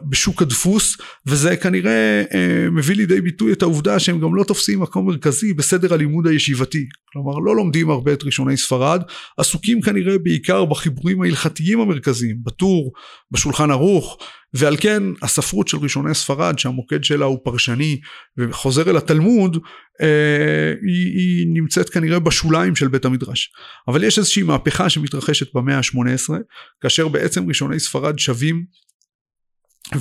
בשוק 0.09 0.41
הדפוס 0.41 0.97
וזה 1.27 1.55
כנראה 1.55 2.23
אה, 2.33 2.69
מביא 2.71 2.95
לידי 2.95 3.21
ביטוי 3.21 3.53
את 3.53 3.61
העובדה 3.61 3.99
שהם 3.99 4.19
גם 4.19 4.35
לא 4.35 4.43
תופסים 4.43 4.79
מקום 4.79 5.07
מרכזי 5.07 5.53
בסדר 5.53 5.93
הלימוד 5.93 6.27
הישיבתי. 6.27 6.85
כלומר 7.13 7.39
לא 7.39 7.55
לומדים 7.55 7.89
הרבה 7.89 8.13
את 8.13 8.23
ראשוני 8.23 8.57
ספרד 8.57 9.01
עסוקים 9.37 9.81
כנראה 9.81 10.17
בעיקר 10.17 10.65
בחיבורים 10.65 11.21
ההלכתיים 11.21 11.79
המרכזיים 11.79 12.37
בטור 12.43 12.91
בשולחן 13.31 13.71
ערוך 13.71 14.17
ועל 14.53 14.77
כן 14.77 15.03
הספרות 15.21 15.67
של 15.67 15.77
ראשוני 15.77 16.15
ספרד 16.15 16.59
שהמוקד 16.59 17.03
שלה 17.03 17.25
הוא 17.25 17.39
פרשני 17.43 17.99
וחוזר 18.37 18.89
אל 18.89 18.97
התלמוד 18.97 19.57
היא, 19.99 21.17
היא 21.17 21.47
נמצאת 21.47 21.89
כנראה 21.89 22.19
בשוליים 22.19 22.75
של 22.75 22.87
בית 22.87 23.05
המדרש. 23.05 23.51
אבל 23.87 24.03
יש 24.03 24.17
איזושהי 24.17 24.43
מהפכה 24.43 24.89
שמתרחשת 24.89 25.55
במאה 25.55 25.77
ה-18 25.77 26.33
כאשר 26.81 27.07
בעצם 27.07 27.47
ראשוני 27.47 27.79
ספרד 27.79 28.19
שווים 28.19 28.65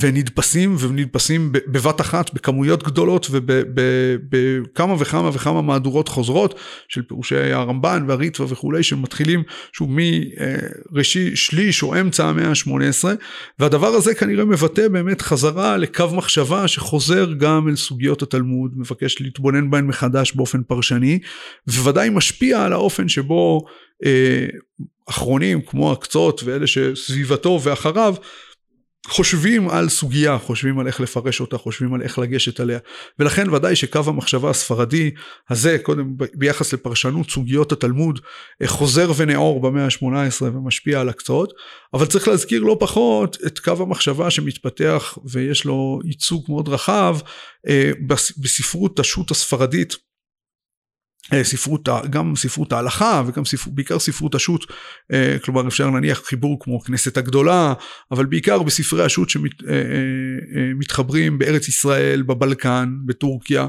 ונדפסים 0.00 0.76
ונדפסים 0.78 1.52
בבת 1.52 2.00
אחת 2.00 2.34
בכמויות 2.34 2.82
גדולות 2.82 3.26
ובכמה 3.30 4.94
וכמה 4.98 5.30
וכמה 5.32 5.62
מהדורות 5.62 6.08
חוזרות 6.08 6.60
של 6.88 7.02
פירושי 7.02 7.52
הרמב"ן 7.52 8.04
והריטווה 8.08 8.52
וכולי 8.52 8.82
שמתחילים 8.82 9.42
שוב 9.72 9.90
מראשי 10.92 11.36
שליש 11.36 11.82
או 11.82 12.00
אמצע 12.00 12.28
המאה 12.28 12.48
ה-18 12.48 13.04
והדבר 13.58 13.86
הזה 13.86 14.14
כנראה 14.14 14.44
מבטא 14.44 14.88
באמת 14.88 15.22
חזרה 15.22 15.76
לקו 15.76 16.04
מחשבה 16.12 16.68
שחוזר 16.68 17.32
גם 17.32 17.68
אל 17.68 17.76
סוגיות 17.76 18.22
התלמוד 18.22 18.72
מבקש 18.76 19.20
להתבונן 19.20 19.70
בהן 19.70 19.86
מחדש 19.86 20.32
באופן 20.32 20.62
פרשני 20.62 21.18
וודאי 21.68 22.10
משפיע 22.10 22.64
על 22.64 22.72
האופן 22.72 23.08
שבו 23.08 23.64
אה, 24.04 24.46
אחרונים 25.08 25.60
כמו 25.60 25.92
הקצות 25.92 26.42
ואלה 26.44 26.66
שסביבתו 26.66 27.60
ואחריו 27.62 28.14
חושבים 29.06 29.68
על 29.68 29.88
סוגיה, 29.88 30.38
חושבים 30.38 30.78
על 30.78 30.86
איך 30.86 31.00
לפרש 31.00 31.40
אותה, 31.40 31.58
חושבים 31.58 31.94
על 31.94 32.02
איך 32.02 32.18
לגשת 32.18 32.60
עליה. 32.60 32.78
ולכן 33.18 33.50
ודאי 33.50 33.76
שקו 33.76 34.00
המחשבה 34.06 34.50
הספרדי 34.50 35.10
הזה, 35.50 35.78
קודם 35.82 36.14
ביחס 36.34 36.72
לפרשנות 36.72 37.30
סוגיות 37.30 37.72
התלמוד, 37.72 38.20
אה, 38.62 38.68
חוזר 38.68 39.12
ונאור 39.16 39.60
במאה 39.60 39.84
ה-18 39.84 40.42
ומשפיע 40.42 41.00
על 41.00 41.08
הקצות, 41.08 41.52
אבל 41.94 42.06
צריך 42.06 42.28
להזכיר 42.28 42.62
לא 42.62 42.76
פחות 42.80 43.38
את 43.46 43.58
קו 43.58 43.82
המחשבה 43.82 44.30
שמתפתח 44.30 45.18
ויש 45.24 45.64
לו 45.64 46.00
ייצוג 46.04 46.44
מאוד 46.48 46.68
רחב 46.68 47.18
אה, 47.68 47.90
בספרות 48.38 48.98
השו"ת 48.98 49.30
הספרדית. 49.30 50.11
אה, 51.32 51.44
ספרות, 51.44 51.88
גם 52.10 52.36
ספרות 52.36 52.72
ההלכה 52.72 53.22
וגם 53.26 53.44
ספר, 53.44 53.70
בעיקר 53.70 53.98
ספרות 53.98 54.34
השו"ת, 54.34 54.60
אה, 55.12 55.36
כלומר 55.44 55.68
אפשר 55.68 55.90
להניח 55.90 56.22
חיבור 56.24 56.58
כמו 56.60 56.80
כנסת 56.80 57.16
הגדולה, 57.16 57.72
אבל 58.10 58.26
בעיקר 58.26 58.62
בספרי 58.62 59.04
השו"ת 59.04 59.28
שמתחברים 59.30 61.32
אה, 61.32 61.38
בארץ 61.38 61.68
ישראל, 61.68 62.22
בבלקן, 62.22 62.88
בטורקיה, 63.06 63.66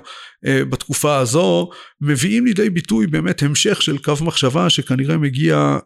בתקופה 0.69 1.17
הזו, 1.17 1.69
מביאים 2.01 2.45
לידי 2.45 2.69
ביטוי 2.69 3.07
באמת 3.07 3.43
המשך 3.43 3.81
של 3.81 3.97
קו 3.97 4.13
מחשבה 4.21 4.69
שכנראה 4.69 5.17
מגיע 5.17 5.77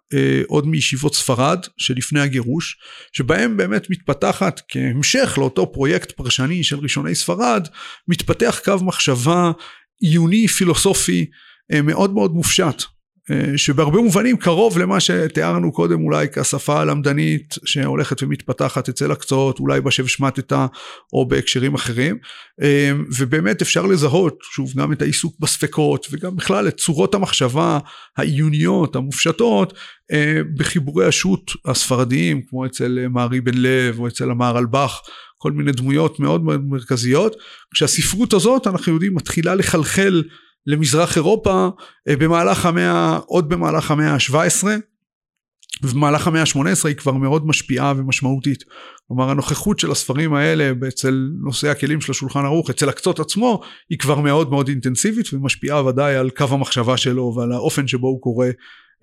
עוד 0.48 0.68
מישיבות 0.68 1.16
ספרד 1.16 1.60
שלפני 1.78 2.20
הגירוש, 2.20 2.78
שבהם 3.14 3.58
באמת 3.58 3.90
מתפתחת 3.90 4.62
כהמשך 4.70 5.36
לאותו 5.38 5.72
פרויקט 5.72 6.12
פרשני 6.12 6.64
של 6.64 6.80
ראשוני 6.80 7.16
ספרד, 7.16 7.68
מתפתח 8.08 8.60
קו 8.64 8.76
מחשבה 8.82 9.52
עיוני 10.02 10.48
פילוסופי 10.48 11.26
מאוד 11.84 12.14
מאוד 12.14 12.34
מופשט 12.34 12.84
אה, 13.32 13.58
שבהרבה 13.58 14.02
מובנים 14.02 14.38
קרוב 14.38 14.78
למה 14.78 15.00
שתיארנו 15.00 15.72
קודם 15.72 16.04
אולי 16.04 16.28
כשפה 16.30 16.80
הלמדנית 16.82 17.56
שהולכת 17.66 18.24
ומתפתחת 18.24 18.90
אצל 18.90 19.12
הקצות 19.12 19.60
אולי 19.60 19.82
בשב 19.82 20.08
שמטתה 20.08 20.66
או 21.14 21.28
בהקשרים 21.28 21.74
אחרים. 21.74 22.18
אה, 22.62 22.92
ובאמת 23.18 23.62
אפשר 23.62 23.86
לזהות 23.86 24.38
שוב 24.42 24.74
גם 24.78 24.92
את 24.92 25.02
העיסוק 25.02 25.36
בספקות 25.40 26.08
וגם 26.12 26.36
בכלל 26.36 26.68
את 26.68 26.78
צורות 26.78 27.16
המחשבה 27.16 27.80
העיוניות 28.18 28.96
המופשטות 28.96 29.74
בחיבורי 30.58 31.06
השו"ת 31.06 31.52
הספרדיים 31.66 32.42
כמו 32.50 32.66
אצל 32.66 33.08
מארי 33.10 33.42
בן 33.42 33.58
לב 33.58 34.00
או 34.00 34.08
אצל 34.08 34.32
המהר"ל 34.32 34.66
בך 34.66 35.00
כל 35.38 35.52
מיני 35.52 35.72
דמויות 35.72 36.20
מאוד 36.20 36.44
מאוד 36.44 36.66
מרכזיות. 36.66 37.36
כשהספרות 37.74 38.34
הזאת 38.34 38.68
אנחנו 38.68 38.94
יודעים 38.94 39.16
מתחילה 39.16 39.56
לחלחל 39.56 40.24
למזרח 40.68 41.16
אירופה 41.16 41.70
אה, 42.08 42.16
במהלך 42.16 42.66
המאה, 42.66 43.18
עוד 43.26 43.50
במהלך 43.50 43.92
המאה 43.92 44.14
ה-17 44.14 44.68
ובמהלך 45.84 46.28
המאה 46.28 46.42
ה-18 46.42 46.88
היא 46.88 46.96
כבר 46.96 47.12
מאוד 47.12 47.48
משפיעה 47.48 47.94
ומשמעותית. 47.98 48.64
כלומר 49.08 49.30
הנוכחות 49.30 49.80
של 49.80 49.92
הספרים 49.92 50.34
האלה 50.34 50.72
אצל 50.88 51.30
נושאי 51.44 51.70
הכלים 51.70 52.02
של 52.02 52.12
השולחן 52.12 52.46
ערוך, 52.46 52.70
אצל 52.70 52.90
הקצות 52.90 53.20
עצמו, 53.20 53.62
היא 53.90 54.00
כבר 54.00 54.20
מאוד 54.20 54.50
מאוד 54.50 54.68
אינטנסיבית 54.68 55.34
ומשפיעה 55.34 55.86
ודאי 55.86 56.16
על 56.16 56.30
קו 56.30 56.46
המחשבה 56.52 56.98
שלו 56.98 57.34
ועל 57.36 57.52
האופן 57.52 57.88
שבו 57.88 58.08
הוא 58.08 58.22
קורא 58.22 58.48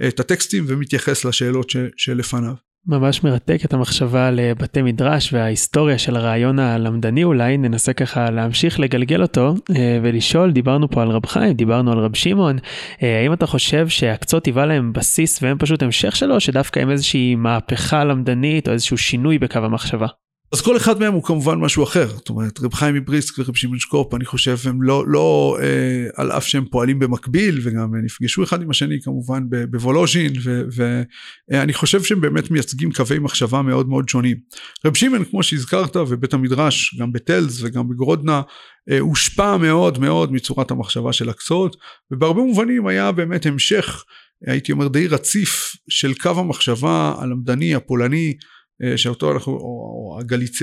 את 0.08 0.20
הטקסטים 0.20 0.64
ומתייחס 0.68 1.24
לשאלות 1.24 1.70
ש, 1.70 1.76
שלפניו. 1.96 2.54
ממש 2.87 3.24
מרתק 3.24 3.61
את 3.64 3.72
המחשבה 3.72 4.30
לבתי 4.30 4.82
מדרש 4.82 5.32
וההיסטוריה 5.32 5.99
של 5.99 6.16
הרעיון 6.16 6.59
הלמדני 6.59 7.24
אולי 7.24 7.57
ננסה 7.57 7.93
ככה 7.93 8.30
להמשיך 8.30 8.80
לגלגל 8.80 9.22
אותו 9.22 9.55
אה, 9.76 9.99
ולשאול 10.03 10.53
דיברנו 10.53 10.91
פה 10.91 11.03
על 11.03 11.09
רב 11.09 11.26
חיים 11.26 11.53
דיברנו 11.53 11.93
על 11.93 11.99
רב 11.99 12.16
שמעון 12.16 12.59
אה, 13.03 13.20
האם 13.20 13.32
אתה 13.32 13.47
חושב 13.47 13.89
שהקצות 13.89 14.47
היווה 14.47 14.66
להם 14.66 14.93
בסיס 14.93 15.43
והם 15.43 15.59
פשוט 15.59 15.82
המשך 15.82 16.16
שלו 16.16 16.41
שדווקא 16.41 16.80
הם 16.80 16.91
איזושהי 16.91 17.35
מהפכה 17.35 18.05
למדנית 18.05 18.68
או 18.68 18.72
איזשהו 18.72 18.99
שינוי 18.99 19.39
בקו 19.39 19.59
המחשבה. 19.59 20.07
אז 20.55 20.61
כל 20.61 20.76
אחד 20.76 21.00
מהם 21.00 21.12
הוא 21.12 21.22
כמובן 21.22 21.59
משהו 21.59 21.84
אחר, 21.84 22.09
זאת 22.09 22.28
אומרת 22.28 22.61
רב 22.61 22.74
חיים 22.74 22.94
מבריסק 22.94 23.38
ורב 23.38 23.55
שמעון 23.55 23.78
שקופ 23.78 24.14
אני 24.14 24.24
חושב 24.24 24.57
הם 24.64 24.82
לא, 24.82 25.05
לא 25.07 25.59
אה, 25.62 26.07
על 26.16 26.32
אף 26.32 26.46
שהם 26.46 26.64
פועלים 26.70 26.98
במקביל 26.98 27.61
וגם 27.62 27.94
נפגשו 28.05 28.42
אחד 28.42 28.62
עם 28.62 28.70
השני 28.70 29.02
כמובן 29.02 29.42
בוולוז'ין 29.70 30.32
ואני 30.72 31.72
אה, 31.72 31.78
חושב 31.78 32.02
שהם 32.02 32.20
באמת 32.20 32.50
מייצגים 32.50 32.92
קווי 32.92 33.18
מחשבה 33.18 33.62
מאוד 33.62 33.88
מאוד 33.88 34.09
שונים. 34.09 34.36
רב 34.84 34.96
שמעון 34.96 35.24
כמו 35.24 35.42
שהזכרת 35.42 35.96
ובית 35.96 36.34
המדרש 36.34 36.96
גם 37.00 37.12
בטלס 37.12 37.62
וגם 37.62 37.88
בגרודנה 37.88 38.42
אה, 38.90 38.98
הושפע 38.98 39.57
מאוד 39.57 39.98
מאוד 39.98 40.32
מצורת 40.32 40.70
המחשבה 40.70 41.12
של 41.12 41.28
הקצות 41.28 41.76
ובהרבה 42.11 42.42
מובנים 42.42 42.86
היה 42.86 43.12
באמת 43.12 43.46
המשך 43.46 44.05
הייתי 44.46 44.72
אומר 44.72 44.88
די 44.88 45.09
רציף 45.09 45.76
של 45.88 46.14
קו 46.14 46.30
המחשבה 46.30 47.14
הלמדני 47.18 47.74
הפולני 47.74 48.34
שאותו 48.96 49.32
אנחנו, 49.32 49.52
או 49.52 50.16
הגליצ... 50.20 50.62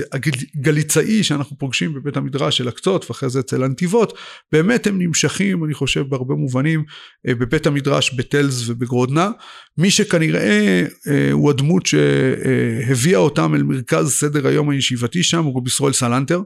הגליצאי 0.54 1.22
שאנחנו 1.22 1.58
פוגשים 1.58 1.94
בבית 1.94 2.16
המדרש 2.16 2.58
של 2.58 2.68
הקצות 2.68 3.10
ואחרי 3.10 3.30
זה 3.30 3.40
אצל 3.40 3.64
הנתיבות, 3.64 4.18
באמת 4.52 4.86
הם 4.86 5.02
נמשכים 5.02 5.64
אני 5.64 5.74
חושב 5.74 6.00
בהרבה 6.08 6.34
מובנים 6.34 6.84
אה, 7.28 7.34
בבית 7.34 7.66
המדרש 7.66 8.14
בטלז 8.14 8.68
ובגרודנה. 8.68 9.30
מי 9.78 9.90
שכנראה 9.90 10.84
אה, 11.08 11.32
הוא 11.32 11.50
הדמות 11.50 11.86
שהביאה 11.86 13.18
אותם 13.18 13.54
אל 13.54 13.62
מרכז 13.62 14.12
סדר 14.12 14.46
היום 14.46 14.70
הישיבתי 14.70 15.22
שם 15.22 15.44
הוא 15.44 15.56
רבי 15.56 15.68
ישראל 15.68 15.92
סלנטר. 15.92 16.40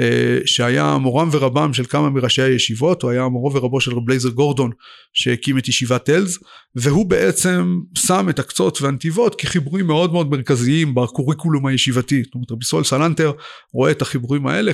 אה, 0.00 0.38
שהיה 0.44 0.98
מורם 0.98 1.28
ורבם 1.32 1.72
של 1.72 1.84
כמה 1.84 2.10
מראשי 2.10 2.42
הישיבות, 2.42 3.02
הוא 3.02 3.10
היה 3.10 3.28
מורו 3.28 3.54
ורבו 3.54 3.80
של 3.80 3.92
רב 3.94 4.06
לייזר 4.06 4.28
גורדון 4.28 4.70
שהקים 5.12 5.58
את 5.58 5.68
ישיבת 5.68 6.04
טלז, 6.04 6.38
והוא 6.76 7.06
בעצם 7.06 7.78
שם 7.98 8.26
את 8.30 8.38
הקצות 8.38 8.82
והנתיבות 8.82 9.34
כחיבורים 9.34 9.86
מאוד 9.86 10.12
מאוד 10.12 10.30
מרכזיים 10.30 10.94
בקוריקולום 10.94 11.66
הישיבתי. 11.66 12.22
זאת 12.22 12.34
אומרת 12.34 12.52
רבי 12.52 12.64
ישראל 12.64 12.84
סלנטר 12.84 13.32
רואה 13.72 13.90
את 13.90 14.02
החיבורים 14.02 14.46
האלה 14.46 14.72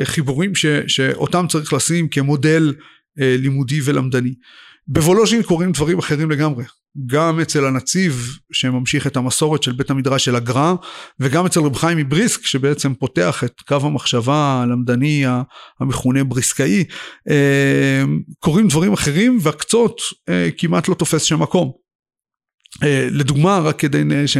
כחיבורים 0.00 0.54
ש, 0.54 0.66
שאותם 0.86 1.46
צריך 1.48 1.72
לשים 1.72 2.08
כמודל 2.08 2.74
אה, 3.20 3.36
לימודי 3.38 3.80
ולמדני. 3.84 4.34
בוולוז'ין 4.88 5.42
קורים 5.42 5.72
דברים 5.72 5.98
אחרים 5.98 6.30
לגמרי. 6.30 6.64
גם 7.06 7.40
אצל 7.40 7.64
הנציב 7.64 8.38
שממשיך 8.52 9.06
את 9.06 9.16
המסורת 9.16 9.62
של 9.62 9.72
בית 9.72 9.90
המדרש 9.90 10.24
של 10.24 10.36
הגר"א 10.36 10.74
וגם 11.20 11.46
אצל 11.46 11.60
רב 11.60 11.76
חיים 11.76 11.98
מבריסק 11.98 12.46
שבעצם 12.46 12.94
פותח 12.94 13.44
את 13.44 13.60
קו 13.68 13.78
המחשבה 13.82 14.62
הלמדני 14.62 15.24
המכונה 15.80 16.24
בריסקאי 16.24 16.84
אה, 17.30 18.04
קורים 18.38 18.68
דברים 18.68 18.92
אחרים 18.92 19.38
והקצות 19.42 20.00
אה, 20.28 20.48
כמעט 20.58 20.88
לא 20.88 20.94
תופס 20.94 21.22
שם 21.22 21.42
מקום. 21.42 21.83
אה, 22.82 23.08
לדוגמה 23.10 23.58
רק 23.58 23.78
כדי 23.78 24.02
ש... 24.26 24.36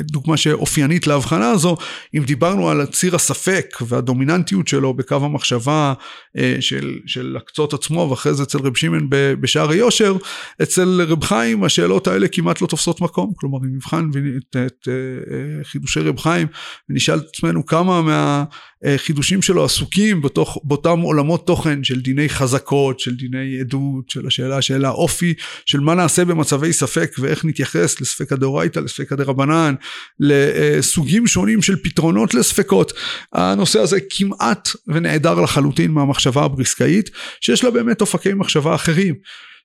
דוגמה 0.00 0.36
שאופיינית 0.36 1.06
להבחנה 1.06 1.50
הזו 1.50 1.76
אם 2.16 2.24
דיברנו 2.24 2.68
על 2.68 2.86
ציר 2.86 3.14
הספק 3.14 3.76
והדומיננטיות 3.86 4.68
שלו 4.68 4.94
בקו 4.94 5.14
המחשבה 5.14 5.94
אה, 6.38 6.56
של, 6.60 6.98
של 7.06 7.36
הקצות 7.40 7.74
עצמו 7.74 8.08
ואחרי 8.10 8.34
זה 8.34 8.42
אצל 8.42 8.58
רב 8.58 8.76
שמעון 8.76 9.06
בשער 9.10 9.70
היושר 9.70 10.16
אצל 10.62 11.00
רב 11.08 11.24
חיים 11.24 11.64
השאלות 11.64 12.08
האלה 12.08 12.28
כמעט 12.28 12.60
לא 12.60 12.66
תופסות 12.66 13.00
מקום. 13.00 13.32
כלומר 13.36 13.58
אם 13.58 13.76
נבחן 13.76 14.10
את, 14.36 14.56
את 14.66 14.88
אה, 14.88 15.64
חידושי 15.64 16.00
רב 16.00 16.18
חיים 16.18 16.46
ונשאל 16.88 17.18
את 17.18 17.24
עצמנו 17.34 17.66
כמה 17.66 18.02
מה 18.02 18.44
החידושים 18.84 19.42
שלו 19.42 19.64
עסוקים 19.64 20.22
בתוך, 20.22 20.58
באותם 20.64 21.00
עולמות 21.00 21.46
תוכן 21.46 21.84
של 21.84 22.00
דיני 22.00 22.28
חזקות, 22.28 23.00
של 23.00 23.16
דיני 23.16 23.60
עדות, 23.60 24.10
של 24.10 24.26
השאלה 24.26 24.62
של 24.62 24.84
האופי, 24.84 25.34
של 25.66 25.80
מה 25.80 25.94
נעשה 25.94 26.24
במצבי 26.24 26.72
ספק 26.72 27.12
ואיך 27.18 27.44
נתייחס 27.44 28.00
לספקא 28.00 28.36
דאורייתא, 28.36 28.78
לספקא 28.78 29.16
דרבנן, 29.16 29.74
לסוגים 30.20 31.26
שונים 31.26 31.62
של 31.62 31.76
פתרונות 31.76 32.34
לספקות. 32.34 32.92
הנושא 33.32 33.80
הזה 33.80 33.98
כמעט 34.10 34.68
ונעדר 34.86 35.40
לחלוטין 35.40 35.90
מהמחשבה 35.90 36.44
הבריסקאית, 36.44 37.10
שיש 37.40 37.64
לה 37.64 37.70
באמת 37.70 38.00
אופקי 38.00 38.34
מחשבה 38.34 38.74
אחרים. 38.74 39.14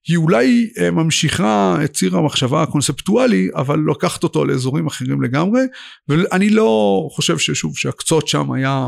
היא 0.07 0.17
אולי 0.17 0.69
אה, 0.79 0.91
ממשיכה 0.91 1.77
את 1.83 1.93
ציר 1.93 2.17
המחשבה 2.17 2.63
הקונספטואלי 2.63 3.49
אבל 3.55 3.79
לוקחת 3.79 4.23
אותו 4.23 4.45
לאזורים 4.45 4.87
אחרים 4.87 5.21
לגמרי 5.21 5.61
ואני 6.07 6.49
לא 6.49 7.07
חושב 7.11 7.37
ששוב 7.37 7.77
שהקצות 7.77 8.27
שם 8.27 8.51
היה 8.51 8.87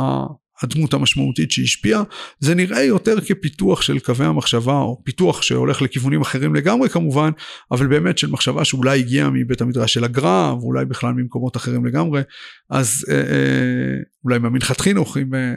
הדמות 0.63 0.93
המשמעותית 0.93 1.51
שהשפיעה. 1.51 2.03
זה 2.39 2.55
נראה 2.55 2.83
יותר 2.83 3.21
כפיתוח 3.21 3.81
של 3.81 3.99
קווי 3.99 4.25
המחשבה 4.25 4.77
או 4.79 5.01
פיתוח 5.03 5.41
שהולך 5.41 5.81
לכיוונים 5.81 6.21
אחרים 6.21 6.55
לגמרי 6.55 6.89
כמובן 6.89 7.29
אבל 7.71 7.87
באמת 7.87 8.17
של 8.17 8.29
מחשבה 8.29 8.65
שאולי 8.65 8.99
הגיעה 8.99 9.29
מבית 9.29 9.61
המדרש 9.61 9.93
של 9.93 10.03
הגר"א 10.03 10.53
ואולי 10.61 10.85
בכלל 10.85 11.13
ממקומות 11.13 11.57
אחרים 11.57 11.85
לגמרי. 11.85 12.21
אז 12.69 13.05
אה, 13.09 13.15
אה, 13.15 13.97
אולי 14.23 14.39
מהמנחת 14.39 14.81
חינוך 14.81 15.17
אם 15.17 15.33
אה, 15.33 15.39
אה, 15.39 15.53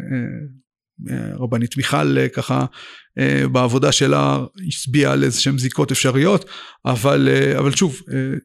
רבנית 1.38 1.76
מיכל 1.76 2.18
אה, 2.18 2.28
ככה 2.28 2.64
אה, 3.18 3.48
בעבודה 3.52 3.92
שלה 3.92 4.38
הצביעה 4.68 5.12
על 5.12 5.24
איזה 5.24 5.40
שהם 5.40 5.58
זיקות 5.58 5.90
אפשריות 5.92 6.44
אבל 6.86 7.28
אה, 7.32 7.58
אבל 7.58 7.72
שוב 7.72 8.00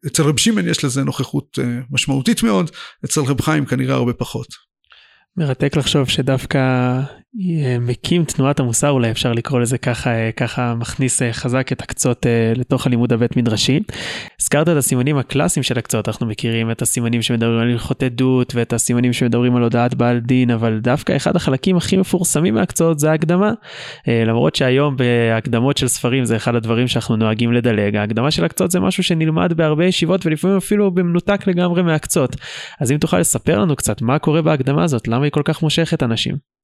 אצל 0.08 0.24
רב 0.24 0.40
שמעון 0.40 0.68
יש 0.68 0.86
לזה 0.86 1.04
נוכחות 1.04 1.60
משמעותית 1.92 2.44
מאוד 2.44 2.72
אצל 3.06 3.22
רב 3.22 3.42
חיים 3.42 3.66
כנראה 3.66 3.96
הרבה 3.96 4.14
פחות. 4.14 4.48
מרתק 5.38 5.76
לחשוב 5.76 6.10
שדווקא 6.10 6.60
מקים 7.82 8.26
תנועת 8.26 8.60
המוסר 8.60 8.90
אולי 8.90 9.12
אפשר 9.12 9.34
לקרוא 9.34 9.60
לזה 9.60 9.78
ככה 9.78 10.10
אה, 10.10 10.30
ככה 10.32 10.76
מכניס 10.76 11.22
אה, 11.22 11.34
חזק 11.34 11.72
את 11.72 11.82
הקצות 11.82 12.26
לתוך 12.56 12.88
הלימוד 12.88 13.14
הבית 13.14 13.38
מדרשי. 13.38 13.80
הזכרת 14.42 14.70
את 14.70 14.78
הסימנים 14.78 15.18
הקלאסיים 15.18 15.64
של 15.64 15.78
הקצות 15.78 16.08
אנחנו 16.08 16.26
מכירים 16.26 16.72
את 16.72 16.82
הסימנים 16.82 17.22
שמדברים 17.22 17.60
על 17.60 17.72
הלכות 17.72 18.04
עדות 18.04 18.56
ואת 18.56 18.74
הסימנים 18.74 19.14
שמדברים 19.14 19.56
על 19.56 19.64
הודעת 19.64 19.96
בעל 19.96 20.20
דין 20.20 20.52
אבל 20.52 20.80
דווקא 20.80 21.16
אחד 21.16 21.36
החלקים 21.36 21.78
הכי 21.78 21.98
מפורסמים 21.98 22.54
מהקצות 22.54 23.00
זה 23.00 23.12
ההקדמה. 23.12 23.52
למרות 24.08 24.56
שהיום 24.56 24.96
בהקדמות 24.96 25.78
של 25.78 25.88
ספרים 25.88 26.26
זה 26.26 26.36
אחד 26.36 26.56
הדברים 26.56 26.88
שאנחנו 26.88 27.16
נוהגים 27.16 27.54
לדלג 27.54 27.96
ההקדמה 27.96 28.32
של 28.32 28.46
הקצות 28.46 28.72
זה 28.72 28.80
משהו 28.80 29.04
שנלמד 29.04 29.54
בהרבה 29.54 29.86
ישיבות 29.86 30.26
ולפעמים 30.26 30.58
אפילו 30.58 30.92
במנותק 30.92 31.48
לגמרי 31.48 31.84
מהקצות. 31.84 32.36
אז 32.80 32.92
אם 32.92 32.98
תוכל 32.98 33.20
לספר 33.20 33.60
לנו 33.60 33.76
קצת 33.76 34.02
מה 34.02 34.20
קורה 34.20 34.42
בהקדמה 34.42 34.84
הזאת 34.84 35.08
למה 35.08 35.24
היא 35.24 35.32
כל 35.32 35.42
כך 35.46 35.62
מושכת 35.62 36.04
אנשים. 36.04 36.55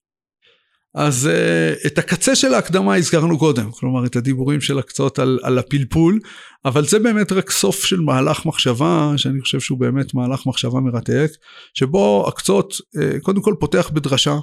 אז 0.96 1.30
uh, 1.32 1.88
את 1.88 1.98
הקצה 1.98 2.36
של 2.36 2.54
ההקדמה 2.54 2.96
הזכרנו 2.96 3.40
קודם, 3.40 3.72
כלומר 3.72 4.06
את 4.06 4.16
הדיבורים 4.16 4.62
של 4.62 4.80
הקצות 4.80 5.20
על, 5.20 5.40
על 5.44 5.58
הפלפול, 5.58 6.20
אבל 6.66 6.86
זה 6.86 7.00
באמת 7.00 7.32
רק 7.32 7.52
סוף 7.52 7.86
של 7.86 8.00
מהלך 8.00 8.46
מחשבה, 8.46 9.14
שאני 9.18 9.42
חושב 9.42 9.60
שהוא 9.60 9.80
באמת 9.80 10.14
מהלך 10.14 10.46
מחשבה 10.46 10.80
מרתק, 10.80 11.32
שבו 11.74 12.26
הקצות 12.28 12.74
uh, 12.74 13.22
קודם 13.22 13.42
כל 13.42 13.56
פותח 13.60 13.90
בדרשה, 13.94 14.36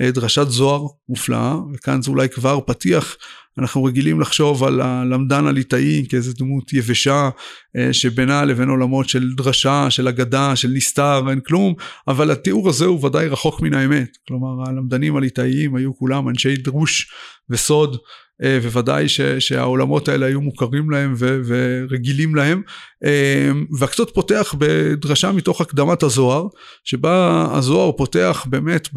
דרשת 0.00 0.48
זוהר 0.48 0.86
מופלאה, 1.08 1.56
וכאן 1.74 2.02
זה 2.02 2.10
אולי 2.10 2.28
כבר 2.28 2.60
פתיח 2.66 3.16
אנחנו 3.58 3.84
רגילים 3.84 4.20
לחשוב 4.20 4.64
על 4.64 4.80
הלמדן 4.80 5.46
הליטאי 5.46 6.06
כאיזה 6.08 6.32
דמות 6.34 6.72
יבשה 6.72 7.30
אה, 7.76 7.92
שבינה 7.92 8.44
לבין 8.44 8.68
עולמות 8.68 9.08
של 9.08 9.34
דרשה, 9.36 9.90
של 9.90 10.08
אגדה, 10.08 10.56
של 10.56 10.68
נסתר, 10.68 11.22
אין 11.30 11.40
כלום, 11.40 11.74
אבל 12.08 12.30
התיאור 12.30 12.68
הזה 12.68 12.84
הוא 12.84 13.06
ודאי 13.06 13.28
רחוק 13.28 13.60
מן 13.60 13.74
האמת. 13.74 14.08
כלומר 14.28 14.68
הלמדנים 14.68 15.16
הליטאיים 15.16 15.76
היו 15.76 15.96
כולם 15.96 16.28
אנשי 16.28 16.56
דרוש 16.56 17.12
וסוד, 17.50 17.96
אה, 18.42 18.58
וודאי 18.62 19.06
שהעולמות 19.38 20.08
האלה 20.08 20.26
היו 20.26 20.40
מוכרים 20.40 20.90
להם 20.90 21.14
ורגילים 21.18 22.34
להם. 22.34 22.62
אה, 23.04 23.50
והקצות 23.78 24.10
פותח 24.14 24.54
בדרשה 24.58 25.32
מתוך 25.32 25.60
הקדמת 25.60 26.02
הזוהר, 26.02 26.46
שבה 26.84 27.46
הזוהר 27.52 27.92
פותח 27.92 28.46
באמת 28.50 28.88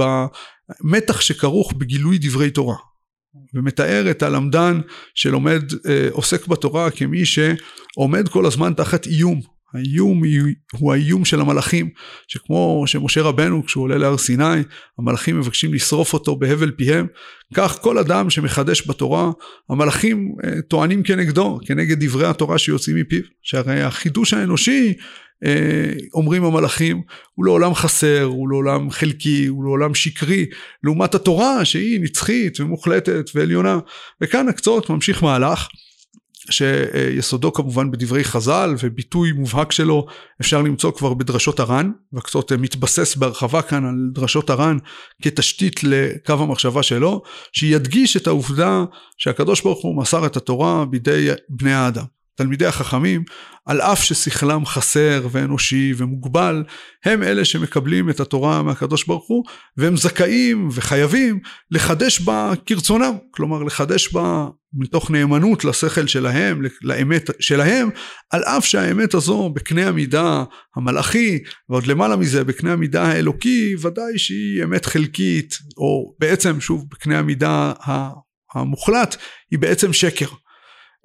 במתח 0.84 1.22
שכרוך 1.22 1.74
בגילוי 1.74 2.18
דברי 2.18 2.50
תורה. 2.50 2.76
ומתאר 3.54 4.12
את 4.12 4.24
הלמדן 4.24 4.82
שלומד, 5.16 5.64
אה, 5.90 6.08
עוסק 6.12 6.48
בתורה 6.48 6.92
כמי 6.92 7.26
שעומד 7.26 8.30
כל 8.30 8.46
הזמן 8.46 8.74
תחת 8.74 9.08
איום. 9.08 9.42
האיום 9.76 10.22
הוא 10.74 10.94
האיום 10.94 11.26
של 11.26 11.42
המלאכים, 11.42 11.90
שכמו 12.28 12.84
שמשה 12.88 13.22
רבנו 13.22 13.66
כשהוא 13.66 13.84
עולה 13.84 13.98
להר 13.98 14.18
סיני, 14.18 14.64
המלאכים 15.00 15.40
מבקשים 15.40 15.74
לשרוף 15.74 16.14
אותו 16.14 16.36
בהבל 16.36 16.72
פיהם, 16.72 17.08
כך 17.54 17.80
כל 17.82 17.98
אדם 17.98 18.30
שמחדש 18.30 18.88
בתורה, 18.88 19.32
המלאכים 19.70 20.36
אה, 20.44 20.62
טוענים 20.62 21.04
כנגדו, 21.04 21.60
כנגד 21.66 22.04
דברי 22.04 22.28
התורה 22.28 22.58
שיוצאים 22.58 22.98
מפיו, 22.98 23.22
שהרי 23.42 23.82
החידוש 23.82 24.34
האנושי 24.34 24.94
אומרים 26.14 26.44
המלאכים, 26.44 27.02
הוא 27.36 27.46
לעולם 27.46 27.74
חסר, 27.74 28.24
הוא 28.24 28.50
לעולם 28.50 28.92
חלקי, 28.92 29.46
הוא 29.46 29.64
לעולם 29.64 29.94
שקרי, 29.94 30.46
לעומת 30.84 31.16
התורה 31.16 31.66
שהיא 31.66 32.02
נצחית 32.02 32.60
ומוחלטת 32.60 33.30
ועליונה. 33.36 33.80
וכאן 34.22 34.48
הקצות 34.48 34.90
ממשיך 34.90 35.24
מהלך. 35.24 35.68
שיסודו 36.50 37.54
כמובן 37.54 37.92
בדברי 37.92 38.24
חז"ל 38.24 38.76
וביטוי 38.84 39.32
מובהק 39.32 39.72
שלו 39.72 40.06
אפשר 40.42 40.62
למצוא 40.62 40.92
כבר 40.92 41.14
בדרשות 41.14 41.60
הר"ן 41.60 41.92
והקצות 42.14 42.52
מתבסס 42.52 43.16
בהרחבה 43.16 43.62
כאן 43.62 43.86
על 43.86 44.10
דרשות 44.14 44.50
הר"ן 44.50 44.78
כתשתית 45.22 45.84
לקו 45.84 46.34
המחשבה 46.34 46.84
שלו 46.84 47.22
שידגיש 47.52 48.18
את 48.18 48.28
העובדה 48.28 48.84
שהקדוש 49.18 49.62
ברוך 49.62 49.84
הוא 49.84 49.98
מסר 49.98 50.26
את 50.26 50.38
התורה 50.38 50.86
בידי 50.86 51.30
בני 51.50 51.74
האדם 51.74 52.15
תלמידי 52.36 52.66
החכמים, 52.66 53.24
על 53.66 53.82
אף 53.82 54.04
ששכלם 54.04 54.66
חסר 54.66 55.28
ואנושי 55.32 55.94
ומוגבל, 55.98 56.64
הם 57.06 57.24
אלה 57.24 57.46
שמקבלים 57.46 58.10
את 58.10 58.20
התורה 58.20 58.64
מהקדוש 58.64 59.06
ברוך 59.06 59.28
הוא, 59.28 59.44
והם 59.78 59.98
זכאים 59.98 60.70
וחייבים 60.72 61.40
לחדש 61.72 62.20
בה 62.20 62.54
כרצונם, 62.66 63.14
כלומר 63.32 63.64
לחדש 63.64 64.14
בה 64.14 64.48
מתוך 64.74 65.12
נאמנות 65.12 65.66
לשכל 65.66 66.08
שלהם, 66.08 66.62
לאמת 66.82 67.30
שלהם, 67.40 67.90
על 68.32 68.44
אף 68.44 68.66
שהאמת 68.66 69.14
הזו 69.14 69.50
בקנה 69.50 69.88
המידה 69.88 70.44
המלאכי, 70.76 71.40
ועוד 71.70 71.88
למעלה 71.88 72.16
מזה 72.16 72.44
בקנה 72.44 72.74
המידה 72.74 73.04
האלוקי, 73.04 73.76
ודאי 73.82 74.18
שהיא 74.18 74.64
אמת 74.64 74.86
חלקית, 74.86 75.58
או 75.78 76.16
בעצם 76.20 76.62
שוב 76.62 76.86
בקנה 76.92 77.20
המידה 77.20 77.74
המוחלט, 78.54 79.16
היא 79.52 79.60
בעצם 79.60 79.94
שקר. 79.94 80.28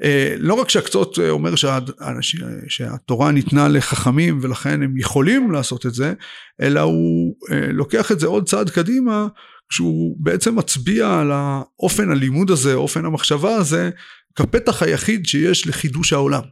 אה, 0.03 0.35
לא 0.39 0.55
רק 0.55 0.69
שהקצות 0.69 1.19
אה, 1.19 1.31
אומר 1.31 1.55
שהאנשים, 1.55 2.41
שהתורה 2.69 3.33
ניתנה 3.33 3.69
לחכמים 3.69 4.39
ולכן 4.43 4.83
הם 4.83 4.97
יכולים 4.97 5.51
לעשות 5.51 5.87
את 5.87 5.95
זה, 5.95 6.13
אלא 6.61 6.81
הוא 6.81 7.35
אה, 7.51 7.73
לוקח 7.73 8.13
את 8.13 8.21
זה 8.21 8.27
עוד 8.27 8.49
צעד 8.49 8.71
קדימה, 8.71 9.27
כשהוא 9.69 10.17
בעצם 10.21 10.57
מצביע 10.57 11.19
על 11.19 11.31
האופן 11.33 12.11
הלימוד 12.11 12.51
הזה, 12.51 12.75
אופן 12.75 13.05
המחשבה 13.05 13.55
הזה, 13.55 13.91
כפתח 14.35 14.83
היחיד 14.83 15.27
שיש 15.27 15.67
לחידוש 15.67 16.13
העולם. 16.13 16.43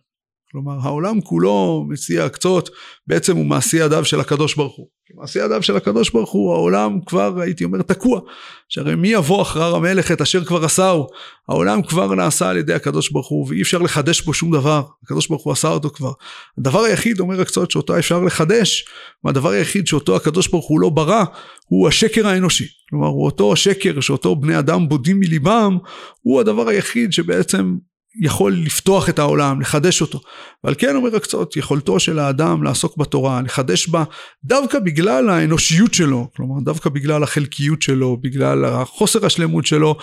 כלומר 0.52 0.78
העולם 0.82 1.20
כולו 1.20 1.86
מציע 1.88 2.24
הקצות 2.24 2.70
בעצם 3.06 3.36
הוא 3.36 3.46
מעשי 3.46 3.76
ידיו 3.76 4.04
של 4.04 4.20
הקדוש 4.20 4.54
ברוך 4.54 4.76
הוא. 4.76 4.86
מעשי 5.14 5.38
ידיו 5.38 5.62
של 5.62 5.76
הקדוש 5.76 6.10
ברוך 6.10 6.30
הוא 6.30 6.52
העולם 6.52 6.98
כבר 7.06 7.40
הייתי 7.40 7.64
אומר 7.64 7.82
תקוע. 7.82 8.20
שהרי 8.68 8.94
מי 8.94 9.08
יבוא 9.08 9.42
אחר 9.42 9.74
המלך 9.74 10.12
את 10.12 10.20
אשר 10.20 10.44
כבר 10.44 10.64
עשהו. 10.64 11.06
העולם 11.48 11.82
כבר 11.82 12.14
נעשה 12.14 12.50
על 12.50 12.56
ידי 12.56 12.74
הקדוש 12.74 13.10
ברוך 13.10 13.28
הוא 13.28 13.46
ואי 13.48 13.62
אפשר 13.62 13.78
לחדש 13.78 14.20
בו 14.20 14.34
שום 14.34 14.52
דבר. 14.52 14.82
הקדוש 15.04 15.26
ברוך 15.26 15.42
הוא 15.42 15.52
עשה 15.52 15.68
אותו 15.68 15.90
כבר. 15.90 16.12
הדבר 16.58 16.80
היחיד 16.80 17.20
אומר 17.20 17.40
הקצות 17.40 17.70
שאותו 17.70 17.98
אפשר 17.98 18.20
לחדש 18.20 18.84
והדבר 19.24 19.50
היחיד 19.50 19.86
שאותו 19.86 20.16
הקדוש 20.16 20.48
ברוך 20.48 20.68
הוא 20.68 20.80
לא 20.80 20.88
ברא 20.88 21.24
הוא 21.68 21.88
השקר 21.88 22.26
האנושי. 22.26 22.66
כלומר 22.90 23.06
הוא 23.06 23.24
אותו 23.24 23.52
השקר 23.52 24.00
שאותו 24.00 24.36
בני 24.36 24.58
אדם 24.58 24.88
בודים 24.88 25.20
מליבם 25.20 25.78
הוא 26.22 26.40
הדבר 26.40 26.68
היחיד 26.68 27.12
שבעצם 27.12 27.76
יכול 28.20 28.52
לפתוח 28.52 29.08
את 29.08 29.18
העולם, 29.18 29.60
לחדש 29.60 30.00
אותו. 30.00 30.20
ועל 30.64 30.74
כן 30.78 30.96
אומר 30.96 31.16
הקצות, 31.16 31.56
יכולתו 31.56 32.00
של 32.00 32.18
האדם 32.18 32.62
לעסוק 32.62 32.96
בתורה, 32.96 33.42
לחדש 33.42 33.88
בה, 33.88 34.04
דווקא 34.44 34.78
בגלל 34.78 35.28
האנושיות 35.28 35.94
שלו, 35.94 36.30
כלומר 36.36 36.60
דווקא 36.60 36.90
בגלל 36.90 37.22
החלקיות 37.22 37.82
שלו, 37.82 38.16
בגלל 38.22 38.64
החוסר 38.64 39.26
השלמות 39.26 39.66
שלו, 39.66 39.96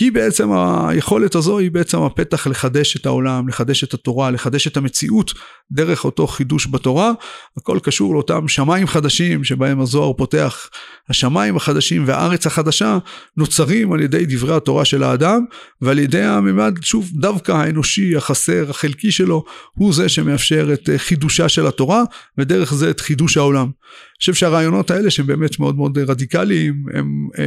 היא 0.00 0.12
בעצם, 0.12 0.48
היכולת 0.88 1.34
הזו 1.34 1.58
היא 1.58 1.70
בעצם 1.70 2.02
הפתח 2.02 2.46
לחדש 2.46 2.96
את 2.96 3.06
העולם, 3.06 3.48
לחדש 3.48 3.84
את 3.84 3.94
התורה, 3.94 4.30
לחדש 4.30 4.66
את 4.66 4.76
המציאות 4.76 5.32
דרך 5.72 6.04
אותו 6.04 6.26
חידוש 6.26 6.66
בתורה. 6.70 7.12
הכל 7.56 7.78
קשור 7.82 8.14
לאותם 8.14 8.48
שמיים 8.48 8.86
חדשים 8.86 9.44
שבהם 9.44 9.80
הזוהר 9.80 10.12
פותח. 10.12 10.68
השמיים 11.08 11.56
החדשים 11.56 12.04
והארץ 12.06 12.46
החדשה 12.46 12.98
נוצרים 13.36 13.92
על 13.92 14.00
ידי 14.00 14.26
דברי 14.28 14.56
התורה 14.56 14.84
של 14.84 15.02
האדם, 15.02 15.44
ועל 15.80 15.98
ידי 15.98 16.22
הממד, 16.22 16.74
שוב, 16.82 17.10
דווקא 17.14 17.49
האנושי, 17.50 18.16
החסר, 18.16 18.70
החלקי 18.70 19.12
שלו, 19.12 19.44
הוא 19.72 19.94
זה 19.94 20.08
שמאפשר 20.08 20.70
את 20.72 20.88
אה, 20.88 20.98
חידושה 20.98 21.48
של 21.48 21.66
התורה, 21.66 22.02
ודרך 22.38 22.74
זה 22.74 22.90
את 22.90 23.00
חידוש 23.00 23.36
העולם. 23.36 23.66
אני 23.66 24.18
חושב 24.20 24.34
שהרעיונות 24.34 24.90
האלה 24.90 25.10
שהם 25.10 25.26
באמת 25.26 25.58
מאוד 25.58 25.76
מאוד 25.76 25.98
רדיקליים, 25.98 26.84
הם 26.94 27.28
אה, 27.38 27.44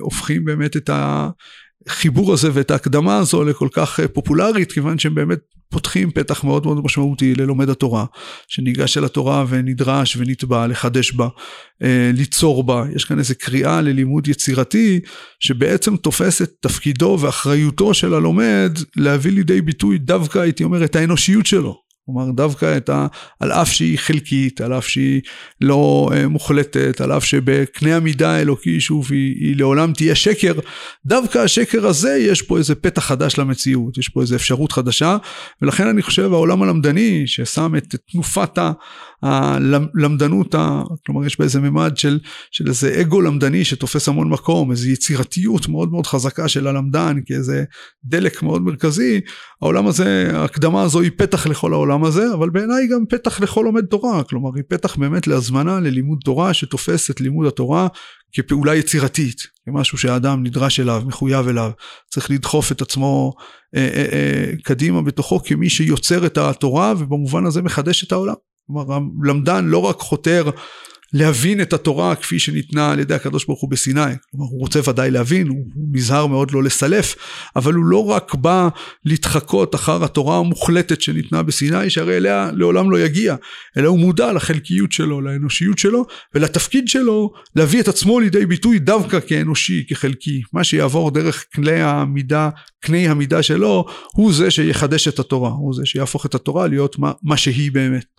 הופכים 0.00 0.44
באמת 0.44 0.76
את 0.76 0.90
החיבור 1.86 2.32
הזה 2.32 2.50
ואת 2.52 2.70
ההקדמה 2.70 3.18
הזו 3.18 3.44
לכל 3.44 3.68
כך 3.72 4.00
אה, 4.00 4.08
פופולרית, 4.08 4.72
כיוון 4.72 4.98
שהם 4.98 5.14
באמת 5.14 5.38
פותחים 5.70 6.10
פתח 6.10 6.44
מאוד 6.44 6.66
מאוד 6.66 6.84
משמעותי 6.84 7.34
ללומד 7.34 7.68
התורה, 7.68 8.04
שניגש 8.48 8.98
אל 8.98 9.04
התורה 9.04 9.44
ונדרש 9.48 10.16
ונתבע 10.16 10.66
לחדש 10.66 11.12
בה, 11.12 11.28
אה, 11.82 12.10
ליצור 12.14 12.64
בה. 12.64 12.84
יש 12.94 13.04
כאן 13.04 13.18
איזה 13.18 13.34
קריאה 13.34 13.80
ללימוד 13.80 14.28
יצירתי, 14.28 15.00
שבעצם 15.40 15.96
תופס 15.96 16.42
את 16.42 16.50
תפקידו 16.60 17.18
ואחריותו 17.20 17.94
של 17.94 18.14
הלומד 18.14 18.78
להביא 18.96 19.32
לידי 19.32 19.60
ביטוי 19.60 19.98
דווקא, 19.98 20.38
הייתי 20.38 20.64
אומר, 20.64 20.84
את 20.84 20.96
האנושיות 20.96 21.46
שלו. 21.46 21.83
כלומר 22.06 22.30
דווקא 22.30 22.76
את 22.76 22.88
ה... 22.88 23.06
על 23.40 23.52
אף 23.52 23.72
שהיא 23.72 23.98
חלקית, 23.98 24.60
על 24.60 24.78
אף 24.78 24.88
שהיא 24.88 25.20
לא 25.60 26.10
uh, 26.12 26.26
מוחלטת, 26.28 27.00
על 27.00 27.12
אף 27.12 27.24
שבקנה 27.24 27.96
המידה 27.96 28.30
האלוקי 28.30 28.80
שוב 28.80 29.08
היא, 29.10 29.34
היא 29.40 29.56
לעולם 29.56 29.92
תהיה 29.92 30.14
שקר, 30.14 30.52
דווקא 31.06 31.38
השקר 31.38 31.86
הזה 31.86 32.16
יש 32.20 32.42
פה 32.42 32.58
איזה 32.58 32.74
פתח 32.74 33.04
חדש 33.04 33.38
למציאות, 33.38 33.98
יש 33.98 34.08
פה 34.08 34.20
איזה 34.20 34.36
אפשרות 34.36 34.72
חדשה, 34.72 35.16
ולכן 35.62 35.86
אני 35.86 36.02
חושב 36.02 36.32
העולם 36.32 36.62
הלמדני 36.62 37.22
ששם 37.26 37.76
את 37.76 37.94
תנופת 38.12 38.58
הלמדנות. 39.24 40.54
כלומר 41.06 41.26
יש 41.26 41.38
בה 41.38 41.44
איזה 41.44 41.60
ממד 41.60 41.96
של, 41.96 42.18
של 42.50 42.68
איזה 42.68 43.00
אגו 43.00 43.20
למדני 43.20 43.64
שתופס 43.64 44.08
המון 44.08 44.28
מקום, 44.28 44.70
איזו 44.70 44.88
יצירתיות 44.88 45.68
מאוד 45.68 45.90
מאוד 45.90 46.06
חזקה 46.06 46.48
של 46.48 46.66
הלמדן 46.66 47.16
כאיזה 47.26 47.64
דלק 48.04 48.42
מאוד 48.42 48.62
מרכזי, 48.62 49.20
העולם 49.62 49.86
הזה, 49.86 50.30
ההקדמה 50.34 50.82
הזו 50.82 51.00
היא 51.00 51.10
פתח 51.16 51.46
לכל 51.46 51.72
העולם 51.72 52.04
הזה, 52.04 52.34
אבל 52.34 52.50
בעיניי 52.50 52.88
גם 52.88 53.04
פתח 53.08 53.40
לכל 53.40 53.62
לומד 53.64 53.84
תורה, 53.84 54.24
כלומר 54.24 54.50
היא 54.54 54.64
פתח 54.68 54.96
באמת 54.96 55.26
להזמנה 55.26 55.80
ללימוד 55.80 56.18
תורה 56.24 56.54
שתופס 56.54 57.10
את 57.10 57.20
לימוד 57.20 57.46
התורה 57.46 57.88
כפעולה 58.32 58.74
יצירתית, 58.74 59.42
כמשהו 59.66 59.98
שהאדם 59.98 60.42
נדרש 60.42 60.80
אליו, 60.80 61.02
מחויב 61.06 61.48
אליו, 61.48 61.70
צריך 62.10 62.30
לדחוף 62.30 62.72
את 62.72 62.82
עצמו 62.82 63.32
אה, 63.76 63.88
אה, 63.94 64.06
אה, 64.12 64.52
קדימה 64.62 65.02
בתוכו 65.02 65.42
כמי 65.44 65.70
שיוצר 65.70 66.26
את 66.26 66.38
התורה 66.38 66.94
ובמובן 66.98 67.46
הזה 67.46 67.62
מחדש 67.62 68.04
את 68.04 68.12
העולם. 68.12 68.34
כלומר 68.66 68.98
הלמדן 69.22 69.64
לא 69.64 69.78
רק 69.78 69.98
חותר 69.98 70.50
להבין 71.14 71.60
את 71.60 71.72
התורה 71.72 72.14
כפי 72.14 72.38
שניתנה 72.38 72.92
על 72.92 72.98
ידי 72.98 73.14
הקדוש 73.14 73.44
ברוך 73.44 73.60
הוא 73.60 73.70
בסיני. 73.70 74.00
כלומר, 74.00 74.46
הוא 74.50 74.60
רוצה 74.60 74.80
ודאי 74.90 75.10
להבין, 75.10 75.48
הוא, 75.48 75.64
נזהר 75.92 76.26
מאוד 76.26 76.50
לא 76.50 76.62
לסלף, 76.62 77.16
אבל 77.56 77.74
הוא 77.74 77.84
לא 77.84 78.06
רק 78.06 78.34
בא 78.34 78.68
להתחקות 79.04 79.74
אחר 79.74 80.04
התורה 80.04 80.38
המוחלטת 80.38 81.00
שניתנה 81.00 81.42
בסיני, 81.42 81.90
שהרי 81.90 82.16
אליה 82.16 82.50
לעולם 82.52 82.90
לא 82.90 83.00
יגיע, 83.00 83.36
אלא 83.76 83.88
הוא 83.88 83.98
מודע 83.98 84.32
לחלקיות 84.32 84.92
שלו, 84.92 85.20
לאנושיות 85.20 85.78
שלו, 85.78 86.06
ולתפקיד 86.34 86.88
שלו 86.88 87.32
להביא 87.56 87.80
את 87.80 87.88
עצמו 87.88 88.20
לידי 88.20 88.46
ביטוי 88.46 88.78
דווקא 88.78 89.20
כאנושי, 89.20 89.84
כחלקי. 89.88 90.42
מה 90.52 90.64
שיעבור 90.64 91.10
דרך 91.10 91.44
כלי 91.54 91.80
המידה, 91.80 92.50
קני 92.80 93.08
המידה 93.08 93.42
שלו, 93.42 93.84
הוא 94.12 94.32
זה 94.32 94.50
שיחדש 94.50 95.08
את 95.08 95.18
התורה, 95.18 95.50
הוא 95.50 95.74
זה 95.74 95.86
שיהפוך 95.86 96.26
את 96.26 96.34
התורה 96.34 96.66
להיות 96.66 96.98
מה, 96.98 97.12
מה 97.22 97.36
שהיא 97.36 97.72
באמת. 97.72 98.13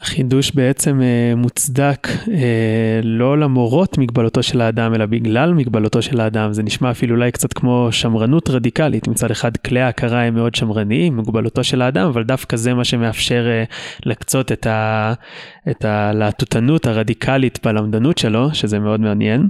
החידוש 0.00 0.50
בעצם 0.50 1.00
אה, 1.02 1.34
מוצדק 1.36 2.08
אה, 2.32 3.00
לא 3.02 3.38
למורות 3.38 3.98
מגבלותו 3.98 4.42
של 4.42 4.60
האדם 4.60 4.94
אלא 4.94 5.06
בגלל 5.06 5.54
מגבלותו 5.54 6.02
של 6.02 6.20
האדם 6.20 6.52
זה 6.52 6.62
נשמע 6.62 6.90
אפילו 6.90 7.14
אולי 7.14 7.32
קצת 7.32 7.52
כמו 7.52 7.88
שמרנות 7.90 8.50
רדיקלית 8.50 9.08
מצד 9.08 9.30
אחד 9.30 9.56
כלי 9.56 9.80
ההכרה 9.80 10.22
הם 10.22 10.34
מאוד 10.34 10.54
שמרניים 10.54 11.16
מגבלותו 11.16 11.64
של 11.64 11.82
האדם 11.82 12.06
אבל 12.06 12.22
דווקא 12.22 12.56
זה 12.56 12.74
מה 12.74 12.84
שמאפשר 12.84 13.46
אה, 13.46 13.64
לקצות 14.06 14.52
את, 14.52 14.66
ה, 14.66 15.12
את 15.70 15.84
הלהטוטנות 15.84 16.86
הרדיקלית 16.86 17.58
בלמדנות 17.64 18.18
שלו 18.18 18.54
שזה 18.54 18.78
מאוד 18.78 19.00
מעניין. 19.00 19.48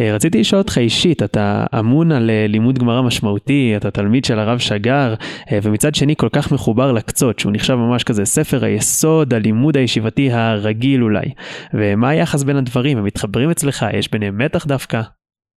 רציתי 0.00 0.40
לשאול 0.40 0.58
אותך 0.58 0.78
אישית 0.78 1.22
אתה 1.22 1.64
אמון 1.78 2.12
על 2.12 2.30
לימוד 2.48 2.78
גמרא 2.78 3.02
משמעותי 3.02 3.74
אתה 3.76 3.90
תלמיד 3.90 4.24
של 4.24 4.38
הרב 4.38 4.58
שגר 4.58 5.14
ומצד 5.62 5.94
שני 5.94 6.14
כל 6.16 6.28
כך 6.32 6.52
מחובר 6.52 6.92
לקצות 6.92 7.38
שהוא 7.38 7.52
נחשב 7.52 7.74
ממש 7.74 8.04
כזה 8.04 8.24
ספר 8.24 8.64
היסוד 8.64 9.34
הלימוד 9.34 9.76
הישיבתי 9.86 10.32
הרגיל 10.32 11.02
אולי. 11.02 11.26
ומה 11.74 12.08
היחס 12.08 12.42
בין 12.42 12.56
הדברים? 12.56 12.98
הם 12.98 13.04
מתחברים 13.04 13.50
אצלך? 13.50 13.86
יש 13.98 14.10
ביניהם 14.10 14.38
מתח 14.38 14.66
דווקא? 14.66 15.02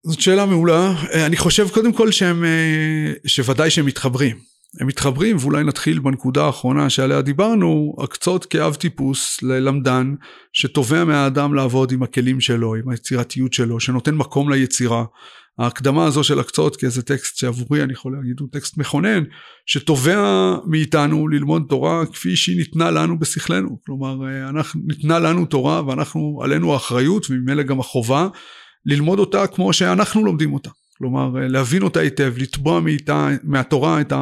זאת 0.05 0.21
שאלה 0.21 0.45
מעולה. 0.45 0.93
אה, 1.13 1.25
אני 1.25 1.37
חושב 1.37 1.69
קודם 1.69 1.93
כל 1.93 2.11
שהם, 2.11 2.43
אה, 2.43 3.13
שוודאי 3.27 3.69
שהם 3.69 3.85
מתחברים. 3.85 4.37
הם 4.79 4.87
מתחברים 4.87 5.37
ואולי 5.39 5.63
נתחיל 5.63 5.99
בנקודה 5.99 6.45
האחרונה 6.45 6.89
שעליה 6.89 7.21
דיברנו, 7.21 7.95
הקצות 8.03 8.45
כאב 8.45 8.75
טיפוס 8.75 9.43
ללמדן 9.43 10.15
שתובע 10.53 11.03
מהאדם 11.03 11.53
לעבוד 11.53 11.91
עם 11.91 12.03
הכלים 12.03 12.41
שלו, 12.41 12.75
עם 12.75 12.89
היצירתיות 12.89 13.53
שלו, 13.53 13.79
שנותן 13.79 14.15
מקום 14.15 14.51
ליצירה. 14.51 15.03
ההקדמה 15.59 16.05
הזו 16.05 16.23
של 16.23 16.39
הקצות 16.39 16.75
כאיזה 16.75 17.01
טקסט 17.01 17.37
שעבורי 17.37 17.83
אני 17.83 17.93
יכול 17.93 18.13
להגיד 18.17 18.39
הוא 18.39 18.47
טקסט 18.51 18.77
מכונן 18.77 19.23
שתובע 19.65 20.55
מאיתנו 20.65 21.27
ללמוד 21.27 21.65
תורה 21.69 22.05
כפי 22.05 22.35
שהיא 22.35 22.57
ניתנה 22.57 22.91
לנו 22.91 23.19
בשכלנו. 23.19 23.79
כלומר 23.85 24.27
אה, 24.27 24.49
אנחנו, 24.49 24.81
ניתנה 24.85 25.19
לנו 25.19 25.45
תורה 25.45 25.87
ואנחנו 25.87 26.39
עלינו 26.43 26.73
האחריות 26.73 27.25
וממילא 27.29 27.63
גם 27.63 27.79
החובה 27.79 28.27
ללמוד 28.85 29.19
אותה 29.19 29.47
כמו 29.47 29.73
שאנחנו 29.73 30.25
לומדים 30.25 30.53
אותה 30.53 30.69
כלומר 31.01 31.29
להבין 31.47 31.81
אותה 31.81 31.99
היטב, 31.99 32.33
לתבוע 32.37 32.79
מאיתה, 32.79 33.29
מהתורה 33.43 34.01
את 34.01 34.13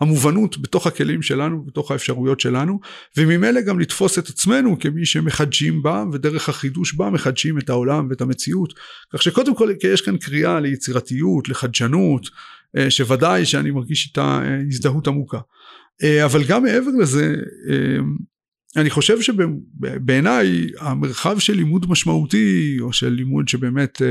המובנות 0.00 0.58
בתוך 0.58 0.86
הכלים 0.86 1.22
שלנו, 1.22 1.64
בתוך 1.64 1.90
האפשרויות 1.90 2.40
שלנו, 2.40 2.80
וממילא 3.16 3.60
גם 3.60 3.80
לתפוס 3.80 4.18
את 4.18 4.28
עצמנו 4.28 4.78
כמי 4.78 5.06
שמחדשים 5.06 5.82
בה, 5.82 6.04
ודרך 6.12 6.48
החידוש 6.48 6.94
בה 6.94 7.10
מחדשים 7.10 7.58
את 7.58 7.70
העולם 7.70 8.06
ואת 8.10 8.20
המציאות. 8.20 8.74
כך 9.12 9.22
שקודם 9.22 9.54
כל 9.54 9.70
יש 9.84 10.00
כאן 10.00 10.16
קריאה 10.16 10.60
ליצירתיות, 10.60 11.48
לחדשנות, 11.48 12.28
שוודאי 12.88 13.44
שאני 13.44 13.70
מרגיש 13.70 14.06
איתה 14.06 14.40
הזדהות 14.68 15.08
עמוקה. 15.08 15.38
אבל 16.24 16.44
גם 16.44 16.62
מעבר 16.62 16.90
לזה, 17.00 17.34
אני 18.76 18.90
חושב 18.90 19.20
שבעיניי 19.20 20.66
המרחב 20.78 21.38
של 21.38 21.52
לימוד 21.52 21.90
משמעותי, 21.90 22.76
או 22.80 22.92
של 22.92 23.08
לימוד 23.08 23.48
שבאמת 23.48 24.02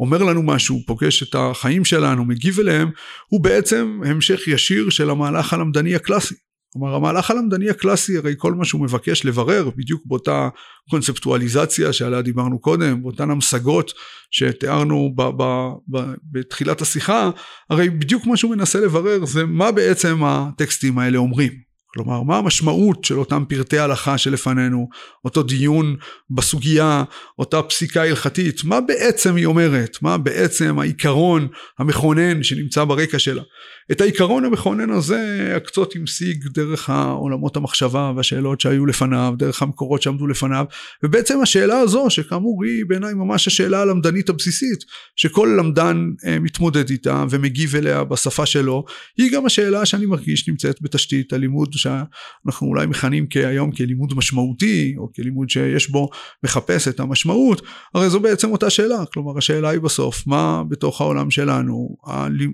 אומר 0.00 0.22
לנו 0.22 0.42
משהו, 0.42 0.80
פוגש 0.86 1.22
את 1.22 1.34
החיים 1.34 1.84
שלנו, 1.84 2.24
מגיב 2.24 2.60
אליהם, 2.60 2.90
הוא 3.28 3.40
בעצם 3.40 4.00
המשך 4.04 4.48
ישיר 4.48 4.90
של 4.90 5.10
המהלך 5.10 5.52
הלמדני 5.52 5.94
הקלאסי. 5.94 6.34
כלומר 6.72 6.94
המהלך 6.94 7.30
הלמדני 7.30 7.70
הקלאסי 7.70 8.16
הרי 8.16 8.34
כל 8.36 8.54
מה 8.54 8.64
שהוא 8.64 8.82
מבקש 8.82 9.24
לברר 9.24 9.70
בדיוק 9.76 10.02
באותה 10.04 10.48
קונספטואליזציה 10.90 11.92
שעליה 11.92 12.22
דיברנו 12.22 12.58
קודם 12.58 13.02
באותן 13.02 13.30
המשגות 13.30 13.92
שתיארנו 14.30 15.12
ב- 15.16 15.42
ב- 15.42 15.72
ב- 15.90 16.14
בתחילת 16.32 16.80
השיחה 16.80 17.30
הרי 17.70 17.90
בדיוק 17.90 18.26
מה 18.26 18.36
שהוא 18.36 18.56
מנסה 18.56 18.80
לברר 18.80 19.24
זה 19.24 19.44
מה 19.44 19.72
בעצם 19.72 20.24
הטקסטים 20.24 20.98
האלה 20.98 21.18
אומרים 21.18 21.65
כלומר, 21.86 22.22
מה 22.22 22.38
המשמעות 22.38 23.04
של 23.04 23.18
אותם 23.18 23.44
פרטי 23.48 23.78
הלכה 23.78 24.18
שלפנינו, 24.18 24.88
אותו 25.24 25.42
דיון 25.42 25.96
בסוגיה, 26.30 27.04
אותה 27.38 27.62
פסיקה 27.62 28.02
הלכתית, 28.02 28.64
מה 28.64 28.80
בעצם 28.80 29.36
היא 29.36 29.46
אומרת, 29.46 30.02
מה 30.02 30.18
בעצם 30.18 30.78
העיקרון 30.78 31.48
המכונן 31.78 32.42
שנמצא 32.42 32.84
ברקע 32.84 33.18
שלה. 33.18 33.42
את 33.92 34.00
העיקרון 34.00 34.44
המכונן 34.44 34.90
הזה 34.90 35.52
הקצות 35.56 35.96
המשיג 35.96 36.46
דרך 36.48 36.90
העולמות 36.90 37.56
המחשבה 37.56 38.12
והשאלות 38.16 38.60
שהיו 38.60 38.86
לפניו, 38.86 39.34
דרך 39.38 39.62
המקורות 39.62 40.02
שעמדו 40.02 40.26
לפניו, 40.26 40.64
ובעצם 41.02 41.40
השאלה 41.42 41.78
הזו, 41.78 42.10
שכאמור 42.10 42.64
היא 42.64 42.84
בעיניי 42.88 43.14
ממש 43.14 43.46
השאלה 43.46 43.82
הלמדנית 43.82 44.28
הבסיסית, 44.28 44.78
שכל 45.16 45.56
למדן 45.58 46.10
אה, 46.26 46.38
מתמודד 46.38 46.90
איתה 46.90 47.24
ומגיב 47.30 47.76
אליה 47.76 48.04
בשפה 48.04 48.46
שלו, 48.46 48.84
היא 49.16 49.32
גם 49.32 49.46
השאלה 49.46 49.86
שאני 49.86 50.06
מרגיש 50.06 50.48
נמצאת 50.48 50.82
בתשתית 50.82 51.32
הלימוד 51.32 51.68
שאנחנו 51.72 52.66
אולי 52.66 52.86
מכנים 52.86 53.26
כהיום 53.30 53.72
כלימוד 53.72 54.14
משמעותי, 54.16 54.94
או 54.98 55.12
כלימוד 55.12 55.50
שיש 55.50 55.90
בו 55.90 56.08
מחפש 56.44 56.88
את 56.88 57.00
המשמעות, 57.00 57.62
הרי 57.94 58.10
זו 58.10 58.20
בעצם 58.20 58.50
אותה 58.50 58.70
שאלה, 58.70 59.04
כלומר 59.12 59.38
השאלה 59.38 59.68
היא 59.68 59.80
בסוף, 59.80 60.26
מה 60.26 60.62
בתוך 60.68 61.00
העולם 61.00 61.30
שלנו 61.30 61.96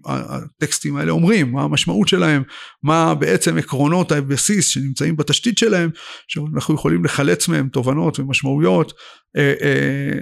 הטקסטים 0.04 0.96
האלה 0.96 1.12
אומרים, 1.22 1.52
מה 1.52 1.62
המשמעות 1.62 2.08
שלהם, 2.08 2.42
מה 2.82 3.14
בעצם 3.14 3.58
עקרונות 3.58 4.12
הבסיס 4.12 4.68
שנמצאים 4.68 5.16
בתשתית 5.16 5.58
שלהם, 5.58 5.90
שאנחנו 6.28 6.74
יכולים 6.74 7.04
לחלץ 7.04 7.48
מהם 7.48 7.68
תובנות 7.68 8.18
ומשמעויות, 8.18 8.92
אה, 9.36 9.54
אה, 9.62 10.18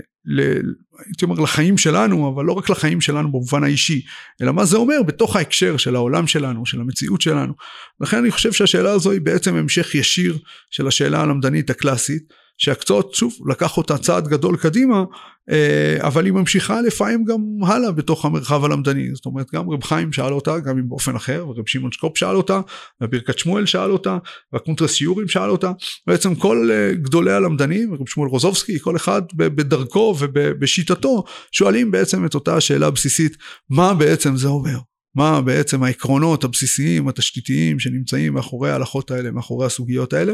הייתי 1.07 1.24
אומר 1.24 1.40
לחיים 1.40 1.78
שלנו, 1.78 2.34
אבל 2.34 2.44
לא 2.44 2.53
רק 2.53 2.70
לחיים 2.70 3.01
שלנו 3.01 3.28
במובן 3.28 3.64
האישי, 3.64 4.03
אלא 4.42 4.53
מה 4.53 4.64
זה 4.64 4.76
אומר 4.76 5.03
בתוך 5.07 5.36
ההקשר 5.36 5.76
של 5.76 5.96
העולם 5.96 6.26
שלנו, 6.26 6.66
של 6.66 6.80
המציאות 6.80 7.20
שלנו. 7.20 7.53
לכן 8.01 8.16
אני 8.16 8.30
חושב 8.30 8.53
שהשאלה 8.53 8.90
הזו 8.90 9.11
היא 9.11 9.20
בעצם 9.20 9.55
המשך 9.55 9.94
ישיר 9.94 10.38
של 10.70 10.86
השאלה 10.86 11.20
הלמדנית 11.20 11.70
הקלאסית, 11.70 12.22
שהקצות, 12.61 13.15
שוב, 13.15 13.35
לקח 13.51 13.77
אותה 13.77 13.99
צעד 13.99 14.29
גדול 14.29 14.57
קדימה, 14.57 15.05
אה, 15.51 15.97
אבל 16.01 16.25
היא 16.25 16.33
ממשיכה 16.33 16.81
לפעמים 16.81 17.25
גם 17.25 17.39
הלאה 17.67 17.93
בתוך 17.93 18.25
המרחב 18.25 18.65
הלמדני. 18.65 19.15
זאת 19.15 19.27
אומרת, 19.27 19.47
גם 19.55 19.71
רב 19.71 19.85
חיים 19.85 20.13
שאל 20.13 20.33
אותה, 20.33 20.59
גם 20.59 20.79
אם 20.79 20.89
באופן 20.89 21.17
אחר, 21.17 21.47
ורב 21.49 21.67
שמעון 21.67 21.93
שקופ 21.93 22.19
שאל 22.19 22.37
אותה, 22.37 22.61
וברכת 23.01 23.39
שמואל 23.39 23.67
שאל 23.67 23.91
אותה, 23.91 24.19
והקונטרס 24.53 25.01
יורים 25.01 25.29
שאל 25.29 25.51
אותה. 25.51 25.73
בעצם 26.07 26.35
כל 26.35 26.69
אה, 26.73 26.95
גדולי 26.95 27.33
הלמדנים, 27.33 27.95
רב 27.95 28.09
שמואל 28.09 28.29
רוזובסקי, 28.29 28.79
כל 28.81 28.97
אחד 28.97 29.23
בדרכו 29.37 30.15
ובשיטתו, 30.19 31.25
שואלים 31.53 31.91
בעצם 31.91 32.27
את 32.27 32.35
אותה 32.35 32.61
שאלה 32.61 32.91
בסיסית, 32.91 33.37
מה 33.71 33.95
בעצם 33.95 34.37
זה 34.37 34.49
אומר? 34.49 34.89
מה 35.15 35.41
בעצם 35.41 35.83
העקרונות 35.83 36.45
הבסיסיים 36.45 37.09
התשתיתיים 37.09 37.79
שנמצאים 37.79 38.35
מאחורי 38.35 38.71
ההלכות 38.71 39.11
האלה, 39.11 39.31
מאחורי 39.31 39.67
הסוגיות 39.67 40.13
האלה, 40.13 40.33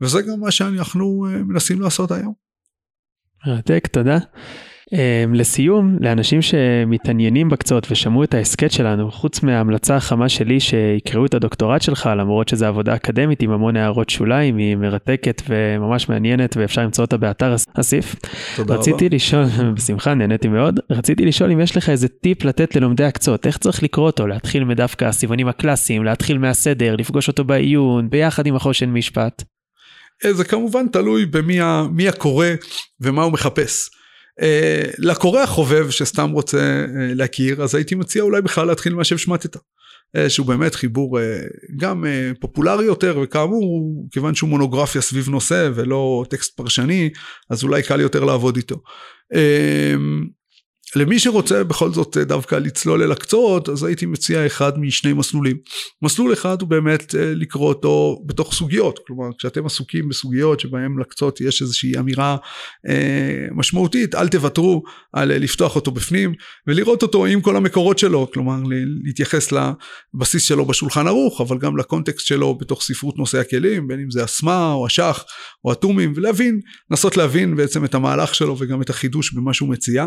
וזה 0.00 0.22
גם 0.22 0.40
מה 0.40 0.50
שאנחנו 0.50 1.26
אה, 1.26 1.42
מנסים 1.42 1.80
לעשות 1.80 2.10
היום. 2.10 2.34
מרתק, 3.46 3.86
תודה. 3.92 4.18
אמ, 4.92 5.34
לסיום, 5.34 5.96
לאנשים 6.00 6.42
שמתעניינים 6.42 7.48
בקצות 7.48 7.86
ושמעו 7.90 8.24
את 8.24 8.34
ההסכת 8.34 8.72
שלנו, 8.72 9.10
חוץ 9.10 9.42
מההמלצה 9.42 9.96
החמה 9.96 10.28
שלי 10.28 10.60
שיקראו 10.60 11.26
את 11.26 11.34
הדוקטורט 11.34 11.82
שלך, 11.82 12.10
למרות 12.18 12.48
שזו 12.48 12.66
עבודה 12.66 12.94
אקדמית 12.94 13.42
עם 13.42 13.50
המון 13.50 13.76
הערות 13.76 14.10
שוליים, 14.10 14.56
היא 14.56 14.76
מרתקת 14.76 15.42
וממש 15.48 16.08
מעניינת 16.08 16.56
ואפשר 16.56 16.82
למצוא 16.82 17.04
אותה 17.04 17.16
באתר 17.16 17.54
אסיף. 17.74 18.16
תודה 18.56 18.74
רציתי 18.74 19.06
רבה. 19.06 19.16
לשאול, 19.16 19.44
בשמחה, 19.76 20.14
נהניתי 20.14 20.48
מאוד, 20.48 20.80
רציתי 20.90 21.24
לשאול 21.24 21.52
אם 21.52 21.60
יש 21.60 21.76
לך 21.76 21.88
איזה 21.88 22.08
טיפ 22.08 22.44
לתת 22.44 22.76
ללומדי 22.76 23.04
הקצות, 23.04 23.46
איך 23.46 23.58
צריך 23.58 23.82
לקרוא 23.82 24.06
אותו, 24.06 24.26
להתחיל 24.26 24.64
מדווקא 24.64 25.04
הסימנים 25.04 25.48
הקלאסיים, 25.48 26.04
להתחיל 26.04 26.38
מהסדר, 26.38 26.96
לפגוש 26.96 27.28
אותו 27.28 27.44
בעיון, 27.44 28.10
ביחד 28.10 28.46
עם 28.46 28.56
החושן 28.56 28.90
משפט. 28.90 29.42
אה, 30.24 30.32
זה 30.32 30.44
כמובן 30.44 30.88
תלוי 30.88 31.26
במי 31.26 32.08
הקורא 32.08 32.46
ומה 33.00 33.22
הוא 33.22 33.32
מחפש. 33.32 33.97
Uh, 34.40 34.94
לקורא 34.98 35.40
החובב 35.40 35.90
שסתם 35.90 36.30
רוצה 36.30 36.84
uh, 36.86 36.90
להכיר 37.14 37.62
אז 37.62 37.74
הייתי 37.74 37.94
מציע 37.94 38.22
אולי 38.22 38.42
בכלל 38.42 38.66
להתחיל 38.66 38.94
מהשם 38.94 39.18
שמטת. 39.18 39.56
Uh, 39.56 39.60
שהוא 40.28 40.46
באמת 40.46 40.74
חיבור 40.74 41.18
גם 41.76 42.04
פופולרי 42.40 42.84
יותר 42.84 43.18
וכאמור 43.22 43.92
כיוון 44.10 44.34
שהוא 44.34 44.50
מונוגרפיה 44.50 45.00
סביב 45.00 45.28
נושא 45.28 45.70
ולא 45.74 46.24
טקסט 46.30 46.56
פרשני 46.56 47.10
אז 47.50 47.62
אולי 47.62 47.82
קל 47.82 48.00
יותר 48.00 48.24
לעבוד 48.24 48.56
איתו. 48.56 48.82
למי 50.96 51.18
שרוצה 51.18 51.64
בכל 51.64 51.92
זאת 51.92 52.16
אה, 52.16 52.24
דווקא 52.24 52.54
לצלול 52.54 53.02
אל 53.02 53.12
הקצות 53.12 53.68
אז 53.68 53.84
הייתי 53.84 54.06
מציע 54.06 54.46
אחד 54.46 54.78
משני 54.78 55.12
מסלולים. 55.12 55.56
מסלול 56.02 56.32
אחד 56.32 56.60
הוא 56.60 56.68
באמת 56.68 57.14
אה, 57.14 57.34
לקרוא 57.34 57.68
אותו 57.68 58.22
בתוך 58.26 58.54
סוגיות 58.54 59.00
כלומר 59.06 59.26
כשאתם 59.38 59.66
עסוקים 59.66 60.08
בסוגיות 60.08 60.60
שבהם 60.60 60.98
לקצות 60.98 61.40
יש 61.40 61.62
איזושהי 61.62 61.98
אמירה 61.98 62.36
אה, 62.88 63.46
משמעותית 63.52 64.14
אל 64.14 64.28
תוותרו 64.28 64.82
על 65.12 65.32
אה, 65.32 65.38
לפתוח 65.38 65.76
אותו 65.76 65.90
בפנים 65.90 66.32
ולראות 66.66 67.02
אותו 67.02 67.26
עם 67.26 67.40
כל 67.40 67.56
המקורות 67.56 67.98
שלו 67.98 68.30
כלומר 68.32 68.56
להתייחס 69.04 69.52
לבסיס 69.52 70.42
שלו 70.42 70.64
בשולחן 70.64 71.06
ערוך 71.06 71.40
אבל 71.40 71.58
גם 71.58 71.76
לקונטקסט 71.76 72.26
שלו 72.26 72.54
בתוך 72.54 72.82
ספרות 72.82 73.18
נושאי 73.18 73.40
הכלים 73.40 73.88
בין 73.88 74.00
אם 74.00 74.10
זה 74.10 74.24
הסמה 74.24 74.72
או 74.72 74.86
השח 74.86 75.24
או 75.64 75.72
התומים 75.72 76.12
ולהבין 76.16 76.60
לנסות 76.90 77.16
להבין 77.16 77.56
בעצם 77.56 77.84
את 77.84 77.94
המהלך 77.94 78.34
שלו 78.34 78.56
וגם 78.58 78.82
את 78.82 78.90
החידוש 78.90 79.32
במה 79.32 79.54
שהוא 79.54 79.68
מציע. 79.68 80.06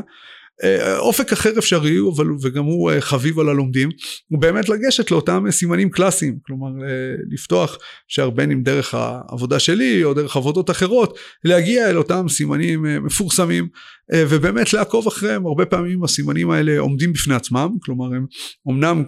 אה, 0.63 0.97
אופק 0.97 1.31
אחר 1.31 1.59
אפשרי 1.59 1.97
אבל 2.15 2.27
וגם 2.41 2.63
הוא 2.63 2.91
אה, 2.91 3.01
חביב 3.01 3.39
על 3.39 3.49
הלומדים 3.49 3.89
הוא 4.27 4.41
באמת 4.41 4.69
לגשת 4.69 5.11
לאותם 5.11 5.43
סימנים 5.49 5.89
קלאסיים 5.89 6.37
כלומר 6.45 6.85
אה, 6.85 7.15
לפתוח 7.29 7.77
שהרבה 8.07 8.43
אם 8.43 8.63
דרך 8.63 8.93
העבודה 8.93 9.59
שלי 9.59 10.03
או 10.03 10.13
דרך 10.13 10.35
עבודות 10.35 10.69
אחרות 10.69 11.17
להגיע 11.43 11.89
אל 11.89 11.97
אותם 11.97 12.25
סימנים 12.29 12.85
מפורסמים 13.05 13.67
ובאמת 14.15 14.73
לעקוב 14.73 15.07
אחריהם. 15.07 15.45
הרבה 15.45 15.65
פעמים 15.65 16.03
הסימנים 16.03 16.49
האלה 16.49 16.79
עומדים 16.79 17.13
בפני 17.13 17.35
עצמם 17.35 17.69
כלומר 17.83 18.05
הם 18.05 18.25
אמנם 18.69 19.03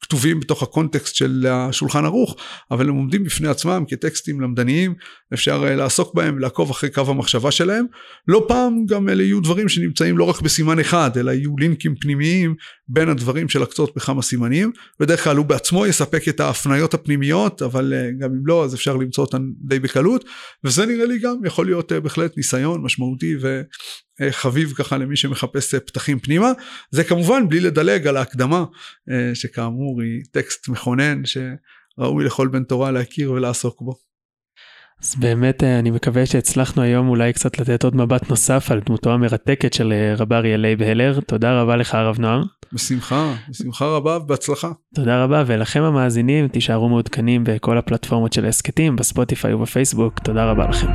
כתובים 0.00 0.40
בתוך 0.40 0.62
הקונטקסט 0.62 1.14
של 1.14 1.46
השולחן 1.48 2.04
ערוך 2.04 2.36
אבל 2.70 2.88
הם 2.88 2.94
עומדים 2.94 3.24
בפני 3.24 3.48
עצמם 3.48 3.84
כטקסטים 3.88 4.40
למדניים 4.40 4.94
אפשר 5.34 5.64
אה, 5.66 5.76
לעסוק 5.76 6.14
בהם 6.14 6.36
ולעקוב 6.36 6.70
אחרי 6.70 6.90
קו 6.90 7.00
המחשבה 7.08 7.50
שלהם. 7.50 7.86
לא 8.28 8.44
פעם 8.48 8.86
גם 8.86 9.08
אלה 9.08 9.22
יהיו 9.22 9.40
דברים 9.40 9.68
שנמצאים 9.68 10.18
לא 10.18 10.24
רק 10.24 10.40
בסימן 10.40 10.78
אחד 10.78 11.10
אלא 11.16 11.30
יהיו 11.30 11.56
לינקים 11.58 11.94
פנימיים 12.00 12.54
בין 12.88 13.08
הדברים 13.08 13.48
של 13.48 13.62
הקצות 13.62 13.96
בכמה 13.96 14.22
סימנים. 14.22 14.72
בדרך 15.00 15.24
כלל 15.24 15.36
הוא 15.36 15.46
בעצמו 15.46 15.86
יספק 15.86 16.28
את 16.28 16.40
ההפניות 16.40 16.94
הפנימיות 16.94 17.62
אבל 17.62 17.92
אה, 17.96 18.10
גם 18.20 18.30
אם 18.30 18.46
לא 18.46 18.64
אז 18.64 18.74
אפשר 18.74 18.96
למצוא 18.96 19.24
אותן 19.24 19.42
די 19.60 19.78
בקלות. 19.78 20.24
וזה 20.64 20.86
נראה 20.86 21.06
לי 21.06 21.18
גם 21.18 21.36
יכול 21.44 21.66
להיות 21.66 21.92
אה, 21.92 22.00
בהחלט 22.00 22.36
ניסיון 22.36 22.82
משמעותי 22.82 23.36
ו... 23.42 23.62
אה, 24.22 24.32
חביב 24.32 24.72
ככה 24.76 24.96
למי 24.98 25.16
שמחפש 25.16 25.74
אה, 25.74 25.80
פתחים 25.80 26.18
פנימה 26.18 26.52
זה 26.90 27.04
כמובן 27.04 27.48
בלי 27.48 27.60
לדלג 27.60 28.06
על 28.06 28.16
ההקדמה 28.16 28.64
אה, 29.10 29.34
שכאמור 29.34 30.02
היא 30.02 30.22
טקסט 30.30 30.68
מכונן 30.68 31.22
שראוי 31.24 32.24
לכל 32.24 32.48
בן 32.48 32.64
תורה 32.64 32.90
להכיר 32.90 33.32
ולעסוק 33.32 33.82
בו. 33.82 33.94
אז 35.02 35.14
באמת 35.18 35.62
אני 35.62 35.90
מקווה 35.90 36.26
שהצלחנו 36.26 36.82
היום 36.82 37.08
אולי 37.08 37.32
קצת 37.32 37.58
לתת 37.58 37.84
עוד 37.84 37.96
מבט 37.96 38.30
נוסף 38.30 38.70
על 38.70 38.80
דמותו 38.86 39.12
המרתקת 39.12 39.72
של 39.72 39.92
רב 40.16 40.32
אריה 40.32 40.56
לייב 40.56 40.82
הלר. 40.82 41.20
תודה 41.20 41.60
רבה 41.60 41.76
לך 41.76 41.94
הרב 41.94 42.18
נועם. 42.18 42.42
בשמחה, 42.72 43.34
בשמחה 43.48 43.84
רבה 43.84 44.16
ובהצלחה. 44.16 44.70
תודה 44.94 45.24
רבה 45.24 45.44
ולכם 45.46 45.82
המאזינים 45.82 46.48
תישארו 46.48 46.88
מעודכנים 46.88 47.44
בכל 47.44 47.78
הפלטפורמות 47.78 48.32
של 48.32 48.44
ההסכתים 48.44 48.96
בספוטיפיי 48.96 49.54
ובפייסבוק. 49.54 50.18
תודה 50.18 50.50
רבה 50.50 50.68
לכם. 50.68 50.88